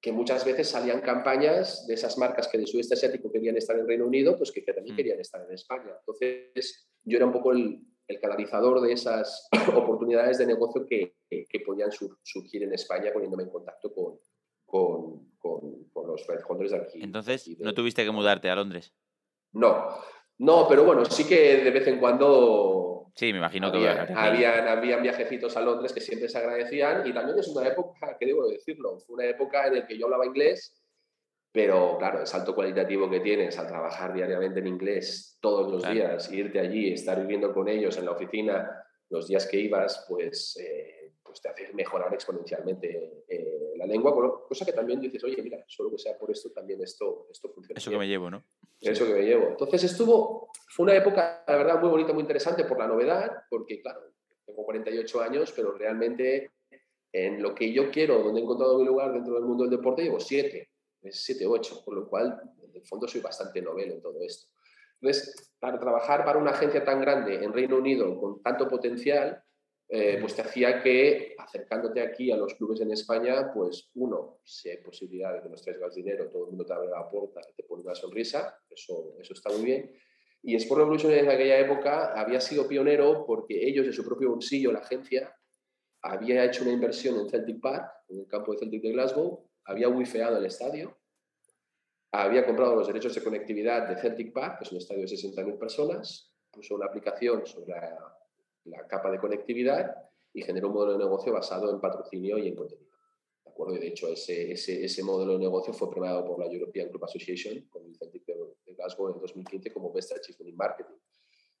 que 0.00 0.12
muchas 0.12 0.44
veces 0.44 0.68
salían 0.68 1.00
campañas 1.00 1.86
de 1.86 1.94
esas 1.94 2.18
marcas 2.18 2.48
que 2.48 2.58
de 2.58 2.66
sudeste 2.66 2.94
asiático 2.94 3.30
querían 3.30 3.56
estar 3.56 3.78
en 3.78 3.86
Reino 3.86 4.04
Unido, 4.04 4.36
pues 4.36 4.50
que, 4.50 4.64
que 4.64 4.72
también 4.72 4.94
mm. 4.94 4.96
querían 4.96 5.20
estar 5.20 5.40
en 5.46 5.54
España. 5.54 5.92
Entonces, 5.96 6.88
yo 7.04 7.16
era 7.16 7.26
un 7.26 7.32
poco 7.32 7.52
el, 7.52 7.80
el 8.12 8.20
canalizador 8.20 8.80
de 8.80 8.92
esas 8.92 9.48
oportunidades 9.74 10.38
de 10.38 10.46
negocio 10.46 10.86
que, 10.86 11.16
que, 11.28 11.60
podían 11.60 11.90
surgir 11.90 12.62
en 12.62 12.72
España 12.72 13.10
poniéndome 13.12 13.44
en 13.44 13.50
contacto 13.50 13.92
con, 13.92 14.18
con, 14.66 15.28
con, 15.38 16.06
los 16.06 16.26
red 16.26 16.40
de 16.70 16.76
aquí. 16.76 17.02
Entonces, 17.02 17.48
¿no 17.58 17.72
tuviste 17.72 18.04
que 18.04 18.10
mudarte 18.10 18.50
a 18.50 18.56
Londres? 18.56 18.92
No, 19.52 19.88
no, 20.38 20.66
pero 20.68 20.84
bueno, 20.84 21.04
sí 21.04 21.26
que 21.26 21.58
de 21.58 21.70
vez 21.70 21.86
en 21.86 21.98
cuando... 21.98 23.10
Sí, 23.14 23.32
me 23.32 23.38
imagino 23.38 23.70
que... 23.70 23.88
Habían, 23.88 24.68
habían 24.68 25.02
viajecitos 25.02 25.56
a 25.56 25.60
Londres 25.60 25.92
que 25.92 26.00
siempre 26.00 26.28
se 26.28 26.38
agradecían 26.38 27.06
y 27.06 27.12
también 27.12 27.38
es 27.38 27.48
una 27.48 27.68
época, 27.68 28.16
que 28.18 28.26
debo 28.26 28.46
decirlo, 28.48 28.98
fue 29.00 29.14
una 29.14 29.26
época 29.26 29.66
en 29.66 29.74
la 29.76 29.86
que 29.86 29.98
yo 29.98 30.06
hablaba 30.06 30.26
inglés 30.26 30.81
pero 31.52 31.98
claro, 31.98 32.20
el 32.20 32.26
salto 32.26 32.54
cualitativo 32.54 33.10
que 33.10 33.20
tienes 33.20 33.58
al 33.58 33.66
trabajar 33.66 34.14
diariamente 34.14 34.60
en 34.60 34.68
inglés 34.68 35.36
todos 35.38 35.70
los 35.70 35.92
días, 35.92 36.32
irte 36.32 36.58
allí, 36.58 36.92
estar 36.94 37.20
viviendo 37.20 37.52
con 37.52 37.68
ellos 37.68 37.98
en 37.98 38.06
la 38.06 38.12
oficina 38.12 38.84
los 39.10 39.28
días 39.28 39.46
que 39.46 39.58
ibas, 39.58 40.06
pues, 40.08 40.56
eh, 40.56 41.12
pues 41.22 41.42
te 41.42 41.50
hace 41.50 41.70
mejorar 41.74 42.14
exponencialmente 42.14 43.24
eh, 43.28 43.72
la 43.76 43.84
lengua, 43.84 44.14
cosa 44.48 44.64
que 44.64 44.72
también 44.72 44.98
dices, 44.98 45.22
oye, 45.24 45.42
mira, 45.42 45.62
solo 45.66 45.90
que 45.90 45.98
sea 45.98 46.16
por 46.16 46.30
esto, 46.30 46.50
también 46.52 46.82
esto, 46.82 47.26
esto 47.30 47.50
funciona. 47.50 47.78
Eso 47.78 47.90
que 47.90 47.98
me 47.98 48.08
llevo, 48.08 48.30
¿no? 48.30 48.42
Eso 48.80 49.04
que 49.04 49.12
me 49.12 49.22
llevo. 49.22 49.48
Entonces 49.48 49.84
estuvo, 49.84 50.48
fue 50.68 50.84
una 50.84 50.94
época, 50.94 51.44
la 51.46 51.56
verdad, 51.56 51.80
muy 51.80 51.90
bonita, 51.90 52.14
muy 52.14 52.22
interesante 52.22 52.64
por 52.64 52.78
la 52.78 52.86
novedad, 52.86 53.30
porque 53.50 53.82
claro, 53.82 54.00
tengo 54.46 54.64
48 54.64 55.20
años, 55.20 55.52
pero 55.54 55.72
realmente 55.72 56.52
en 57.12 57.42
lo 57.42 57.54
que 57.54 57.70
yo 57.70 57.90
quiero, 57.90 58.22
donde 58.22 58.40
he 58.40 58.42
encontrado 58.42 58.78
mi 58.78 58.86
lugar 58.86 59.12
dentro 59.12 59.34
del 59.34 59.44
mundo 59.44 59.64
del 59.64 59.76
deporte, 59.76 60.02
llevo 60.02 60.18
7 60.18 60.71
es 61.02 61.24
7, 61.24 61.46
8, 61.46 61.82
por 61.84 61.94
lo 61.94 62.08
cual, 62.08 62.40
en 62.62 62.74
el 62.74 62.86
fondo, 62.86 63.08
soy 63.08 63.20
bastante 63.20 63.60
novelo 63.60 63.94
en 63.94 64.02
todo 64.02 64.20
esto. 64.22 64.48
Entonces, 65.00 65.52
para 65.58 65.78
trabajar 65.80 66.24
para 66.24 66.38
una 66.38 66.52
agencia 66.52 66.84
tan 66.84 67.00
grande 67.00 67.42
en 67.42 67.52
Reino 67.52 67.76
Unido 67.76 68.18
con 68.20 68.40
tanto 68.40 68.68
potencial, 68.68 69.42
eh, 69.88 70.16
pues 70.20 70.34
te 70.34 70.42
hacía 70.42 70.82
que 70.82 71.34
acercándote 71.36 72.00
aquí 72.00 72.30
a 72.30 72.36
los 72.36 72.54
clubes 72.54 72.80
en 72.80 72.92
España, 72.92 73.52
pues 73.52 73.90
uno, 73.94 74.38
si 74.44 74.70
hay 74.70 74.78
posibilidad 74.78 75.34
de 75.34 75.42
que 75.42 75.48
nos 75.50 75.62
traigas 75.62 75.94
dinero, 75.94 76.30
todo 76.30 76.44
el 76.44 76.50
mundo 76.50 76.64
te 76.64 76.72
abre 76.72 76.88
la 76.88 77.10
puerta 77.10 77.42
te 77.54 77.62
pone 77.64 77.82
una 77.82 77.94
sonrisa, 77.94 78.56
eso, 78.70 79.14
eso 79.20 79.34
está 79.34 79.50
muy 79.50 79.64
bien. 79.64 79.92
Y 80.42 80.56
Sport 80.56 80.78
Revolution 80.78 81.12
en 81.12 81.28
aquella 81.28 81.58
época 81.58 82.18
había 82.18 82.40
sido 82.40 82.66
pionero 82.66 83.26
porque 83.26 83.66
ellos 83.66 83.84
de 83.84 83.92
su 83.92 84.04
propio 84.04 84.30
bolsillo, 84.30 84.72
la 84.72 84.78
agencia, 84.78 85.36
había 86.00 86.44
hecho 86.44 86.62
una 86.62 86.72
inversión 86.72 87.18
en 87.18 87.28
Celtic 87.28 87.60
Park, 87.60 87.92
en 88.08 88.20
el 88.20 88.26
campo 88.26 88.52
de 88.52 88.58
Celtic 88.58 88.82
de 88.82 88.92
Glasgow, 88.92 89.46
había 89.64 89.88
wifeado 89.88 90.38
el 90.38 90.46
estadio, 90.46 90.96
había 92.12 92.44
comprado 92.44 92.76
los 92.76 92.86
derechos 92.86 93.14
de 93.14 93.22
conectividad 93.22 93.88
de 93.88 93.96
Celtic 93.96 94.32
Park, 94.32 94.58
que 94.58 94.64
es 94.64 94.72
un 94.72 94.78
estadio 94.78 95.00
de 95.00 95.08
60.000 95.08 95.58
personas, 95.58 96.30
puso 96.50 96.74
una 96.74 96.86
aplicación 96.86 97.46
sobre 97.46 97.72
la, 98.64 98.86
capa 98.86 99.10
de 99.10 99.18
conectividad 99.18 99.96
y 100.34 100.42
generó 100.42 100.68
un 100.68 100.74
modelo 100.74 100.92
de 100.92 100.98
negocio 100.98 101.32
basado 101.32 101.70
en 101.70 101.80
patrocinio 101.80 102.36
y 102.38 102.48
en 102.48 102.54
contenido. 102.54 102.92
¿De 103.44 103.50
acuerdo? 103.50 103.74
Y 103.76 103.78
de 103.78 103.88
hecho, 103.88 104.08
ese, 104.08 104.52
ese, 104.52 104.84
ese, 104.84 105.02
modelo 105.02 105.32
de 105.32 105.38
negocio 105.38 105.72
fue 105.72 105.90
premiado 105.90 106.24
por 106.24 106.38
la 106.38 106.46
European 106.46 106.88
Group 106.90 107.04
Association 107.04 107.66
con 107.70 107.86
el 107.86 107.96
Celtic 107.96 108.26
de, 108.26 108.74
Glasgow 108.74 109.14
en 109.14 109.20
2015 109.20 109.72
como 109.72 109.92
Best 109.92 110.12
Achievement 110.12 110.50
in 110.50 110.56
Marketing. 110.56 110.96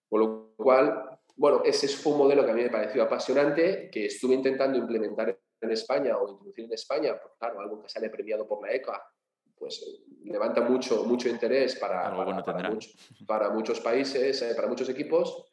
Con 0.08 0.20
lo 0.20 0.54
cual, 0.56 1.18
bueno, 1.36 1.62
ese 1.64 1.88
fue 1.88 2.12
un 2.12 2.18
modelo 2.18 2.44
que 2.44 2.50
a 2.50 2.54
mí 2.54 2.62
me 2.62 2.70
pareció 2.70 3.02
apasionante, 3.02 3.90
que 3.90 4.06
estuve 4.06 4.34
intentando 4.34 4.76
implementar 4.78 5.38
en 5.66 5.72
España 5.72 6.16
o 6.18 6.28
introducir 6.30 6.64
en 6.64 6.72
España, 6.72 7.18
pues 7.20 7.34
claro, 7.38 7.60
algo 7.60 7.82
que 7.82 7.88
sale 7.88 8.10
premiado 8.10 8.46
por 8.46 8.62
la 8.66 8.72
ECA, 8.72 9.02
pues 9.56 10.02
levanta 10.24 10.60
mucho, 10.60 11.04
mucho 11.04 11.28
interés 11.28 11.76
para, 11.76 12.12
para, 13.26 13.50
muchos 13.50 13.80
países, 13.80 14.42
eh, 14.42 14.54
para 14.56 14.68
muchos 14.68 14.88
equipos, 14.88 15.46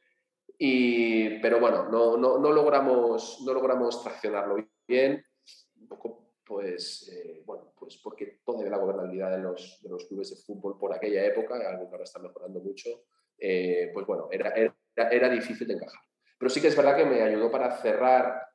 y, 0.58 1.40
pero 1.40 1.60
bueno, 1.60 1.88
no, 1.90 2.18
no, 2.18 2.38
no, 2.40 2.52
logramos, 2.52 3.42
no 3.46 3.54
logramos 3.54 4.04
traccionarlo 4.04 4.58
bien, 4.88 5.24
un 5.80 5.88
poco 5.88 6.34
pues, 6.44 7.08
eh, 7.14 7.44
bueno, 7.46 7.72
pues 7.78 7.98
porque 8.04 8.40
toda 8.44 8.68
la 8.68 8.78
gobernabilidad 8.78 9.32
de 9.38 9.44
los, 9.44 9.80
de 9.84 9.90
los, 9.90 10.06
clubes 10.06 10.32
de 10.32 10.36
fútbol 10.38 10.80
por 10.80 10.94
aquella 10.94 11.24
época, 11.24 11.56
algo 11.56 11.88
que 11.88 11.92
ahora 11.92 12.04
está 12.04 12.18
mejorando 12.20 12.60
mucho, 12.60 13.06
eh, 13.38 13.92
pues 13.94 14.08
bueno, 14.08 14.28
era, 14.32 14.50
era, 14.50 14.76
era, 14.96 15.30
difícil 15.30 15.68
de 15.68 15.76
encajar. 15.76 16.02
Pero 16.38 16.50
sí 16.50 16.60
que 16.60 16.68
es 16.68 16.76
verdad 16.76 16.98
que 16.98 17.06
me 17.06 17.22
ayudó 17.22 17.52
para 17.52 17.78
cerrar, 17.78 18.49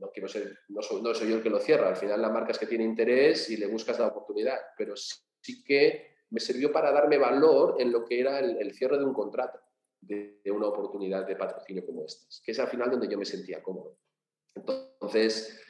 no, 0.00 0.10
quiero 0.10 0.28
no, 0.68 0.82
soy, 0.82 1.28
yo 1.30 1.36
el 1.36 1.42
que 1.42 1.50
lo 1.50 1.60
cierra, 1.60 1.88
al 1.88 1.96
final 1.96 2.20
la 2.20 2.30
marca 2.30 2.52
es 2.52 2.58
que 2.58 2.66
tiene 2.66 2.84
interés 2.84 3.50
y 3.50 3.56
le 3.56 3.66
buscas 3.66 3.98
la 3.98 4.06
oportunidad, 4.08 4.58
pero 4.76 4.94
sí 4.96 5.62
que 5.64 6.10
me 6.30 6.40
sirvió 6.40 6.72
para 6.72 6.92
darme 6.92 7.18
valor 7.18 7.76
en 7.78 7.92
lo 7.92 8.04
que 8.04 8.20
era 8.20 8.38
el, 8.38 8.72
cierre 8.72 8.98
de 8.98 9.04
un 9.04 9.12
contrato, 9.12 9.60
de, 10.00 10.40
una 10.50 10.68
oportunidad 10.68 11.26
de 11.26 11.36
patrocinio 11.36 11.84
como 11.84 12.04
esta, 12.04 12.26
que 12.44 12.52
es 12.52 12.58
al 12.58 12.68
final 12.68 12.90
donde 12.90 13.08
yo 13.08 13.18
me 13.18 13.24
sentía 13.24 13.62
cómodo. 13.62 13.98
Entonces, 14.54 15.60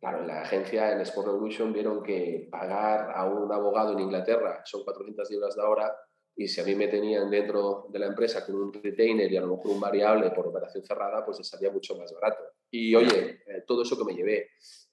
claro, 0.00 0.20
en 0.20 0.28
la 0.28 0.42
agencia, 0.42 0.92
en 0.92 1.00
Sport 1.00 1.28
Revolution, 1.28 1.72
vieron 1.72 2.02
que 2.02 2.48
pagar 2.50 3.12
a 3.14 3.24
un 3.26 3.52
abogado 3.52 3.92
en 3.92 4.00
Inglaterra 4.00 4.62
son 4.64 4.84
400 4.84 5.30
libras 5.30 5.56
de 5.56 5.62
hora 5.62 5.96
y 6.36 6.48
si 6.48 6.60
a 6.60 6.64
mí 6.64 6.74
me 6.74 6.88
tenían 6.88 7.30
dentro 7.30 7.86
de 7.88 7.98
la 7.98 8.06
empresa 8.06 8.44
con 8.44 8.56
un 8.56 8.72
retainer 8.72 9.30
y 9.32 9.36
a 9.36 9.40
lo 9.40 9.56
mejor 9.56 9.70
un 9.70 9.80
variable 9.80 10.30
por 10.30 10.46
operación 10.46 10.84
cerrada, 10.84 11.24
pues 11.24 11.38
les 11.38 11.48
salía 11.48 11.70
mucho 11.70 11.96
más 11.96 12.12
barato. 12.12 12.42
Y 12.70 12.94
oye, 12.94 13.40
eh, 13.46 13.64
todo 13.66 13.82
eso 13.82 13.96
que 13.96 14.04
me 14.04 14.14
llevé, 14.14 14.50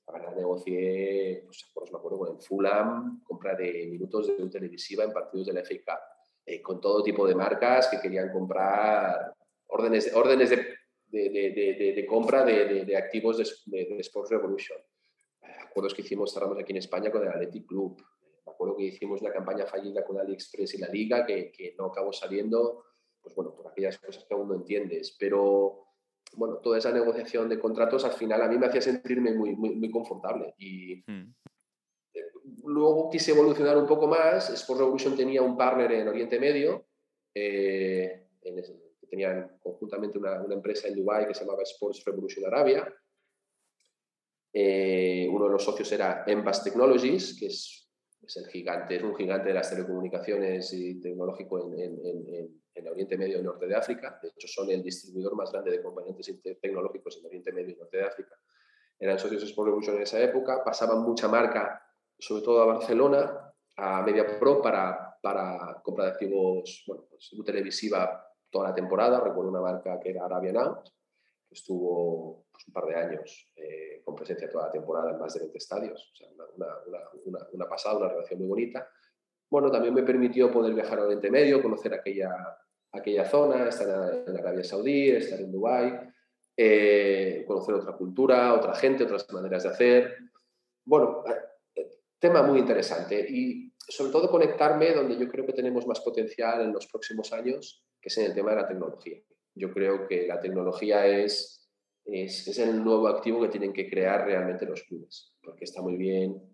la 0.07 0.13
verdad 0.13 0.35
negocié, 0.35 1.41
pues, 1.45 1.71
pues, 1.73 1.91
me 1.91 1.97
acuerdo 1.97 2.19
con 2.19 2.35
el 2.35 2.41
Fulham, 2.41 3.23
compra 3.23 3.55
de 3.55 3.87
minutos 3.87 4.27
de 4.27 4.49
televisiva 4.49 5.03
en 5.03 5.13
partidos 5.13 5.47
de 5.47 5.53
la 5.53 5.61
FA 5.61 5.75
Cup, 5.85 5.99
eh, 6.45 6.61
con 6.61 6.81
todo 6.81 7.03
tipo 7.03 7.27
de 7.27 7.35
marcas 7.35 7.87
que 7.87 7.99
querían 7.99 8.31
comprar 8.31 9.33
órdenes, 9.67 10.13
órdenes 10.13 10.49
de, 10.49 10.77
de, 11.07 11.29
de, 11.29 11.93
de 11.95 12.05
compra 12.05 12.43
de, 12.43 12.95
activos 12.97 13.37
de, 13.65 13.99
Sports 13.99 14.31
Revolution. 14.31 14.79
Eh, 15.41 15.47
acuerdos 15.61 15.93
que 15.93 16.01
hicimos, 16.01 16.33
cerramos 16.33 16.57
aquí 16.59 16.71
en 16.71 16.77
España 16.77 17.11
con 17.11 17.21
el 17.21 17.29
Athletic 17.29 17.65
Club. 17.65 18.01
Me 18.45 18.51
acuerdo 18.51 18.75
que 18.75 18.83
hicimos 18.83 19.21
una 19.21 19.31
campaña 19.31 19.65
fallida 19.65 20.03
con 20.03 20.19
AliExpress 20.19 20.73
y 20.75 20.77
la 20.79 20.89
Liga 20.89 21.25
que, 21.25 21.51
que 21.51 21.75
no 21.77 21.85
acabó 21.85 22.11
saliendo, 22.11 22.83
pues 23.21 23.33
bueno, 23.35 23.55
por 23.55 23.67
aquellas 23.67 23.97
cosas 23.99 24.25
que 24.25 24.33
aún 24.33 24.49
no 24.49 24.55
entiendes. 24.55 25.15
Pero 25.17 25.85
bueno, 26.35 26.57
toda 26.57 26.77
esa 26.77 26.91
negociación 26.91 27.49
de 27.49 27.59
contratos 27.59 28.05
al 28.05 28.13
final 28.13 28.41
a 28.41 28.47
mí 28.47 28.57
me 28.57 28.67
hacía 28.67 28.81
sentirme 28.81 29.33
muy, 29.33 29.55
muy, 29.55 29.75
muy 29.75 29.89
confortable. 29.91 30.53
Y 30.57 30.99
eh, 30.99 32.31
luego 32.63 33.09
quise 33.09 33.31
evolucionar 33.31 33.77
un 33.77 33.87
poco 33.87 34.07
más. 34.07 34.49
Sport 34.49 34.79
Revolution 34.79 35.15
tenía 35.15 35.41
un 35.41 35.57
partner 35.57 35.91
en 35.91 36.07
Oriente 36.07 36.39
Medio, 36.39 36.85
eh, 37.33 38.27
tenían 39.09 39.57
conjuntamente 39.61 40.17
una, 40.17 40.41
una, 40.41 40.55
empresa 40.55 40.87
en 40.87 40.95
Dubai 40.95 41.27
que 41.27 41.33
se 41.33 41.41
llamaba 41.41 41.63
Sports 41.63 42.03
Revolution 42.05 42.45
Arabia. 42.45 42.91
Eh, 44.51 45.27
uno 45.31 45.45
de 45.45 45.51
los 45.51 45.63
socios 45.63 45.91
era 45.91 46.23
Envas 46.27 46.63
Technologies, 46.63 47.37
que 47.39 47.47
es, 47.47 47.89
es, 48.21 48.37
el 48.37 48.47
gigante, 48.47 48.95
es 48.95 49.03
un 49.03 49.15
gigante 49.15 49.49
de 49.49 49.55
las 49.55 49.69
telecomunicaciones 49.69 50.71
y 50.73 50.99
tecnológico 50.99 51.73
en, 51.73 51.79
en 51.79 52.03
en 52.05 52.62
Oriente 52.87 53.17
Medio 53.17 53.39
y 53.39 53.43
Norte 53.43 53.67
de 53.67 53.75
África. 53.75 54.19
De 54.21 54.29
hecho, 54.29 54.47
son 54.47 54.69
el 54.69 54.81
distribuidor 54.81 55.35
más 55.35 55.51
grande 55.51 55.71
de 55.71 55.81
componentes 55.81 56.33
tecnológicos 56.59 57.17
en 57.17 57.25
Oriente 57.25 57.51
Medio 57.51 57.71
y 57.71 57.75
Norte 57.75 57.97
de 57.97 58.03
África. 58.03 58.35
Eran 58.99 59.19
socios 59.19 59.43
Sport 59.43 59.67
Revolution 59.67 59.95
en 59.97 60.03
esa 60.03 60.21
época. 60.21 60.63
Pasaban 60.63 61.01
mucha 61.01 61.27
marca, 61.27 61.81
sobre 62.17 62.41
todo 62.41 62.61
a 62.61 62.65
Barcelona, 62.65 63.53
a 63.77 64.01
Media 64.01 64.39
Pro 64.39 64.61
para, 64.61 65.17
para 65.21 65.81
compra 65.83 66.05
de 66.05 66.11
activos, 66.11 66.83
bueno, 66.87 67.05
pues, 67.09 67.31
televisiva 67.45 68.27
toda 68.49 68.69
la 68.69 68.75
temporada. 68.75 69.19
Recuerdo 69.19 69.51
una 69.51 69.61
marca 69.61 69.99
que 69.99 70.09
era 70.09 70.25
Arabian 70.25 70.57
Out, 70.57 70.89
que 71.47 71.55
estuvo 71.55 72.45
pues, 72.51 72.67
un 72.67 72.73
par 72.73 72.85
de 72.85 72.95
años 72.95 73.51
eh, 73.55 74.01
con 74.03 74.15
presencia 74.15 74.49
toda 74.49 74.67
la 74.67 74.71
temporada 74.71 75.11
en 75.11 75.19
más 75.19 75.33
de 75.33 75.41
20 75.41 75.57
estadios. 75.57 76.11
O 76.11 76.15
sea, 76.15 76.29
una, 76.55 77.39
una 77.51 77.67
pasada, 77.67 77.97
una 77.97 78.09
relación 78.09 78.39
muy 78.39 78.47
bonita. 78.47 78.87
Bueno, 79.53 79.69
también 79.69 79.93
me 79.93 80.01
permitió 80.01 80.51
poder 80.51 80.73
viajar 80.73 80.97
a 80.97 81.03
Oriente 81.03 81.29
Medio, 81.29 81.61
conocer 81.61 81.93
aquella, 81.93 82.31
aquella 82.91 83.23
zona, 83.23 83.69
estar 83.69 84.23
en 84.27 84.35
Arabia 84.35 84.63
Saudí, 84.63 85.11
estar 85.11 85.39
en 85.39 85.51
Dubái, 85.51 85.93
eh, 86.57 87.43
conocer 87.45 87.75
otra 87.75 87.95
cultura, 87.95 88.55
otra 88.55 88.73
gente, 88.73 89.03
otras 89.03 89.31
maneras 89.31 89.61
de 89.61 89.69
hacer. 89.69 90.17
Bueno, 90.83 91.23
eh, 91.75 91.87
tema 92.17 92.41
muy 92.41 92.57
interesante 92.57 93.27
y 93.29 93.71
sobre 93.77 94.11
todo 94.11 94.31
conectarme 94.31 94.91
donde 94.91 95.19
yo 95.19 95.29
creo 95.29 95.45
que 95.45 95.53
tenemos 95.53 95.85
más 95.85 95.99
potencial 95.99 96.61
en 96.61 96.73
los 96.73 96.87
próximos 96.87 97.31
años, 97.31 97.85
que 98.01 98.09
es 98.09 98.17
en 98.17 98.25
el 98.25 98.33
tema 98.33 98.55
de 98.55 98.55
la 98.55 98.67
tecnología. 98.67 99.19
Yo 99.53 99.71
creo 99.71 100.07
que 100.07 100.25
la 100.25 100.39
tecnología 100.39 101.05
es, 101.05 101.69
es, 102.05 102.47
es 102.47 102.57
el 102.57 102.83
nuevo 102.83 103.07
activo 103.07 103.43
que 103.43 103.49
tienen 103.49 103.71
que 103.71 103.87
crear 103.87 104.25
realmente 104.25 104.65
los 104.65 104.81
clubes, 104.81 105.35
porque 105.43 105.65
está 105.65 105.83
muy 105.83 105.95
bien 105.95 106.52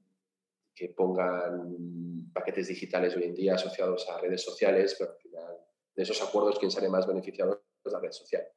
que 0.80 0.88
pongan 0.96 2.32
paquetes 2.32 2.70
digitales 2.70 3.14
hoy 3.14 3.24
en 3.24 3.36
día 3.36 3.56
asociados 3.56 4.08
a 4.10 4.22
redes 4.22 4.42
sociales, 4.42 4.96
pero 4.98 5.12
al 5.12 5.18
final 5.18 5.58
de 5.94 6.04
esos 6.04 6.22
acuerdos, 6.22 6.58
¿quién 6.58 6.72
sale 6.72 6.88
más 6.88 7.06
beneficiado? 7.06 7.66
Es 7.84 7.92
la 7.92 8.00
red 8.00 8.14
social. 8.14 8.48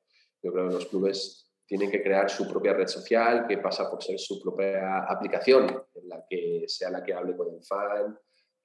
Yo 0.40 0.52
creo 0.52 0.68
que 0.68 0.74
los 0.74 0.86
clubes 0.86 1.52
tienen 1.66 1.90
que 1.90 2.00
crear 2.00 2.30
su 2.30 2.46
propia 2.46 2.74
red 2.74 2.86
social, 2.86 3.44
que 3.48 3.58
pasa 3.58 3.90
por 3.90 4.00
ser 4.04 4.20
su 4.20 4.40
propia 4.40 4.98
aplicación, 4.98 5.66
en 5.94 6.08
la 6.08 6.24
que 6.28 6.64
sea 6.68 6.90
la 6.90 7.02
que 7.02 7.12
hable 7.12 7.36
con 7.36 7.52
el 7.52 7.64
fan, 7.64 8.16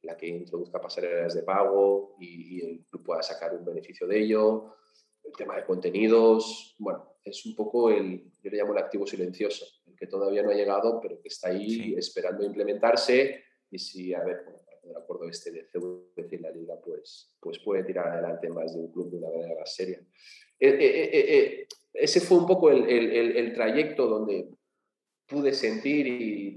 la 0.03 0.15
que 0.15 0.27
introduzca 0.27 0.79
pasarelas 0.79 1.33
de 1.33 1.41
pago 1.41 2.15
y, 2.19 2.63
el 2.63 2.85
club 2.85 3.03
pueda 3.03 3.23
sacar 3.23 3.55
un 3.55 3.65
beneficio 3.65 4.05
de 4.05 4.19
ello. 4.19 4.75
El 5.23 5.31
tema 5.31 5.55
de 5.55 5.65
contenidos, 5.65 6.75
bueno, 6.77 7.17
es 7.23 7.43
un 7.47 7.55
poco 7.55 7.89
el, 7.89 8.31
yo 8.43 8.51
le 8.51 8.57
llamo 8.57 8.73
el 8.73 8.83
activo 8.83 9.07
silencioso, 9.07 9.65
el 9.87 9.95
que 9.95 10.05
todavía 10.05 10.43
no 10.43 10.51
ha 10.51 10.53
llegado, 10.53 10.99
pero 11.01 11.19
que 11.19 11.29
está 11.29 11.49
ahí 11.49 11.95
esperando 11.97 12.45
implementarse 12.45 13.46
y 13.69 13.79
si, 13.79 14.13
a 14.13 14.23
ver, 14.23 14.45
el 14.89 14.95
acuerdo 14.95 15.27
este 15.29 15.51
de 15.51 15.65
CVC 15.65 16.33
y 16.33 16.37
la 16.37 16.51
liga, 16.51 16.75
pues, 16.83 17.35
pues 17.39 17.59
puede 17.59 17.83
tirar 17.83 18.07
adelante 18.07 18.49
más 18.49 18.73
de 18.73 18.79
un 18.79 18.91
club 18.91 19.11
de 19.11 19.17
una 19.17 19.29
manera 19.29 19.59
más 19.59 19.73
seria. 19.73 19.99
Eh, 20.59 20.69
eh, 20.69 21.09
eh, 21.13 21.67
ese 21.93 22.21
fue 22.21 22.37
un 22.37 22.47
poco 22.47 22.71
el, 22.71 22.87
el, 22.89 23.37
el, 23.37 23.53
trayecto 23.53 24.07
donde 24.07 24.49
pude 25.27 25.53
sentir 25.53 26.07
y, 26.07 26.55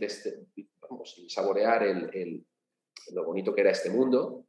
vamos, 0.81 1.19
y 1.19 1.29
saborear 1.29 1.83
el, 1.83 2.45
lo 3.13 3.25
bonito 3.25 3.55
que 3.55 3.63
era 3.63 3.71
este 3.71 3.91
mundo. 3.91 4.47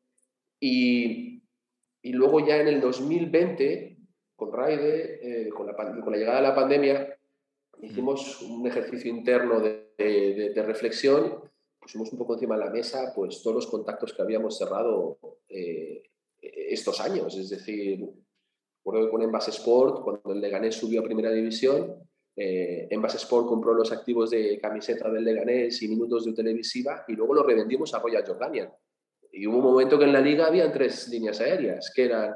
Y, 0.59 1.43
y 2.03 2.13
luego 2.13 2.45
ya 2.45 2.57
en 2.61 2.67
el 2.67 2.81
2020, 2.81 3.97
con 4.35 4.53
Raide, 4.53 5.49
con, 5.49 5.67
la, 5.67 5.75
con 5.75 6.11
la 6.11 6.17
llegada 6.17 6.41
de 6.41 6.47
la 6.47 6.55
pandemia, 6.55 7.17
hicimos 7.81 8.41
un 8.41 8.67
ejercicio 8.67 9.09
interno 9.09 9.59
de, 9.59 9.91
de, 9.97 10.51
de 10.53 10.63
reflexión 10.63 11.50
pusimos 11.81 12.11
un 12.11 12.19
poco 12.19 12.35
encima 12.35 12.55
de 12.57 12.65
la 12.65 12.71
mesa 12.71 13.11
pues 13.15 13.41
todos 13.41 13.55
los 13.55 13.67
contactos 13.67 14.13
que 14.13 14.21
habíamos 14.21 14.57
cerrado 14.57 15.17
eh, 15.49 16.03
estos 16.39 17.01
años. 17.01 17.35
Es 17.35 17.49
decir, 17.49 18.07
recuerdo 18.77 19.05
que 19.05 19.11
con 19.11 19.21
Envase 19.23 19.51
Sport, 19.51 20.03
cuando 20.03 20.31
el 20.31 20.39
Leganés 20.39 20.75
subió 20.75 21.01
a 21.01 21.03
Primera 21.03 21.31
División, 21.31 21.95
eh, 22.35 22.87
Envase 22.89 23.17
Sport 23.17 23.47
compró 23.47 23.73
los 23.73 23.91
activos 23.91 24.29
de 24.29 24.59
camiseta 24.59 25.09
del 25.09 25.23
Leganés 25.23 25.81
y 25.81 25.87
minutos 25.87 26.25
de 26.25 26.33
televisiva 26.33 27.03
y 27.07 27.13
luego 27.13 27.33
los 27.33 27.45
revendimos 27.45 27.93
a 27.93 27.99
Royal 27.99 28.25
Jordanian. 28.25 28.71
Y 29.31 29.47
hubo 29.47 29.57
un 29.57 29.63
momento 29.63 29.97
que 29.97 30.05
en 30.05 30.13
la 30.13 30.21
liga 30.21 30.47
habían 30.47 30.71
tres 30.71 31.07
líneas 31.07 31.39
aéreas, 31.39 31.91
que 31.95 32.05
eran 32.05 32.33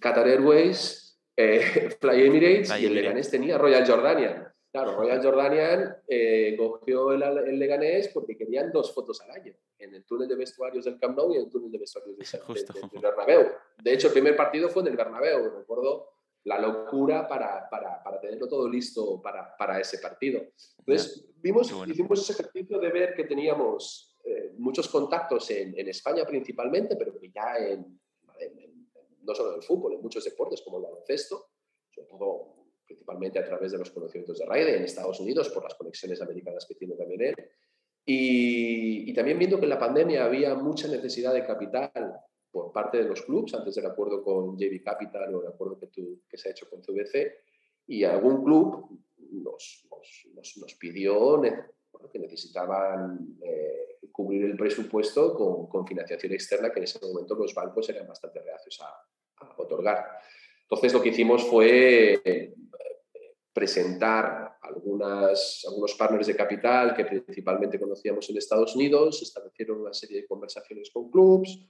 Qatar 0.00 0.26
Airways, 0.26 1.20
eh, 1.36 1.90
Fly 2.00 2.26
Emirates 2.26 2.80
y 2.80 2.86
el 2.86 2.94
Leganés 2.94 3.30
tenía 3.30 3.58
Royal 3.58 3.86
Jordanian. 3.86 4.53
Claro, 4.74 4.96
Royal 4.96 5.22
Jordanian 5.22 5.98
eh, 6.08 6.56
cogió 6.58 7.12
el, 7.12 7.22
el, 7.22 7.60
Leganés 7.60 8.08
porque 8.08 8.36
querían 8.36 8.72
dos 8.72 8.92
fotos 8.92 9.20
al 9.20 9.30
año, 9.30 9.54
en 9.78 9.94
el 9.94 10.04
túnel 10.04 10.26
de 10.26 10.34
vestuarios 10.34 10.84
del 10.84 10.98
Camp 10.98 11.16
Nou 11.16 11.32
y 11.32 11.36
en 11.36 11.42
el 11.44 11.48
túnel 11.48 11.70
de 11.70 11.78
vestuarios 11.78 12.16
del 12.18 12.90
de, 12.90 12.98
Bernabéu. 12.98 13.52
De 13.80 13.92
hecho, 13.92 14.08
el 14.08 14.12
primer 14.12 14.34
partido 14.34 14.68
fue 14.68 14.82
en 14.82 14.88
el 14.88 14.96
Bernabéu, 14.96 15.58
recuerdo 15.58 16.08
la 16.42 16.58
locura 16.58 17.28
para, 17.28 17.70
para, 17.70 18.02
para 18.02 18.20
tenerlo 18.20 18.48
todo 18.48 18.68
listo 18.68 19.22
para, 19.22 19.56
para 19.56 19.78
ese 19.78 19.98
partido. 19.98 20.42
Entonces, 20.78 21.24
vimos, 21.36 21.72
hicimos 21.86 22.28
ese 22.28 22.32
ejercicio 22.32 22.80
de 22.80 22.90
ver 22.90 23.14
que 23.14 23.22
teníamos 23.22 24.18
eh, 24.24 24.54
muchos 24.58 24.88
contactos 24.88 25.48
en, 25.52 25.78
en, 25.78 25.86
España 25.86 26.24
principalmente, 26.26 26.96
pero 26.96 27.16
que 27.16 27.30
ya 27.30 27.58
en, 27.58 28.00
en, 28.40 28.88
no 29.22 29.36
solo 29.36 29.50
en 29.52 29.58
el 29.58 29.62
fútbol, 29.62 29.92
en 29.92 30.02
muchos 30.02 30.24
deportes 30.24 30.62
como 30.62 30.78
el 30.78 30.82
baloncesto, 30.82 31.50
sobre 31.94 32.08
todo 32.08 32.63
principalmente 32.86 33.38
a 33.38 33.44
través 33.44 33.72
de 33.72 33.78
los 33.78 33.90
conocimientos 33.90 34.38
de 34.38 34.46
Raide 34.46 34.76
en 34.76 34.84
Estados 34.84 35.20
Unidos, 35.20 35.48
por 35.50 35.62
las 35.62 35.74
conexiones 35.74 36.20
americanas 36.20 36.66
que 36.66 36.74
tiene 36.74 36.94
también 36.94 37.22
él. 37.22 37.34
Y, 38.06 39.12
también 39.14 39.38
viendo 39.38 39.58
que 39.58 39.64
en 39.64 39.70
la 39.70 39.78
pandemia 39.78 40.24
había 40.24 40.54
mucha 40.54 40.88
necesidad 40.88 41.32
de 41.32 41.46
capital 41.46 41.90
por 42.50 42.72
parte 42.72 42.98
de 42.98 43.04
los 43.04 43.22
clubes, 43.22 43.54
antes 43.54 43.74
del 43.74 43.86
acuerdo 43.86 44.22
con 44.22 44.56
JB 44.56 44.82
Capital 44.82 45.34
o 45.34 45.42
el 45.42 45.48
acuerdo 45.48 45.78
que, 45.78 46.36
se 46.36 46.48
ha 46.48 46.52
hecho 46.52 46.68
con 46.68 46.82
CVC, 46.82 47.32
y 47.86 48.04
algún 48.04 48.44
club 48.44 49.00
nos, 49.30 49.86
nos, 50.56 50.74
pidió 50.74 51.40
que 52.12 52.18
necesitaban 52.18 53.38
eh, 53.42 53.98
cubrir 54.12 54.44
el 54.44 54.56
presupuesto 54.56 55.34
con, 55.34 55.66
con, 55.68 55.86
financiación 55.86 56.32
externa 56.32 56.70
que 56.70 56.80
en 56.80 56.84
ese 56.84 56.98
momento 57.00 57.34
los 57.34 57.54
bancos 57.54 57.88
eran 57.88 58.06
bastante 58.06 58.40
reacios 58.40 58.80
a 58.82 59.52
otorgar. 59.56 60.04
Entonces 60.62 60.92
lo 60.92 61.02
que 61.02 61.10
hicimos 61.10 61.44
fue 61.44 62.54
presentar 63.54 64.58
algunas, 64.60 65.64
algunos 65.68 65.94
partners 65.94 66.26
de 66.26 66.36
capital 66.36 66.94
que 66.94 67.04
principalmente 67.04 67.78
conocíamos 67.78 68.28
en 68.28 68.36
Estados 68.36 68.74
Unidos, 68.74 69.22
establecieron 69.22 69.80
una 69.80 69.94
serie 69.94 70.22
de 70.22 70.26
conversaciones 70.26 70.90
con 70.92 71.08
clubs, 71.08 71.66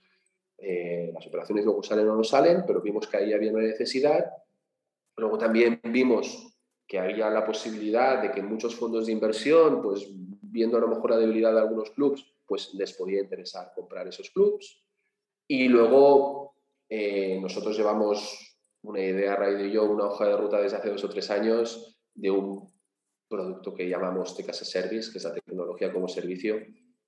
eh, 0.57 1.11
las 1.13 1.27
operaciones 1.27 1.65
luego 1.65 1.83
salen 1.83 2.09
o 2.09 2.17
no 2.17 2.25
salen, 2.25 2.65
pero 2.67 2.81
vimos 2.81 3.07
que 3.07 3.19
ahí 3.19 3.33
había 3.35 3.53
una 3.53 3.63
necesidad. 3.63 4.25
Luego 5.17 5.37
también 5.37 5.81
vimos 5.85 6.57
que 6.87 6.99
había 6.99 7.29
la 7.29 7.45
posibilidad 7.45 8.23
de 8.23 8.31
que 8.31 8.43
muchos 8.43 8.75
fondos 8.75 9.07
de 9.07 9.13
inversión, 9.13 9.83
pues 9.83 10.09
viendo 10.11 10.79
a 10.79 10.81
lo 10.81 10.89
mejor 10.89 11.11
la 11.11 11.19
debilidad 11.19 11.53
de 11.53 11.61
algunos 11.61 11.91
clubs, 11.91 12.25
pues 12.47 12.73
les 12.75 12.95
podía 12.95 13.21
interesar 13.21 13.73
comprar 13.75 14.09
esos 14.09 14.31
clubs. 14.31 14.83
Y 15.47 15.69
luego 15.69 16.55
eh, 16.89 17.39
nosotros 17.41 17.77
llevamos 17.77 18.54
una 18.85 19.01
idea, 19.01 19.35
Ray 19.35 19.67
y 19.67 19.73
yo, 19.73 19.85
una 19.85 20.07
hoja 20.07 20.27
de 20.27 20.37
ruta 20.37 20.61
desde 20.61 20.77
hace 20.77 20.91
dos 20.91 21.05
o 21.05 21.09
tres 21.09 21.31
años 21.31 21.99
de 22.15 22.31
un 22.31 22.71
producto 23.29 23.75
que 23.75 23.89
llamamos 23.89 24.37
Tech 24.37 24.49
as 24.51 24.63
a 24.63 24.65
Service, 24.65 25.11
que 25.11 25.19
es 25.19 25.25
la 25.25 25.33
tecnología 25.33 25.93
como 25.93 26.07
servicio, 26.07 26.61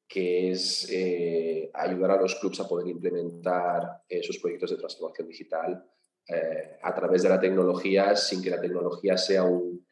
que 0.09 0.51
es 0.51 0.89
eh, 0.91 1.71
ayudar 1.75 2.13
a 2.13 2.21
los 2.21 2.37
clubs 2.37 2.61
a 2.61 2.69
poder 2.69 2.89
implementar 2.89 4.03
eh, 4.09 4.23
sus 4.23 4.39
proyectos 4.39 4.71
de 4.71 4.77
transformación 4.77 5.29
digital 5.29 5.85
eh, 6.29 6.79
a 6.83 6.95
través 6.95 7.23
de 7.23 7.29
la 7.29 7.39
tecnología 7.39 8.17
sin 8.17 8.43
que 8.43 8.51
la 8.51 8.61
tecnología 8.61 9.19
sea 9.19 9.45
un, 9.45 9.85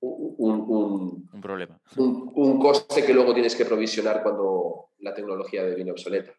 un, 0.00 1.28
un, 1.32 1.40
problema. 1.40 1.80
Un, 1.96 2.58
coste 2.58 3.04
que 3.04 3.12
luego 3.12 3.34
tienes 3.34 3.54
que 3.54 3.66
provisionar 3.66 4.22
cuando 4.22 4.90
la 5.00 5.12
tecnología 5.12 5.64
deviene 5.64 5.90
obsoleta. 5.90 6.32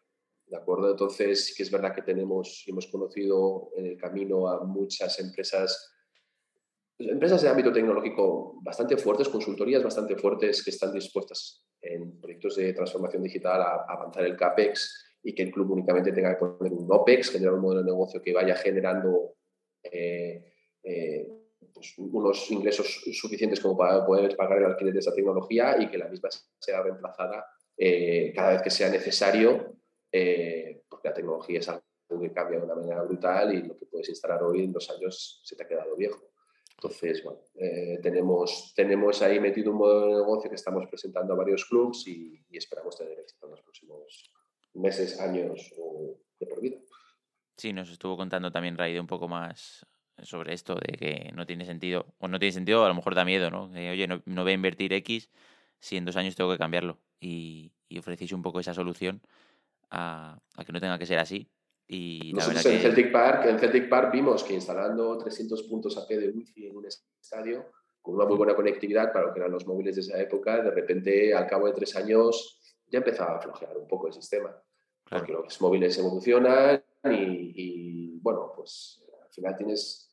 ¿De 0.52 0.58
acuerdo? 0.58 0.90
Entonces, 0.90 1.54
que 1.56 1.62
es 1.62 1.70
verdad 1.70 1.94
que 1.94 2.02
tenemos 2.02 2.64
y 2.66 2.72
hemos 2.72 2.86
conocido 2.88 3.70
en 3.74 3.86
el 3.86 3.96
camino 3.96 4.46
a 4.50 4.62
muchas 4.62 5.18
empresas, 5.18 5.94
empresas 6.98 7.40
de 7.40 7.48
ámbito 7.48 7.72
tecnológico 7.72 8.60
bastante 8.62 8.98
fuertes, 8.98 9.30
consultorías 9.30 9.82
bastante 9.82 10.14
fuertes 10.14 10.62
que 10.62 10.68
están 10.68 10.92
dispuestas 10.92 11.64
en 11.80 12.20
proyectos 12.20 12.56
de 12.56 12.74
transformación 12.74 13.22
digital 13.22 13.62
a 13.62 13.86
avanzar 13.88 14.26
el 14.26 14.36
CAPEX 14.36 15.20
y 15.22 15.34
que 15.34 15.44
el 15.44 15.52
club 15.52 15.70
únicamente 15.70 16.12
tenga 16.12 16.34
que 16.34 16.44
poner 16.44 16.70
un 16.70 16.86
OPEX, 16.86 17.30
generar 17.30 17.54
un 17.54 17.62
modelo 17.62 17.80
de 17.80 17.86
negocio 17.86 18.20
que 18.20 18.34
vaya 18.34 18.54
generando 18.54 19.36
eh, 19.82 20.52
eh, 20.82 21.28
pues, 21.72 21.94
unos 21.96 22.50
ingresos 22.50 23.04
suficientes 23.14 23.58
como 23.58 23.78
para 23.78 24.04
poder 24.04 24.36
pagar 24.36 24.58
el 24.58 24.66
alquiler 24.66 24.92
de 24.92 25.00
esa 25.00 25.14
tecnología 25.14 25.80
y 25.80 25.88
que 25.88 25.96
la 25.96 26.08
misma 26.08 26.28
sea 26.58 26.82
reemplazada 26.82 27.46
eh, 27.74 28.34
cada 28.36 28.52
vez 28.52 28.60
que 28.60 28.68
sea 28.68 28.90
necesario, 28.90 29.78
porque 30.88 31.08
la 31.08 31.14
tecnología 31.14 31.60
es 31.60 31.68
algo 31.68 31.82
que 32.20 32.32
cambia 32.32 32.58
de 32.58 32.64
una 32.64 32.74
manera 32.74 33.02
brutal 33.02 33.54
y 33.54 33.62
lo 33.62 33.76
que 33.76 33.86
puedes 33.86 34.08
instalar 34.08 34.42
hoy 34.42 34.64
en 34.64 34.72
dos 34.72 34.90
años 34.90 35.40
se 35.44 35.56
te 35.56 35.64
ha 35.64 35.68
quedado 35.68 35.96
viejo. 35.96 36.20
Entonces, 36.76 37.22
bueno, 37.22 37.40
tenemos, 38.02 38.72
tenemos 38.74 39.22
ahí 39.22 39.38
metido 39.38 39.70
un 39.70 39.78
modelo 39.78 40.06
de 40.06 40.14
negocio 40.22 40.50
que 40.50 40.56
estamos 40.56 40.86
presentando 40.88 41.32
a 41.32 41.36
varios 41.36 41.64
clubs 41.66 42.06
y, 42.08 42.44
y 42.50 42.56
esperamos 42.56 42.96
tener 42.96 43.18
éxito 43.18 43.46
en 43.46 43.52
los 43.52 43.62
próximos 43.62 44.32
meses, 44.74 45.20
años 45.20 45.72
o 45.78 46.18
de 46.38 46.46
por 46.46 46.60
vida. 46.60 46.78
Sí, 47.56 47.72
nos 47.72 47.90
estuvo 47.90 48.16
contando 48.16 48.50
también 48.50 48.76
Raide 48.76 49.00
un 49.00 49.06
poco 49.06 49.28
más 49.28 49.86
sobre 50.22 50.54
esto, 50.54 50.74
de 50.74 50.96
que 50.96 51.30
no 51.34 51.46
tiene 51.46 51.64
sentido, 51.64 52.06
o 52.18 52.28
no 52.28 52.38
tiene 52.38 52.52
sentido, 52.52 52.84
a 52.84 52.88
lo 52.88 52.94
mejor 52.94 53.14
da 53.14 53.24
miedo, 53.24 53.50
¿no? 53.50 53.64
oye, 53.70 54.06
no, 54.06 54.42
voy 54.42 54.52
a 54.52 54.54
invertir 54.54 54.92
X 54.92 55.30
si 55.78 55.96
en 55.96 56.04
dos 56.04 56.16
años 56.16 56.36
tengo 56.36 56.50
que 56.50 56.58
cambiarlo. 56.58 56.98
Y, 57.20 57.72
y 57.88 57.98
ofrecéis 57.98 58.32
un 58.32 58.42
poco 58.42 58.60
esa 58.60 58.74
solución 58.74 59.22
a, 59.92 60.38
que 60.64 60.72
no 60.72 60.80
tenga 60.80 60.98
que 60.98 61.06
ser 61.06 61.18
así. 61.18 61.48
Y 61.86 62.32
verdad 62.32 62.66
en, 62.66 62.80
Celtic 62.80 63.12
Park, 63.12 63.44
en 63.46 63.58
Celtic 63.58 63.88
Park 63.88 64.10
vimos 64.12 64.42
que 64.44 64.54
instalando 64.54 65.18
300 65.18 65.62
puntos 65.64 65.96
AP 65.98 66.08
de 66.08 66.30
wifi 66.30 66.66
en 66.66 66.76
un 66.76 66.86
estadio, 66.86 67.70
con 68.00 68.14
una 68.14 68.24
muy 68.24 68.36
buena 68.36 68.54
conectividad 68.54 69.12
para 69.12 69.26
lo 69.26 69.32
que 69.32 69.40
eran 69.40 69.52
los 69.52 69.66
móviles 69.66 69.96
de 69.96 70.00
esa 70.00 70.18
época, 70.18 70.62
de 70.62 70.70
repente, 70.70 71.34
al 71.34 71.46
cabo 71.46 71.66
de 71.66 71.74
tres 71.74 71.94
años, 71.96 72.60
ya 72.86 72.98
empezaba 72.98 73.36
a 73.36 73.40
flojear 73.40 73.76
un 73.76 73.86
poco 73.86 74.06
el 74.06 74.14
sistema. 74.14 74.56
Porque 75.08 75.32
los 75.32 75.60
móviles 75.60 75.98
evolucionan 75.98 76.82
y, 77.04 78.18
bueno, 78.20 78.52
pues 78.56 79.04
al 79.22 79.30
final 79.30 79.56
tienes 79.56 80.08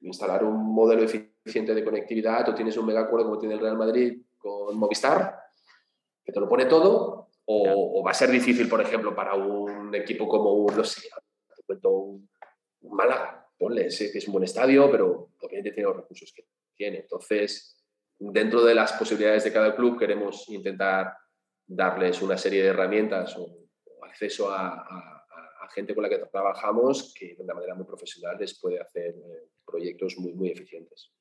instalar 0.00 0.42
un 0.42 0.74
modelo 0.74 1.02
eficiente 1.02 1.74
de 1.74 1.84
conectividad 1.84 2.48
o 2.48 2.54
tienes 2.54 2.76
un 2.76 2.86
megacuerdo 2.86 3.26
como 3.26 3.38
tiene 3.38 3.54
el 3.54 3.60
Real 3.60 3.76
Madrid 3.76 4.22
con 4.38 4.76
Movistar, 4.76 5.38
que 6.24 6.32
te 6.32 6.40
lo 6.40 6.48
pone 6.48 6.64
todo, 6.64 7.29
o, 7.52 8.02
va 8.04 8.12
a 8.12 8.14
ser 8.14 8.30
difícil, 8.30 8.68
por 8.68 8.80
ejemplo, 8.80 9.14
para 9.14 9.34
un 9.34 9.94
equipo 9.94 10.28
como 10.28 10.52
un, 10.52 10.76
no 10.76 10.84
sé, 10.84 11.08
te 11.56 11.62
cuento 11.64 11.90
un, 11.90 12.30
Málaga, 12.82 13.46
ponle, 13.58 13.90
sé 13.90 14.10
que 14.10 14.18
es 14.18 14.26
un 14.26 14.32
buen 14.32 14.44
estadio, 14.44 14.90
pero 14.90 15.30
obviamente 15.40 15.72
tiene 15.72 15.88
los 15.88 15.98
recursos 15.98 16.32
que 16.34 16.46
tiene. 16.74 16.98
Entonces, 16.98 17.76
dentro 18.18 18.64
de 18.64 18.74
las 18.74 18.92
posibilidades 18.94 19.44
de 19.44 19.52
cada 19.52 19.76
club 19.76 19.98
queremos 19.98 20.48
intentar 20.48 21.14
darles 21.66 22.22
una 22.22 22.38
serie 22.38 22.62
de 22.62 22.68
herramientas 22.68 23.36
o, 23.36 23.56
acceso 24.02 24.50
a, 24.50 25.16
gente 25.72 25.94
con 25.94 26.02
la 26.02 26.08
que 26.08 26.18
trabajamos 26.18 27.14
que 27.16 27.36
de 27.36 27.44
una 27.44 27.54
manera 27.54 27.76
muy 27.76 27.86
profesional 27.86 28.36
les 28.40 28.58
puede 28.58 28.80
hacer 28.80 29.14
eh, 29.14 29.50
proyectos 29.64 30.18
muy, 30.18 30.32
muy 30.32 30.50
eficientes. 30.50 31.12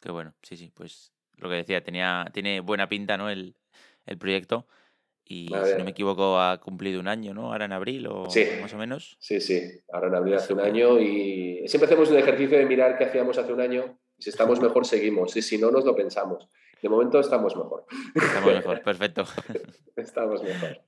Qué 0.00 0.10
bueno, 0.10 0.34
sí, 0.42 0.56
sí, 0.56 0.72
pues 0.74 1.12
lo 1.36 1.48
que 1.48 1.54
decía, 1.54 1.84
tenía, 1.84 2.26
tiene 2.32 2.58
buena 2.58 2.88
pinta 2.88 3.16
¿no? 3.16 3.30
el, 3.30 3.54
el 4.06 4.18
proyecto 4.18 4.66
y 5.30 5.48
si 5.48 5.74
no 5.76 5.84
me 5.84 5.90
equivoco 5.90 6.40
ha 6.40 6.58
cumplido 6.58 6.98
un 7.00 7.06
año, 7.06 7.34
¿no? 7.34 7.52
Ahora 7.52 7.66
en 7.66 7.72
abril 7.72 8.06
o 8.06 8.26
más 8.62 8.72
o 8.72 8.78
menos. 8.78 9.18
Sí, 9.20 9.40
sí, 9.40 9.60
ahora 9.92 10.08
en 10.08 10.14
abril 10.14 10.34
hace 10.34 10.54
un 10.54 10.60
año 10.60 10.98
y 10.98 11.68
siempre 11.68 11.86
hacemos 11.86 12.10
un 12.10 12.16
ejercicio 12.16 12.56
de 12.56 12.64
mirar 12.64 12.96
qué 12.96 13.04
hacíamos 13.04 13.36
hace 13.36 13.52
un 13.52 13.60
año 13.60 13.98
y 14.16 14.22
si 14.22 14.30
estamos 14.30 14.58
mejor 14.62 14.86
seguimos 14.86 15.36
y 15.36 15.42
si 15.42 15.58
no 15.58 15.70
nos 15.70 15.84
lo 15.84 15.94
pensamos. 15.94 16.48
De 16.80 16.88
momento 16.88 17.20
estamos 17.20 17.54
mejor. 17.56 17.84
Estamos 18.14 18.54
mejor, 18.54 18.82
perfecto. 18.82 19.24
estamos 19.96 20.42
mejor. 20.42 20.80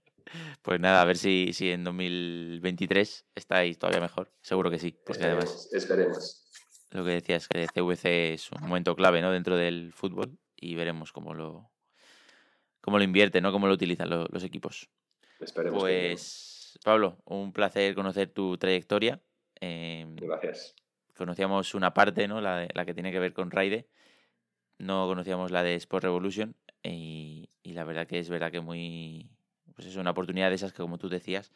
Pues 0.63 0.81
nada, 0.81 1.03
a 1.03 1.05
ver 1.05 1.19
si, 1.19 1.53
si 1.53 1.71
en 1.71 1.85
2023 1.85 3.27
estáis 3.35 3.79
todavía 3.79 4.01
mejor. 4.01 4.33
Seguro 4.41 4.71
que 4.71 4.79
sí. 4.79 4.97
Porque 5.05 5.25
además, 5.25 5.69
esperemos. 5.73 6.47
Lo 6.93 7.05
que 7.05 7.11
decías 7.11 7.47
que 7.47 7.67
CVC 7.67 8.33
es 8.35 8.51
un 8.53 8.63
momento 8.63 8.97
clave 8.97 9.21
¿no? 9.21 9.33
dentro 9.33 9.57
del 9.57 9.93
fútbol 9.93 10.39
y 10.57 10.77
veremos 10.77 11.13
cómo 11.13 11.35
lo, 11.35 11.71
cómo 12.91 12.99
lo 12.99 13.05
invierte, 13.05 13.41
¿no? 13.41 13.53
cómo 13.53 13.69
lo 13.69 13.75
utilizan 13.75 14.11
los, 14.11 14.45
equipos. 14.45 14.89
Esperemos. 15.39 15.81
Pues, 15.81 16.79
Pablo, 16.85 17.19
un 17.25 17.53
placer 17.53 17.95
conocer 17.95 18.31
tu 18.31 18.59
trayectoria. 18.59 19.21
Em, 19.61 20.17
Gracias. 20.17 20.75
Conocíamos 21.17 21.75
una 21.75 21.95
parte, 21.95 22.27
¿no? 22.27 22.41
La, 22.41 22.67
la 22.75 22.85
que 22.85 22.95
tiene 22.95 23.13
que 23.13 23.21
ver 23.21 23.33
con 23.33 23.51
Raide 23.51 23.87
no 24.81 25.07
conocíamos 25.07 25.51
la 25.51 25.63
de 25.63 25.75
Sport 25.75 26.05
Revolution 26.05 26.57
y, 26.83 27.49
la 27.65 27.85
verdad 27.85 28.07
que 28.07 28.19
es 28.19 28.29
verdad 28.29 28.51
que 28.51 28.61
muy, 28.61 29.31
pues 29.75 29.87
es 29.87 29.97
una 29.97 30.11
oportunidad 30.11 30.49
de 30.49 30.57
esas 30.57 30.73
que 30.73 30.83
como 30.83 30.99
tú 30.99 31.09
decías, 31.09 31.53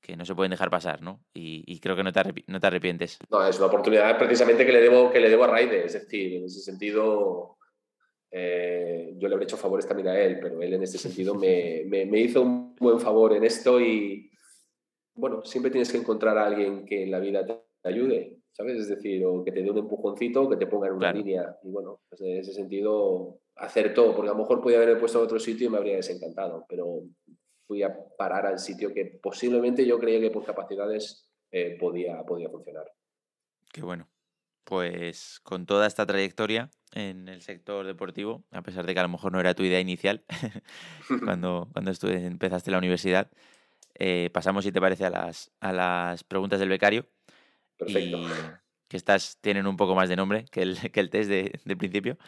que 0.00 0.16
no 0.16 0.24
se 0.24 0.34
pueden 0.34 0.50
dejar 0.50 0.70
pasar, 0.70 1.02
¿no? 1.02 1.24
Y, 1.34 1.80
creo 1.80 1.96
que 1.96 2.04
no 2.04 2.12
te, 2.12 2.44
no 2.46 2.60
te 2.60 2.66
arrepientes. 2.66 3.18
No, 3.30 3.44
es 3.44 3.56
una 3.56 3.66
oportunidad 3.66 4.16
precisamente 4.18 4.64
que 4.64 4.72
le 4.72 4.80
debo, 4.80 5.10
que 5.10 5.20
le 5.20 5.30
debo 5.30 5.44
a 5.44 5.48
Raide, 5.48 5.86
es 5.86 5.94
decir, 5.94 6.34
en 6.34 6.44
ese 6.44 6.60
sentido 6.60 7.55
eh, 8.30 9.14
yo 9.16 9.28
le 9.28 9.34
habré 9.34 9.44
hecho 9.44 9.56
favores 9.56 9.86
también 9.86 10.08
a 10.08 10.18
él, 10.18 10.38
pero 10.40 10.60
él 10.60 10.74
en 10.74 10.82
este 10.82 10.98
sentido 10.98 11.34
me, 11.34 11.84
me, 11.86 12.20
hizo 12.20 12.42
un 12.42 12.74
buen 12.76 13.00
favor 13.00 13.32
en 13.34 13.44
esto 13.44 13.80
y 13.80 14.30
bueno, 15.14 15.44
siempre 15.44 15.70
tienes 15.70 15.90
que 15.90 15.98
encontrar 15.98 16.36
a 16.36 16.46
alguien 16.46 16.84
que 16.84 17.04
en 17.04 17.10
la 17.10 17.20
vida 17.20 17.46
te 17.46 17.88
ayude 17.88 18.36
¿sabes? 18.56 18.78
Es 18.78 18.88
decir, 18.88 19.24
o 19.26 19.44
que 19.44 19.52
te 19.52 19.62
dé 19.62 19.70
un 19.70 19.78
empujoncito, 19.78 20.48
que 20.48 20.56
te 20.56 20.66
ponga 20.66 20.88
en 20.88 20.94
una 20.94 21.12
línea. 21.12 21.58
Y 21.62 21.70
bueno, 21.70 22.00
pues 22.08 22.22
en 22.22 22.38
ese 22.38 22.54
sentido 22.54 23.40
acertó, 23.54 24.14
porque 24.14 24.30
a 24.30 24.32
lo 24.32 24.38
mejor 24.38 24.62
podía 24.62 24.78
haberme 24.78 24.98
puesto 24.98 25.18
a 25.18 25.22
otro 25.22 25.38
sitio 25.38 25.66
y 25.66 25.70
me 25.70 25.76
habría 25.76 25.96
desencantado, 25.96 26.64
pero 26.68 27.02
fui 27.66 27.82
a 27.82 27.94
parar 28.16 28.46
al 28.46 28.58
sitio 28.58 28.94
que 28.94 29.18
posiblemente 29.22 29.84
yo 29.84 29.98
creía 29.98 30.20
que 30.20 30.30
por 30.30 30.44
capacidades 30.44 31.28
eh, 31.50 31.76
podía, 31.78 32.22
podía 32.24 32.48
funcionar. 32.48 32.90
Qué 33.72 33.82
bueno. 33.82 34.08
Pues 34.64 35.38
con 35.42 35.66
toda 35.66 35.86
esta 35.86 36.06
trayectoria 36.06 36.70
en 36.92 37.28
el 37.28 37.42
sector 37.42 37.86
deportivo, 37.86 38.44
a 38.52 38.62
pesar 38.62 38.86
de 38.86 38.94
que 38.94 39.00
a 39.00 39.02
lo 39.02 39.08
mejor 39.08 39.32
no 39.32 39.40
era 39.40 39.54
tu 39.54 39.62
idea 39.62 39.80
inicial 39.80 40.24
cuando, 41.24 41.68
cuando 41.72 41.92
empezaste 42.02 42.70
la 42.70 42.78
universidad, 42.78 43.30
eh, 43.98 44.30
pasamos, 44.32 44.64
si 44.64 44.72
te 44.72 44.80
parece, 44.80 45.04
a 45.04 45.10
las, 45.10 45.50
a 45.60 45.72
las 45.72 46.24
preguntas 46.24 46.60
del 46.60 46.68
becario. 46.68 47.06
Perfecto. 47.78 48.18
Y 48.18 48.26
que 48.88 48.96
estas 48.96 49.38
tienen 49.40 49.66
un 49.66 49.76
poco 49.76 49.94
más 49.94 50.08
de 50.08 50.16
nombre 50.16 50.44
que 50.50 50.62
el, 50.62 50.92
que 50.92 51.00
el 51.00 51.10
test 51.10 51.28
de, 51.28 51.76
principio. 51.76 52.18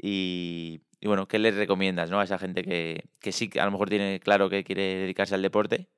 Y, 0.00 0.80
bueno, 1.02 1.28
¿qué 1.28 1.38
les 1.38 1.54
recomiendas 1.54 2.10
¿no? 2.10 2.20
a 2.20 2.24
esa 2.24 2.38
gente 2.38 2.62
que, 2.64 3.04
que 3.20 3.32
sí, 3.32 3.50
a 3.60 3.64
lo 3.64 3.70
mejor 3.70 3.88
tiene 3.88 4.20
claro 4.20 4.48
que 4.48 4.64
quiere 4.64 4.96
dedicarse 4.96 5.34
al 5.34 5.42
deporte, 5.42 5.88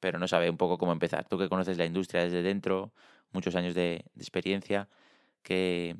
pero 0.00 0.18
no 0.18 0.28
sabe 0.28 0.48
un 0.50 0.56
poco 0.56 0.78
cómo 0.78 0.92
empezar? 0.92 1.28
Tú 1.28 1.38
que 1.38 1.48
conoces 1.48 1.78
la 1.78 1.84
industria 1.84 2.24
desde 2.24 2.42
dentro, 2.42 2.92
muchos 3.32 3.54
años 3.56 3.74
de, 3.74 4.04
experiencia, 4.16 4.88
¿qué, 5.42 5.96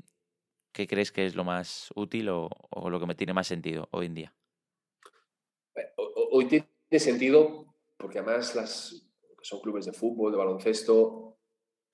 ¿qué, 0.73 0.87
crees 0.87 1.12
que 1.12 1.27
es 1.27 1.35
lo 1.35 1.45
más 1.45 1.91
útil 1.95 2.29
o, 2.29 2.49
lo 2.89 3.01
que 3.01 3.07
me 3.07 3.14
tiene 3.14 3.33
más 3.33 3.47
sentido 3.47 3.89
hoy 3.93 4.07
en 4.07 4.14
día? 4.14 4.35
Hoy 5.97 6.47
tiene 6.47 6.66
sentido 6.99 7.75
porque 7.97 8.18
además 8.18 8.55
las 8.55 9.07
son 9.43 9.61
clubes 9.61 9.85
de 9.87 9.93
fútbol, 9.93 10.33
de 10.33 10.39
baloncesto, 10.39 11.39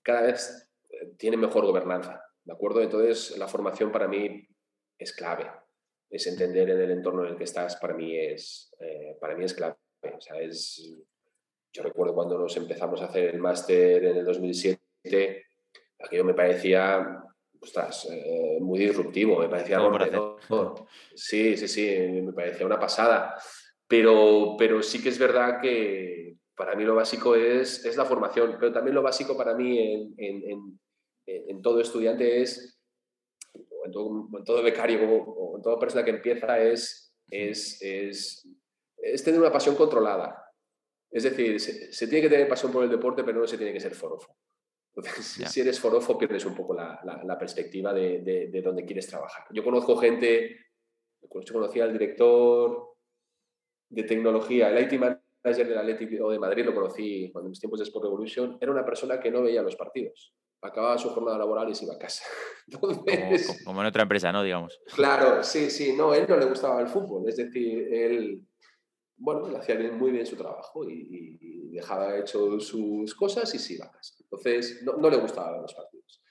cada 0.03 0.22
vez 0.22 0.70
eh, 0.89 1.14
tiene 1.16 1.37
mejor 1.37 1.64
gobernanza, 1.64 2.22
¿de 2.45 2.53
acuerdo? 2.53 2.83
Entonces, 2.83 3.37
la 3.39 3.49
formación 3.49 3.91
para 3.91 4.09
mí 4.09 4.47
es 4.99 5.12
clave. 5.12 5.51
ese 6.11 6.31
entender 6.31 6.70
en 6.70 6.81
el 6.81 6.91
entorno 6.91 7.24
en 7.24 7.33
el 7.33 7.37
que 7.37 7.45
estás 7.45 7.76
para 7.76 7.95
mí 7.95 8.16
es, 8.16 8.74
eh, 8.81 9.16
para 9.20 9.37
mí 9.37 9.45
es 9.45 9.55
clave. 9.55 9.76
Es, 10.41 10.83
yo 11.72 11.83
recuerdo 11.83 12.14
cuando 12.14 12.39
nos 12.39 12.57
empezamos 12.57 13.03
a 13.03 13.07
hacer 13.07 13.35
el 13.35 13.41
máster 13.41 14.05
en 14.05 14.16
el 14.16 14.24
2007, 14.24 15.47
aquello 15.99 16.24
me 16.24 16.35
parecía 16.35 17.22
ostras, 17.61 18.09
eh, 18.11 18.59
muy 18.61 18.79
disruptivo, 18.79 19.39
me 19.39 19.49
parecía 19.49 19.79
rompedor. 19.79 20.87
Sí, 21.15 21.57
sí, 21.57 21.69
sí, 21.69 21.99
me 22.23 22.33
parecía 22.33 22.67
una 22.67 22.79
pasada. 22.79 23.37
Pero, 23.87 24.55
pero 24.59 24.83
sí 24.83 25.03
que 25.03 25.09
es 25.09 25.19
verdad 25.19 25.61
que 25.61 26.37
para 26.55 26.75
mí 26.75 26.85
lo 26.85 26.95
básico 26.95 27.35
es, 27.35 27.85
es 27.85 27.97
la 27.97 28.05
formación, 28.05 28.57
pero 28.59 28.73
también 28.73 28.95
lo 28.95 29.03
básico 29.03 29.37
para 29.37 29.55
mí 29.55 29.79
en, 29.79 30.15
en, 30.19 30.79
en, 31.27 31.63
todo 31.63 31.81
estudiante 31.81 32.43
es, 32.43 32.79
en 33.55 33.93
todo, 33.93 34.29
en 34.37 34.45
todo 34.45 34.63
becario 34.63 35.09
o 35.09 35.57
en 35.57 35.63
toda 35.63 35.79
persona 35.79 36.05
que 36.05 36.11
empieza 36.11 36.59
es, 36.59 37.15
es, 37.31 37.81
es, 37.81 38.49
es 38.99 39.25
tener 39.25 39.41
una 39.41 39.53
pasión 39.53 39.77
controlada. 39.77 40.45
Es 41.11 41.23
decir, 41.23 41.59
se, 41.59 42.07
tiene 42.07 42.23
que 42.23 42.29
tener 42.29 42.49
pasión 42.49 42.71
por 42.71 42.85
el 42.85 42.91
deporte, 42.91 43.25
pero 43.25 43.41
no 43.41 43.47
se 43.47 43.57
tiene 43.57 43.73
que 43.73 43.81
ser 43.81 43.95
forofo. 43.95 44.37
Entonces, 45.07 45.51
si 45.51 45.61
eres 45.61 45.78
forofo, 45.78 46.18
pierdes 46.18 46.44
un 46.44 46.55
poco 46.55 46.74
la, 46.74 47.01
la, 47.24 47.38
perspectiva 47.38 47.92
de, 47.92 48.20
de, 48.20 48.49
de, 48.49 48.62
dónde 48.62 48.84
quieres 48.84 49.07
trabajar. 49.07 49.44
Yo 49.51 49.62
conozco 49.62 49.96
gente, 49.96 50.57
yo 51.22 51.53
conocía 51.53 51.84
al 51.84 51.92
director 51.92 52.96
de 53.90 54.03
tecnología, 54.03 54.70
el 54.70 54.84
IT 54.84 55.01
manager 55.01 55.68
del 55.68 55.78
Atlético 55.78 56.30
de 56.30 56.38
Madrid, 56.38 56.64
lo 56.64 56.74
conocí 56.74 57.30
cuando 57.32 57.46
en 57.46 57.51
mis 57.51 57.61
tiempos 57.61 57.80
de 57.80 57.84
Sport 57.84 58.05
Revolution, 58.05 58.59
era 58.61 58.72
una 58.72 58.84
persona 58.84 59.18
que 59.20 59.30
no 59.30 59.42
veía 59.42 59.62
los 59.62 59.76
partidos. 59.76 60.34
Acababa 60.61 60.99
su 60.99 61.11
jornada 61.11 61.38
laboral 61.38 61.68
y 61.68 61.74
se 61.74 61.84
iba 61.84 61.94
a 61.94 61.99
casa. 61.99 62.24
como, 63.64 63.80
en 63.80 63.86
otra 63.86 64.03
empresa, 64.03 64.32
¿no? 64.32 64.42
Digamos. 64.42 64.80
Claro, 64.94 65.44
sí, 65.44 65.70
sí, 65.70 65.94
no, 65.96 66.12
él 66.12 66.26
no 66.28 66.36
le 66.36 66.46
gustaba 66.46 66.80
el 66.80 66.88
fútbol. 66.88 67.28
Es 67.28 67.36
decir, 67.36 67.94
él, 67.94 68.42
bueno, 69.19 69.49
él 69.49 69.57
hacía 69.57 69.77
muy 69.93 70.12
bien 70.12 70.27
su 70.27 70.37
trabajo 70.37 70.89
y, 70.89 71.37
dejaba 71.71 72.19
hecho 72.19 72.59
sus 72.59 73.14
cosas 73.14 73.55
y 73.55 73.59
se 73.59 73.75
iba 73.75 73.87
a 73.87 73.93
casa. 73.93 74.14
Entonces, 74.21 74.83
no, 74.83 74.95
no 74.95 75.09
le 75.09 75.16
gustaban 75.19 75.62
los 75.62 75.73
partidos. 75.73 76.23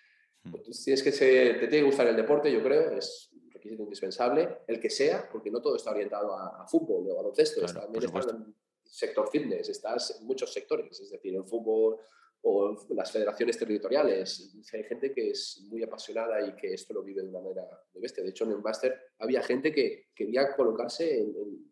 Hmm. 0.43 0.55
Entonces, 0.55 0.83
tienes 0.83 1.03
que 1.03 1.11
ser, 1.11 1.53
te 1.59 1.67
tiene 1.67 1.83
que 1.83 1.83
gustar 1.83 2.07
el 2.07 2.17
deporte, 2.17 2.51
yo 2.51 2.61
creo, 2.61 2.91
es 2.91 3.29
un 3.31 3.49
requisito 3.49 3.83
indispensable, 3.83 4.59
el 4.67 4.79
que 4.79 4.89
sea, 4.89 5.29
porque 5.31 5.49
no 5.49 5.61
todo 5.61 5.77
está 5.77 5.91
orientado 5.91 6.35
a, 6.35 6.67
fútbol 6.67 7.07
o 7.07 7.13
a 7.13 7.15
baloncesto, 7.17 7.61
también 7.61 8.03
está 8.03 8.31
en 8.31 8.35
el 8.41 8.55
sector 8.83 9.29
fitness, 9.29 9.69
estás 9.69 10.19
en 10.19 10.27
muchos 10.27 10.51
sectores, 10.51 10.99
es 10.99 11.11
decir, 11.11 11.33
en 11.33 11.47
fútbol 11.47 11.97
o 12.41 12.75
las 12.89 13.11
federaciones 13.11 13.57
territoriales. 13.57 14.53
Hay 14.73 14.83
gente 14.83 15.13
que 15.13 15.29
es 15.29 15.61
muy 15.69 15.83
apasionada 15.83 16.45
y 16.45 16.55
que 16.55 16.73
esto 16.73 16.93
lo 16.93 17.03
vive 17.03 17.21
de 17.21 17.29
una 17.29 17.41
manera 17.41 17.63
muy 17.93 18.01
bestia. 18.01 18.23
De 18.23 18.29
hecho, 18.29 18.43
en 18.45 18.51
el 18.51 18.61
máster 18.61 18.99
había 19.19 19.41
gente 19.41 19.71
que 19.71 20.09
quería 20.13 20.55
colocarse 20.55 21.21
en, 21.21 21.35
en 21.35 21.66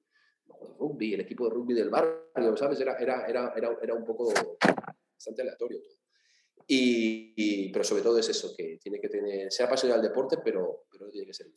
rugby, 0.78 1.13
el 1.13 1.22
equipo 1.22 1.47
de 1.47 1.55
rugby 1.55 1.74
del 1.74 1.89
barrio, 1.89 2.57
¿sabes? 2.57 2.80
Era, 2.80 2.97
era, 2.97 3.26
era, 3.26 3.53
era, 3.82 3.93
un 3.93 4.05
poco 4.05 4.34
bastante 5.13 5.41
aleatorio 5.41 5.82
todo. 5.82 5.95
Y, 6.68 7.72
pero 7.72 7.84
sobre 7.84 8.01
todo 8.01 8.18
es 8.18 8.30
eso, 8.30 8.55
que 8.55 8.78
tiene 8.82 8.99
que 8.99 9.09
tener, 9.09 9.51
sea 9.51 9.68
apasionado 9.68 10.01
al 10.01 10.07
deporte, 10.07 10.38
pero, 10.43 10.86
pero 10.91 11.09
tiene 11.09 11.28
que 11.28 11.34
ser. 11.34 11.47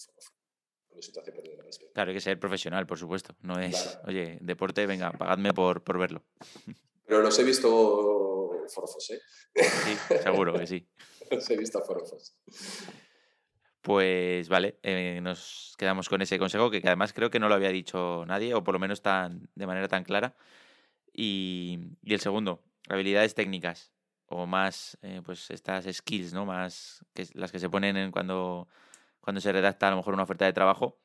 Porque 0.86 1.00
eso 1.00 1.12
te 1.12 1.20
hace 1.20 1.32
perder 1.32 1.54
el 1.54 1.64
respeto. 1.64 1.92
Claro, 1.94 2.10
hay 2.10 2.16
que 2.16 2.20
ser 2.20 2.38
profesional, 2.38 2.86
por 2.86 2.98
supuesto. 2.98 3.34
No 3.40 3.58
es, 3.58 3.98
oye, 4.06 4.38
deporte, 4.40 4.86
venga, 4.86 5.12
pagadme 5.12 5.52
por, 5.52 5.82
por 5.82 5.98
verlo. 5.98 6.24
Pero 7.06 7.22
los 7.22 7.38
he 7.38 7.44
visto 7.44 8.66
forofos, 8.68 9.10
¿eh? 9.10 9.20
Sí, 9.54 10.18
seguro 10.22 10.52
que 10.52 10.66
sí. 10.66 10.86
los 11.30 11.48
he 11.48 11.56
visto 11.56 11.82
forofos. 11.82 12.36
Pues 13.88 14.50
vale, 14.50 14.78
eh, 14.82 15.18
nos 15.22 15.74
quedamos 15.78 16.10
con 16.10 16.20
ese 16.20 16.38
consejo 16.38 16.70
que, 16.70 16.82
además 16.84 17.14
creo 17.14 17.30
que 17.30 17.40
no 17.40 17.48
lo 17.48 17.54
había 17.54 17.70
dicho 17.70 18.22
nadie, 18.26 18.52
o 18.52 18.62
por 18.62 18.74
lo 18.74 18.78
menos 18.78 19.00
tan, 19.00 19.48
de 19.54 19.66
manera 19.66 19.88
tan 19.88 20.04
clara. 20.04 20.36
Y, 21.10 21.78
y 22.02 22.12
el 22.12 22.20
segundo, 22.20 22.62
habilidades 22.90 23.34
técnicas 23.34 23.90
o 24.26 24.44
más 24.44 24.98
eh, 25.00 25.22
pues 25.24 25.50
estas 25.50 25.86
skills, 25.90 26.34
¿no? 26.34 26.44
Más 26.44 27.02
que 27.14 27.28
las 27.32 27.50
que 27.50 27.58
se 27.58 27.70
ponen 27.70 27.96
en 27.96 28.10
cuando, 28.10 28.68
cuando 29.22 29.40
se 29.40 29.52
redacta 29.52 29.88
a 29.88 29.92
lo 29.92 29.96
mejor 29.96 30.12
una 30.12 30.24
oferta 30.24 30.44
de 30.44 30.52
trabajo. 30.52 30.98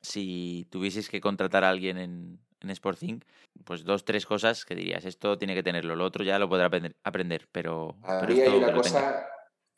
Si 0.00 0.66
tuvieses 0.72 1.08
que 1.08 1.20
contratar 1.20 1.62
a 1.62 1.70
alguien 1.70 1.96
en, 1.96 2.40
en 2.60 2.70
Sporting, 2.70 3.20
pues 3.64 3.84
dos, 3.84 4.04
tres 4.04 4.26
cosas 4.26 4.64
que 4.64 4.74
dirías, 4.74 5.04
esto 5.04 5.38
tiene 5.38 5.54
que 5.54 5.62
tenerlo, 5.62 5.94
lo 5.94 6.06
otro 6.06 6.24
ya 6.24 6.40
lo 6.40 6.48
podrá 6.48 6.68
aprender, 7.04 7.48
pero... 7.52 7.98
Hay 8.02 8.48
una 8.48 8.72
cosa 8.72 9.29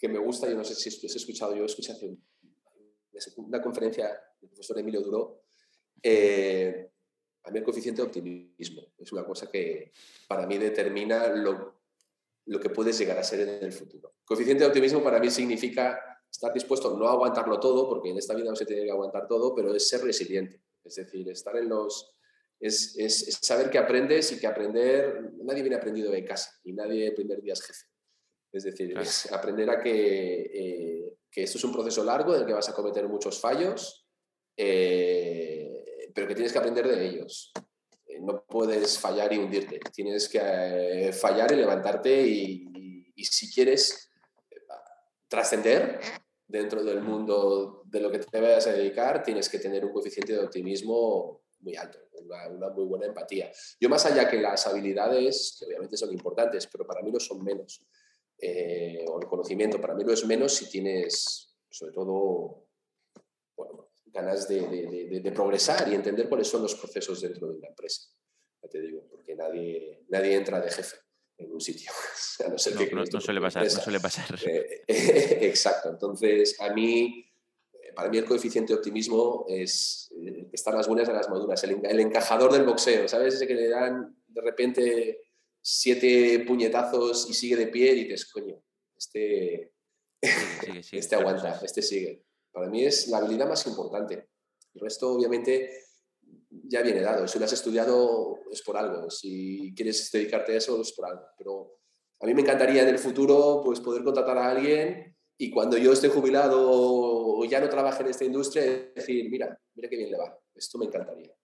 que 0.03 0.09
me 0.09 0.19
gusta, 0.19 0.51
yo 0.51 0.57
no 0.57 0.65
sé 0.65 0.75
si 0.75 0.89
has 0.89 1.15
escuchado, 1.15 1.55
yo 1.55 1.65
escuché 1.65 1.93
hace 1.93 2.19
una 3.37 3.63
conferencia 3.63 4.09
del 4.41 4.51
profesor 4.51 4.81
Emilio 4.81 5.01
Duró, 5.01 5.45
eh, 6.03 6.91
a 7.45 7.51
mí 7.53 7.59
el 7.59 7.65
coeficiente 7.65 8.03
de 8.03 8.09
optimismo 8.09 8.83
es 8.99 9.13
una 9.13 9.25
cosa 9.25 9.49
que 9.49 9.93
para 10.27 10.45
mí 10.45 10.59
determina 10.59 11.29
lo, 11.29 11.83
lo 12.47 12.59
que 12.59 12.71
puedes 12.71 12.99
llegar 12.99 13.17
a 13.17 13.23
ser 13.23 13.49
en 13.49 13.63
el 13.63 13.73
futuro. 13.73 14.17
Coeficiente 14.25 14.65
de 14.65 14.71
optimismo 14.71 15.05
para 15.05 15.21
mí 15.21 15.31
significa 15.31 16.01
estar 16.29 16.53
dispuesto 16.53 16.99
no 16.99 17.07
aguantarlo 17.07 17.61
todo, 17.61 17.89
porque 17.89 18.11
en 18.11 18.19
esta 18.19 18.35
vida 18.35 18.51
no 18.51 18.57
se 18.57 18.67
tiene 18.67 18.83
que 18.83 18.91
aguantar 18.91 19.29
todo, 19.29 19.55
pero 19.55 19.73
es 19.73 19.89
ser 19.89 20.03
resiliente. 20.03 20.61
Es 20.83 20.97
decir, 20.97 21.29
estar 21.29 21.57
en 21.57 21.69
los... 21.69 22.13
Es, 22.59 22.99
es, 22.99 23.39
saber 23.41 23.71
que 23.71 23.79
aprendes 23.79 24.33
y 24.33 24.41
que 24.41 24.49
aprender... 24.49 25.33
Nadie 25.45 25.63
viene 25.63 25.77
aprendido 25.77 26.11
de 26.11 26.25
casa 26.25 26.59
y 26.65 26.73
nadie 26.73 27.07
el 27.07 27.15
primer 27.15 27.41
día 27.41 27.53
es 27.53 27.63
jefe. 27.63 27.92
Es 28.53 28.65
decir, 28.65 28.97
es 28.99 29.33
aprender 29.33 29.71
a 29.71 29.81
que, 29.81 30.41
eh, 30.43 31.15
que, 31.31 31.45
esto 31.45 31.59
es 31.59 31.65
un 31.65 31.73
proceso 31.73 32.05
largo 32.05 32.35
en 32.35 32.43
el 32.43 32.47
que 32.47 32.53
vas 32.53 32.69
a 32.69 32.75
cometer 32.75 33.09
muchos 33.09 33.41
fallos, 33.41 34.07
eh, 34.57 36.11
pero 36.15 36.29
que 36.29 36.35
tienes 36.35 36.53
que 36.53 36.59
aprender 36.59 36.87
de 36.87 37.07
ellos 37.07 37.53
no 38.23 38.45
puedes 38.45 38.99
fallar 38.99 39.33
y 39.33 39.39
hundirte. 39.39 39.81
Tienes 39.93 40.29
que 40.29 40.39
eh, 40.41 41.13
fallar 41.13 41.53
y 41.53 41.57
levantarte 41.57 42.27
y, 42.27 42.69
si 43.25 43.53
quieres 43.53 44.11
eh, 44.51 44.57
trascender 45.29 46.01
dentro 46.47 46.83
del 46.83 47.01
mundo 47.01 47.83
de 47.85 48.01
lo 48.01 48.11
que 48.11 48.19
te 48.19 48.41
vayas 48.41 48.67
a 48.67 48.73
dedicar, 48.73 49.23
tienes 49.23 49.49
que 49.49 49.59
tener 49.59 49.85
un 49.85 49.93
coeficiente 49.93 50.33
de 50.33 50.41
optimismo 50.41 51.43
muy 51.61 51.77
alto, 51.77 51.99
una, 52.21 52.71
muy 52.71 52.85
buena 52.85 53.07
empatía. 53.07 53.51
Yo 53.81 53.89
más 53.89 54.05
allá 54.07 54.29
que 54.29 54.41
las 54.41 54.67
habilidades, 54.67 55.57
que 55.59 55.67
obviamente 55.67 55.97
son 55.97 56.13
importantes, 56.13 56.67
pero 56.67 56.85
para 56.85 57.03
mí 57.03 57.13
no 57.13 57.21
son 57.21 57.45
menos, 57.45 57.81
eh, 58.45 59.05
o 59.07 59.21
el 59.21 59.29
conocimiento 59.29 59.81
para 59.81 59.95
mí 59.95 60.03
no 60.03 60.13
es 60.13 60.27
menos 60.27 60.53
si 60.53 60.69
tienes, 60.69 61.55
sobre 61.71 61.93
todo, 61.93 62.67
ganas 64.07 64.49
de, 64.49 65.33
progresar 65.33 65.89
y 65.89 65.95
entender 65.95 66.29
cuáles 66.29 66.49
son 66.49 66.63
los 66.63 66.75
procesos 66.75 67.21
dentro 67.21 67.47
de 67.47 67.59
una 67.59 67.69
empresa. 67.69 68.09
Ya 68.61 68.69
te 68.69 68.81
digo, 68.81 69.07
porque 69.09 69.37
nadie, 69.37 70.05
nadie 70.09 70.35
entra 70.35 70.61
de 70.61 70.73
jefe 70.73 70.97
en 71.39 71.53
un 71.53 71.61
sitio. 71.61 71.93
no, 72.51 72.59
suele 72.59 73.41
pasar, 73.41 73.63
no 73.63 73.71
suele 73.71 74.01
pasar. 74.01 74.37
Eh, 74.45 74.83
eh, 74.89 75.39
exacto. 75.43 75.91
Entonces, 75.91 76.61
a 76.61 76.75
mí, 76.75 77.25
para 77.95 78.11
mí 78.11 78.19
el 78.19 78.25
coeficiente 78.25 78.73
de 78.73 78.79
optimismo 78.81 79.47
es 79.49 80.13
estar 80.53 80.75
las 80.75 80.89
buenas 80.89 81.09
a 81.09 81.13
las 81.13 81.31
maduras, 81.31 81.63
el, 81.63 81.81
el, 81.87 82.01
encajador 82.01 82.53
del 82.53 82.65
boxeo, 82.65 83.07
¿sabes? 83.07 83.35
Ese 83.35 83.47
que 83.47 83.55
le 83.55 83.69
dan 83.69 84.17
de 84.27 84.41
repente 84.41 85.32
siete 85.63 86.45
puñetazos 86.47 87.31
y 87.31 87.35
sigue 87.35 87.57
de 87.57 87.69
pie 87.69 87.93
y 87.93 88.05
dices, 88.05 88.31
coño, 88.31 88.63
este, 88.97 89.73
este 90.93 91.15
aguanta, 91.15 91.61
este 91.63 91.83
sigue. 91.83 92.25
Para 92.51 92.69
mí 92.69 92.85
es 92.85 93.09
la 93.09 93.19
habilidad 93.19 93.49
más 93.49 93.67
importante. 93.67 94.29
El 94.75 94.81
resto, 94.81 95.13
obviamente, 95.13 95.71
ya 96.51 96.83
viene 96.83 97.01
dado. 97.01 97.27
Si 97.27 97.39
lo 97.39 97.45
has 97.45 97.53
estudiado, 97.53 98.41
es 98.51 98.63
por 98.63 98.77
algo. 98.77 99.11
Si 99.11 99.73
quieres 99.75 100.11
dedicarte 100.11 100.53
a 100.53 100.59
eso, 100.59 100.81
es 100.81 100.93
por 100.93 101.07
algo. 101.07 101.25
Pero 101.39 101.79
a 102.21 102.27
mí 102.27 102.35
me 102.35 102.43
encantaría 102.43 102.83
en 102.83 102.89
el 102.89 102.99
futuro 102.99 103.63
pues, 103.65 103.81
poder 103.81 104.05
contratar 104.05 104.37
a 104.39 104.51
alguien 104.51 105.17
y 105.39 105.51
cuando 105.51 105.77
yo 105.77 105.93
esté 105.93 106.09
jubilado 106.09 106.69
o 106.71 107.45
ya 107.45 107.61
no 107.61 107.69
trabaje 107.69 108.03
en 108.03 108.11
esta 108.11 108.25
industria, 108.25 108.93
decir, 108.95 109.29
mira, 109.31 109.59
mira 109.75 109.89
qué 109.89 109.97
bien 109.97 110.11
le 110.11 110.19
va. 110.19 110.39
Esto 110.55 110.79
me 110.79 110.87
encantaría. 110.87 111.35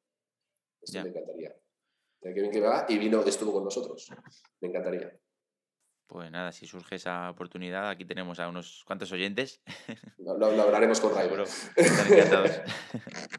Esto 0.80 1.02
me 1.02 1.08
encantaría. 1.08 1.56
Bien 2.20 2.50
que 2.50 2.60
va 2.60 2.86
y 2.88 2.98
vino, 2.98 3.22
estuvo 3.24 3.52
con 3.52 3.64
nosotros. 3.64 4.10
Me 4.60 4.68
encantaría. 4.68 5.12
Pues 6.06 6.30
nada, 6.30 6.52
si 6.52 6.66
surge 6.66 6.96
esa 6.96 7.30
oportunidad, 7.30 7.90
aquí 7.90 8.04
tenemos 8.04 8.40
a 8.40 8.48
unos 8.48 8.82
cuantos 8.86 9.12
oyentes. 9.12 9.60
Lo, 10.18 10.46
hablaremos 10.46 11.00
con 11.00 11.14
Rayo. 11.14 11.42
Están 11.76 12.12
encantados. 12.12 12.60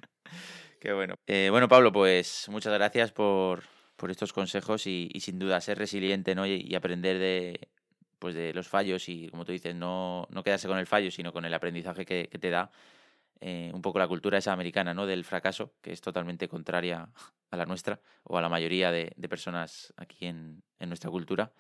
Qué 0.80 0.94
bueno. 0.94 1.16
Eh, 1.26 1.50
bueno, 1.50 1.68
Pablo, 1.68 1.92
pues 1.92 2.46
muchas 2.50 2.74
gracias 2.74 3.12
por, 3.12 3.64
por 3.96 4.12
estos 4.12 4.32
consejos 4.34 4.88
y, 4.88 5.10
sin 5.20 5.40
duda 5.40 5.60
ser 5.62 5.78
resiliente 5.78 6.36
¿no? 6.36 6.46
y, 6.46 6.74
aprender 6.76 7.18
de, 7.18 7.70
pues 8.18 8.36
de 8.36 8.54
los 8.54 8.68
fallos 8.68 9.10
y, 9.10 9.30
como 9.30 9.46
tú 9.46 9.52
dices, 9.52 9.76
no, 9.76 10.28
no 10.30 10.44
quedarse 10.44 10.68
con 10.68 10.78
el 10.78 10.88
fallo, 10.88 11.12
sino 11.12 11.34
con 11.34 11.46
el 11.46 11.54
aprendizaje 11.54 12.06
que, 12.06 12.28
te 12.28 12.50
da 12.50 12.72
eh, 13.42 13.72
un 13.74 13.82
poco 13.82 14.00
la 14.00 14.08
cultura 14.08 14.38
esa 14.38 14.54
americana 14.54 14.94
¿no? 14.94 15.06
del 15.06 15.26
fracaso, 15.26 15.74
que 15.82 15.92
es 15.92 16.02
totalmente 16.02 16.48
contraria 16.48 17.10
a 17.52 17.58
la 17.58 17.66
nuestra 17.66 18.02
o 18.24 18.38
a 18.38 18.42
la 18.42 18.50
mayoría 18.50 18.92
de, 18.92 19.12
personas 19.30 19.94
aquí 19.98 20.26
en, 20.26 20.64
nuestra 20.80 21.10
cultura. 21.10 21.52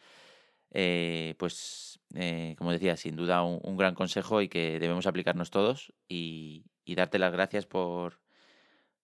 Eh, 0.71 1.35
pues, 1.39 1.99
eh, 2.15 2.55
como 2.57 2.71
decía, 2.71 2.95
sin 2.95 3.15
duda 3.15 3.43
un, 3.43 3.77
gran 3.77 3.95
consejo 3.95 4.41
y 4.41 4.49
que 4.49 4.79
debemos 4.79 5.07
aplicarnos 5.07 5.49
todos 5.51 5.93
y, 6.07 6.65
darte 6.85 7.19
las 7.19 7.31
gracias 7.31 7.67
por, 7.67 8.19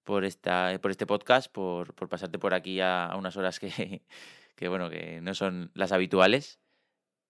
por, 0.03 0.25
esta, 0.25 0.79
por 0.81 0.91
este 0.91 1.05
podcast, 1.05 1.51
por, 1.51 1.93
por 1.93 2.09
pasarte 2.09 2.39
por 2.39 2.53
aquí 2.55 2.79
a, 2.81 3.13
unas 3.17 3.37
horas 3.37 3.59
que, 3.59 4.01
que, 4.55 4.67
bueno, 4.67 4.89
que 4.89 5.21
no 5.21 5.33
son 5.33 5.71
las 5.75 5.91
habituales. 5.91 6.59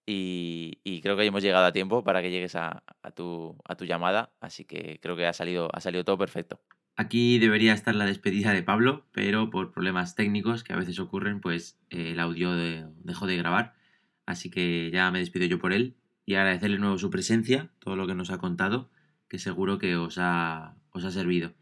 Y, 0.07 0.79
y, 0.83 1.01
creo 1.01 1.17
que 1.17 1.25
hemos 1.25 1.41
llegado 1.41 1.65
a 1.65 1.71
tiempo 1.71 2.03
para 2.03 2.21
que 2.21 2.29
llegues 2.29 2.55
a, 2.55 2.83
a, 3.01 3.11
tu, 3.11 3.57
a 3.65 3.75
tu 3.75 3.85
llamada, 3.85 4.31
así 4.39 4.63
que 4.63 4.99
creo 5.01 5.15
que 5.15 5.25
ha 5.25 5.33
salido, 5.33 5.69
ha 5.73 5.81
salido 5.81 6.05
todo 6.05 6.17
perfecto. 6.17 6.61
Aquí 6.97 7.39
debería 7.39 7.73
estar 7.73 7.93
la 7.93 8.05
despedida 8.05 8.53
de 8.53 8.63
Pablo, 8.63 9.05
pero 9.11 9.49
por 9.49 9.73
problemas 9.73 10.15
técnicos 10.15 10.63
que 10.63 10.71
a 10.71 10.77
veces 10.77 10.99
ocurren, 10.99 11.41
pues 11.41 11.77
eh, 11.89 12.11
el 12.11 12.19
audio 12.21 12.53
dejó 13.03 13.27
de 13.27 13.35
grabar, 13.35 13.75
así 14.25 14.49
que 14.49 14.89
ya 14.91 15.11
me 15.11 15.19
despido 15.19 15.45
yo 15.45 15.59
por 15.59 15.73
él 15.73 15.97
y 16.25 16.35
agradecerle 16.35 16.77
de 16.77 16.81
nuevo 16.81 16.97
su 16.97 17.09
presencia, 17.09 17.69
todo 17.79 17.97
lo 17.97 18.07
que 18.07 18.15
nos 18.15 18.31
ha 18.31 18.37
contado, 18.37 18.89
que 19.27 19.39
seguro 19.39 19.77
que 19.77 19.97
os 19.97 20.17
ha, 20.19 20.77
os 20.91 21.03
ha 21.03 21.11
servido. 21.11 21.53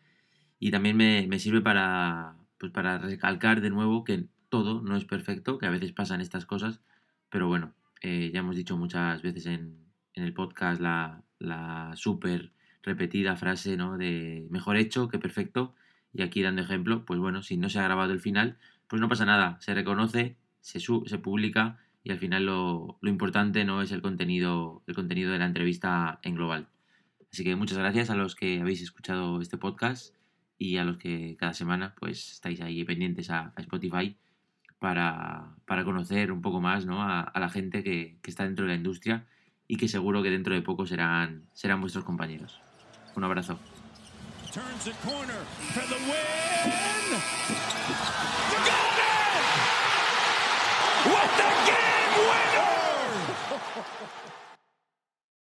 Y 0.59 0.69
también 0.69 0.97
me, 0.97 1.39
sirve 1.39 1.61
para, 1.61 2.37
pues 2.59 2.71
para 2.71 2.99
recalcar 2.99 3.61
de 3.61 3.71
nuevo 3.71 4.03
que 4.03 4.27
todo 4.49 4.81
no 4.81 4.95
es 4.95 5.05
perfecto, 5.05 5.57
que 5.57 5.65
a 5.65 5.71
veces 5.71 5.93
pasan 5.93 6.21
estas 6.21 6.45
cosas, 6.45 6.81
pero 7.29 7.47
bueno, 7.47 7.73
eh, 8.01 8.29
ya 8.31 8.41
hemos 8.41 8.55
dicho 8.55 8.77
muchas 8.77 9.21
veces 9.23 9.47
en, 9.47 9.81
el 10.13 10.33
podcast 10.33 10.79
la, 10.79 11.23
la 11.39 11.93
súper 11.95 12.53
repetida 12.83 13.35
frase 13.35 13.77
¿no? 13.77 13.97
de 13.97 14.45
mejor 14.49 14.77
hecho 14.77 15.07
que 15.07 15.19
perfecto. 15.19 15.73
Y 16.13 16.21
aquí 16.21 16.43
dando 16.43 16.61
ejemplo, 16.61 17.05
pues 17.05 17.19
bueno, 17.19 17.41
si 17.41 17.57
no 17.57 17.69
se 17.69 17.79
ha 17.79 17.83
grabado 17.83 18.13
el 18.13 18.19
final, 18.19 18.57
pues 18.87 19.01
no 19.01 19.09
pasa 19.09 19.25
nada, 19.25 19.57
se 19.61 19.73
reconoce, 19.73 20.37
se, 20.61 20.79
se 20.79 21.17
publica 21.17 21.79
y 22.03 22.11
al 22.11 22.19
final 22.19 22.45
lo, 22.45 22.97
lo, 23.01 23.09
importante 23.09 23.65
no 23.65 23.81
es 23.81 23.91
el 23.91 24.01
contenido, 24.01 24.83
el 24.85 24.93
contenido 24.93 25.31
de 25.31 25.39
la 25.39 25.45
entrevista 25.45 26.19
en 26.21 26.35
global. 26.35 26.67
Así 27.31 27.43
que 27.43 27.55
muchas 27.55 27.79
gracias 27.79 28.11
a 28.11 28.15
los 28.15 28.35
que 28.35 28.61
habéis 28.61 28.81
escuchado 28.81 29.41
este 29.41 29.57
podcast 29.57 30.13
y 30.59 30.77
a 30.77 30.83
los 30.83 30.97
que 30.97 31.35
cada 31.39 31.53
semana 31.53 31.95
pues 31.99 32.33
estáis 32.33 32.61
ahí 32.61 32.83
pendientes 32.83 33.31
a, 33.31 33.53
Spotify 33.57 34.15
para, 34.77 35.55
para, 35.65 35.83
conocer 35.83 36.31
un 36.31 36.41
poco 36.41 36.61
más 36.61 36.85
¿no? 36.85 37.01
a, 37.01 37.31
la 37.35 37.49
gente 37.49 37.83
que, 37.83 38.17
que, 38.21 38.29
está 38.29 38.43
dentro 38.43 38.65
de 38.65 38.73
la 38.73 38.77
industria 38.77 39.25
y 39.67 39.77
que 39.77 39.87
seguro 39.87 40.21
que 40.21 40.29
dentro 40.29 40.53
de 40.53 40.61
poco 40.61 40.85
serán, 40.85 41.47
serán 41.53 41.81
vuestros 41.81 42.03
compañeros. 42.03 42.61
Un 43.15 43.23
abrazo. 43.23 43.57
What 51.05 51.29
the 51.37 51.47
game! 51.65 51.93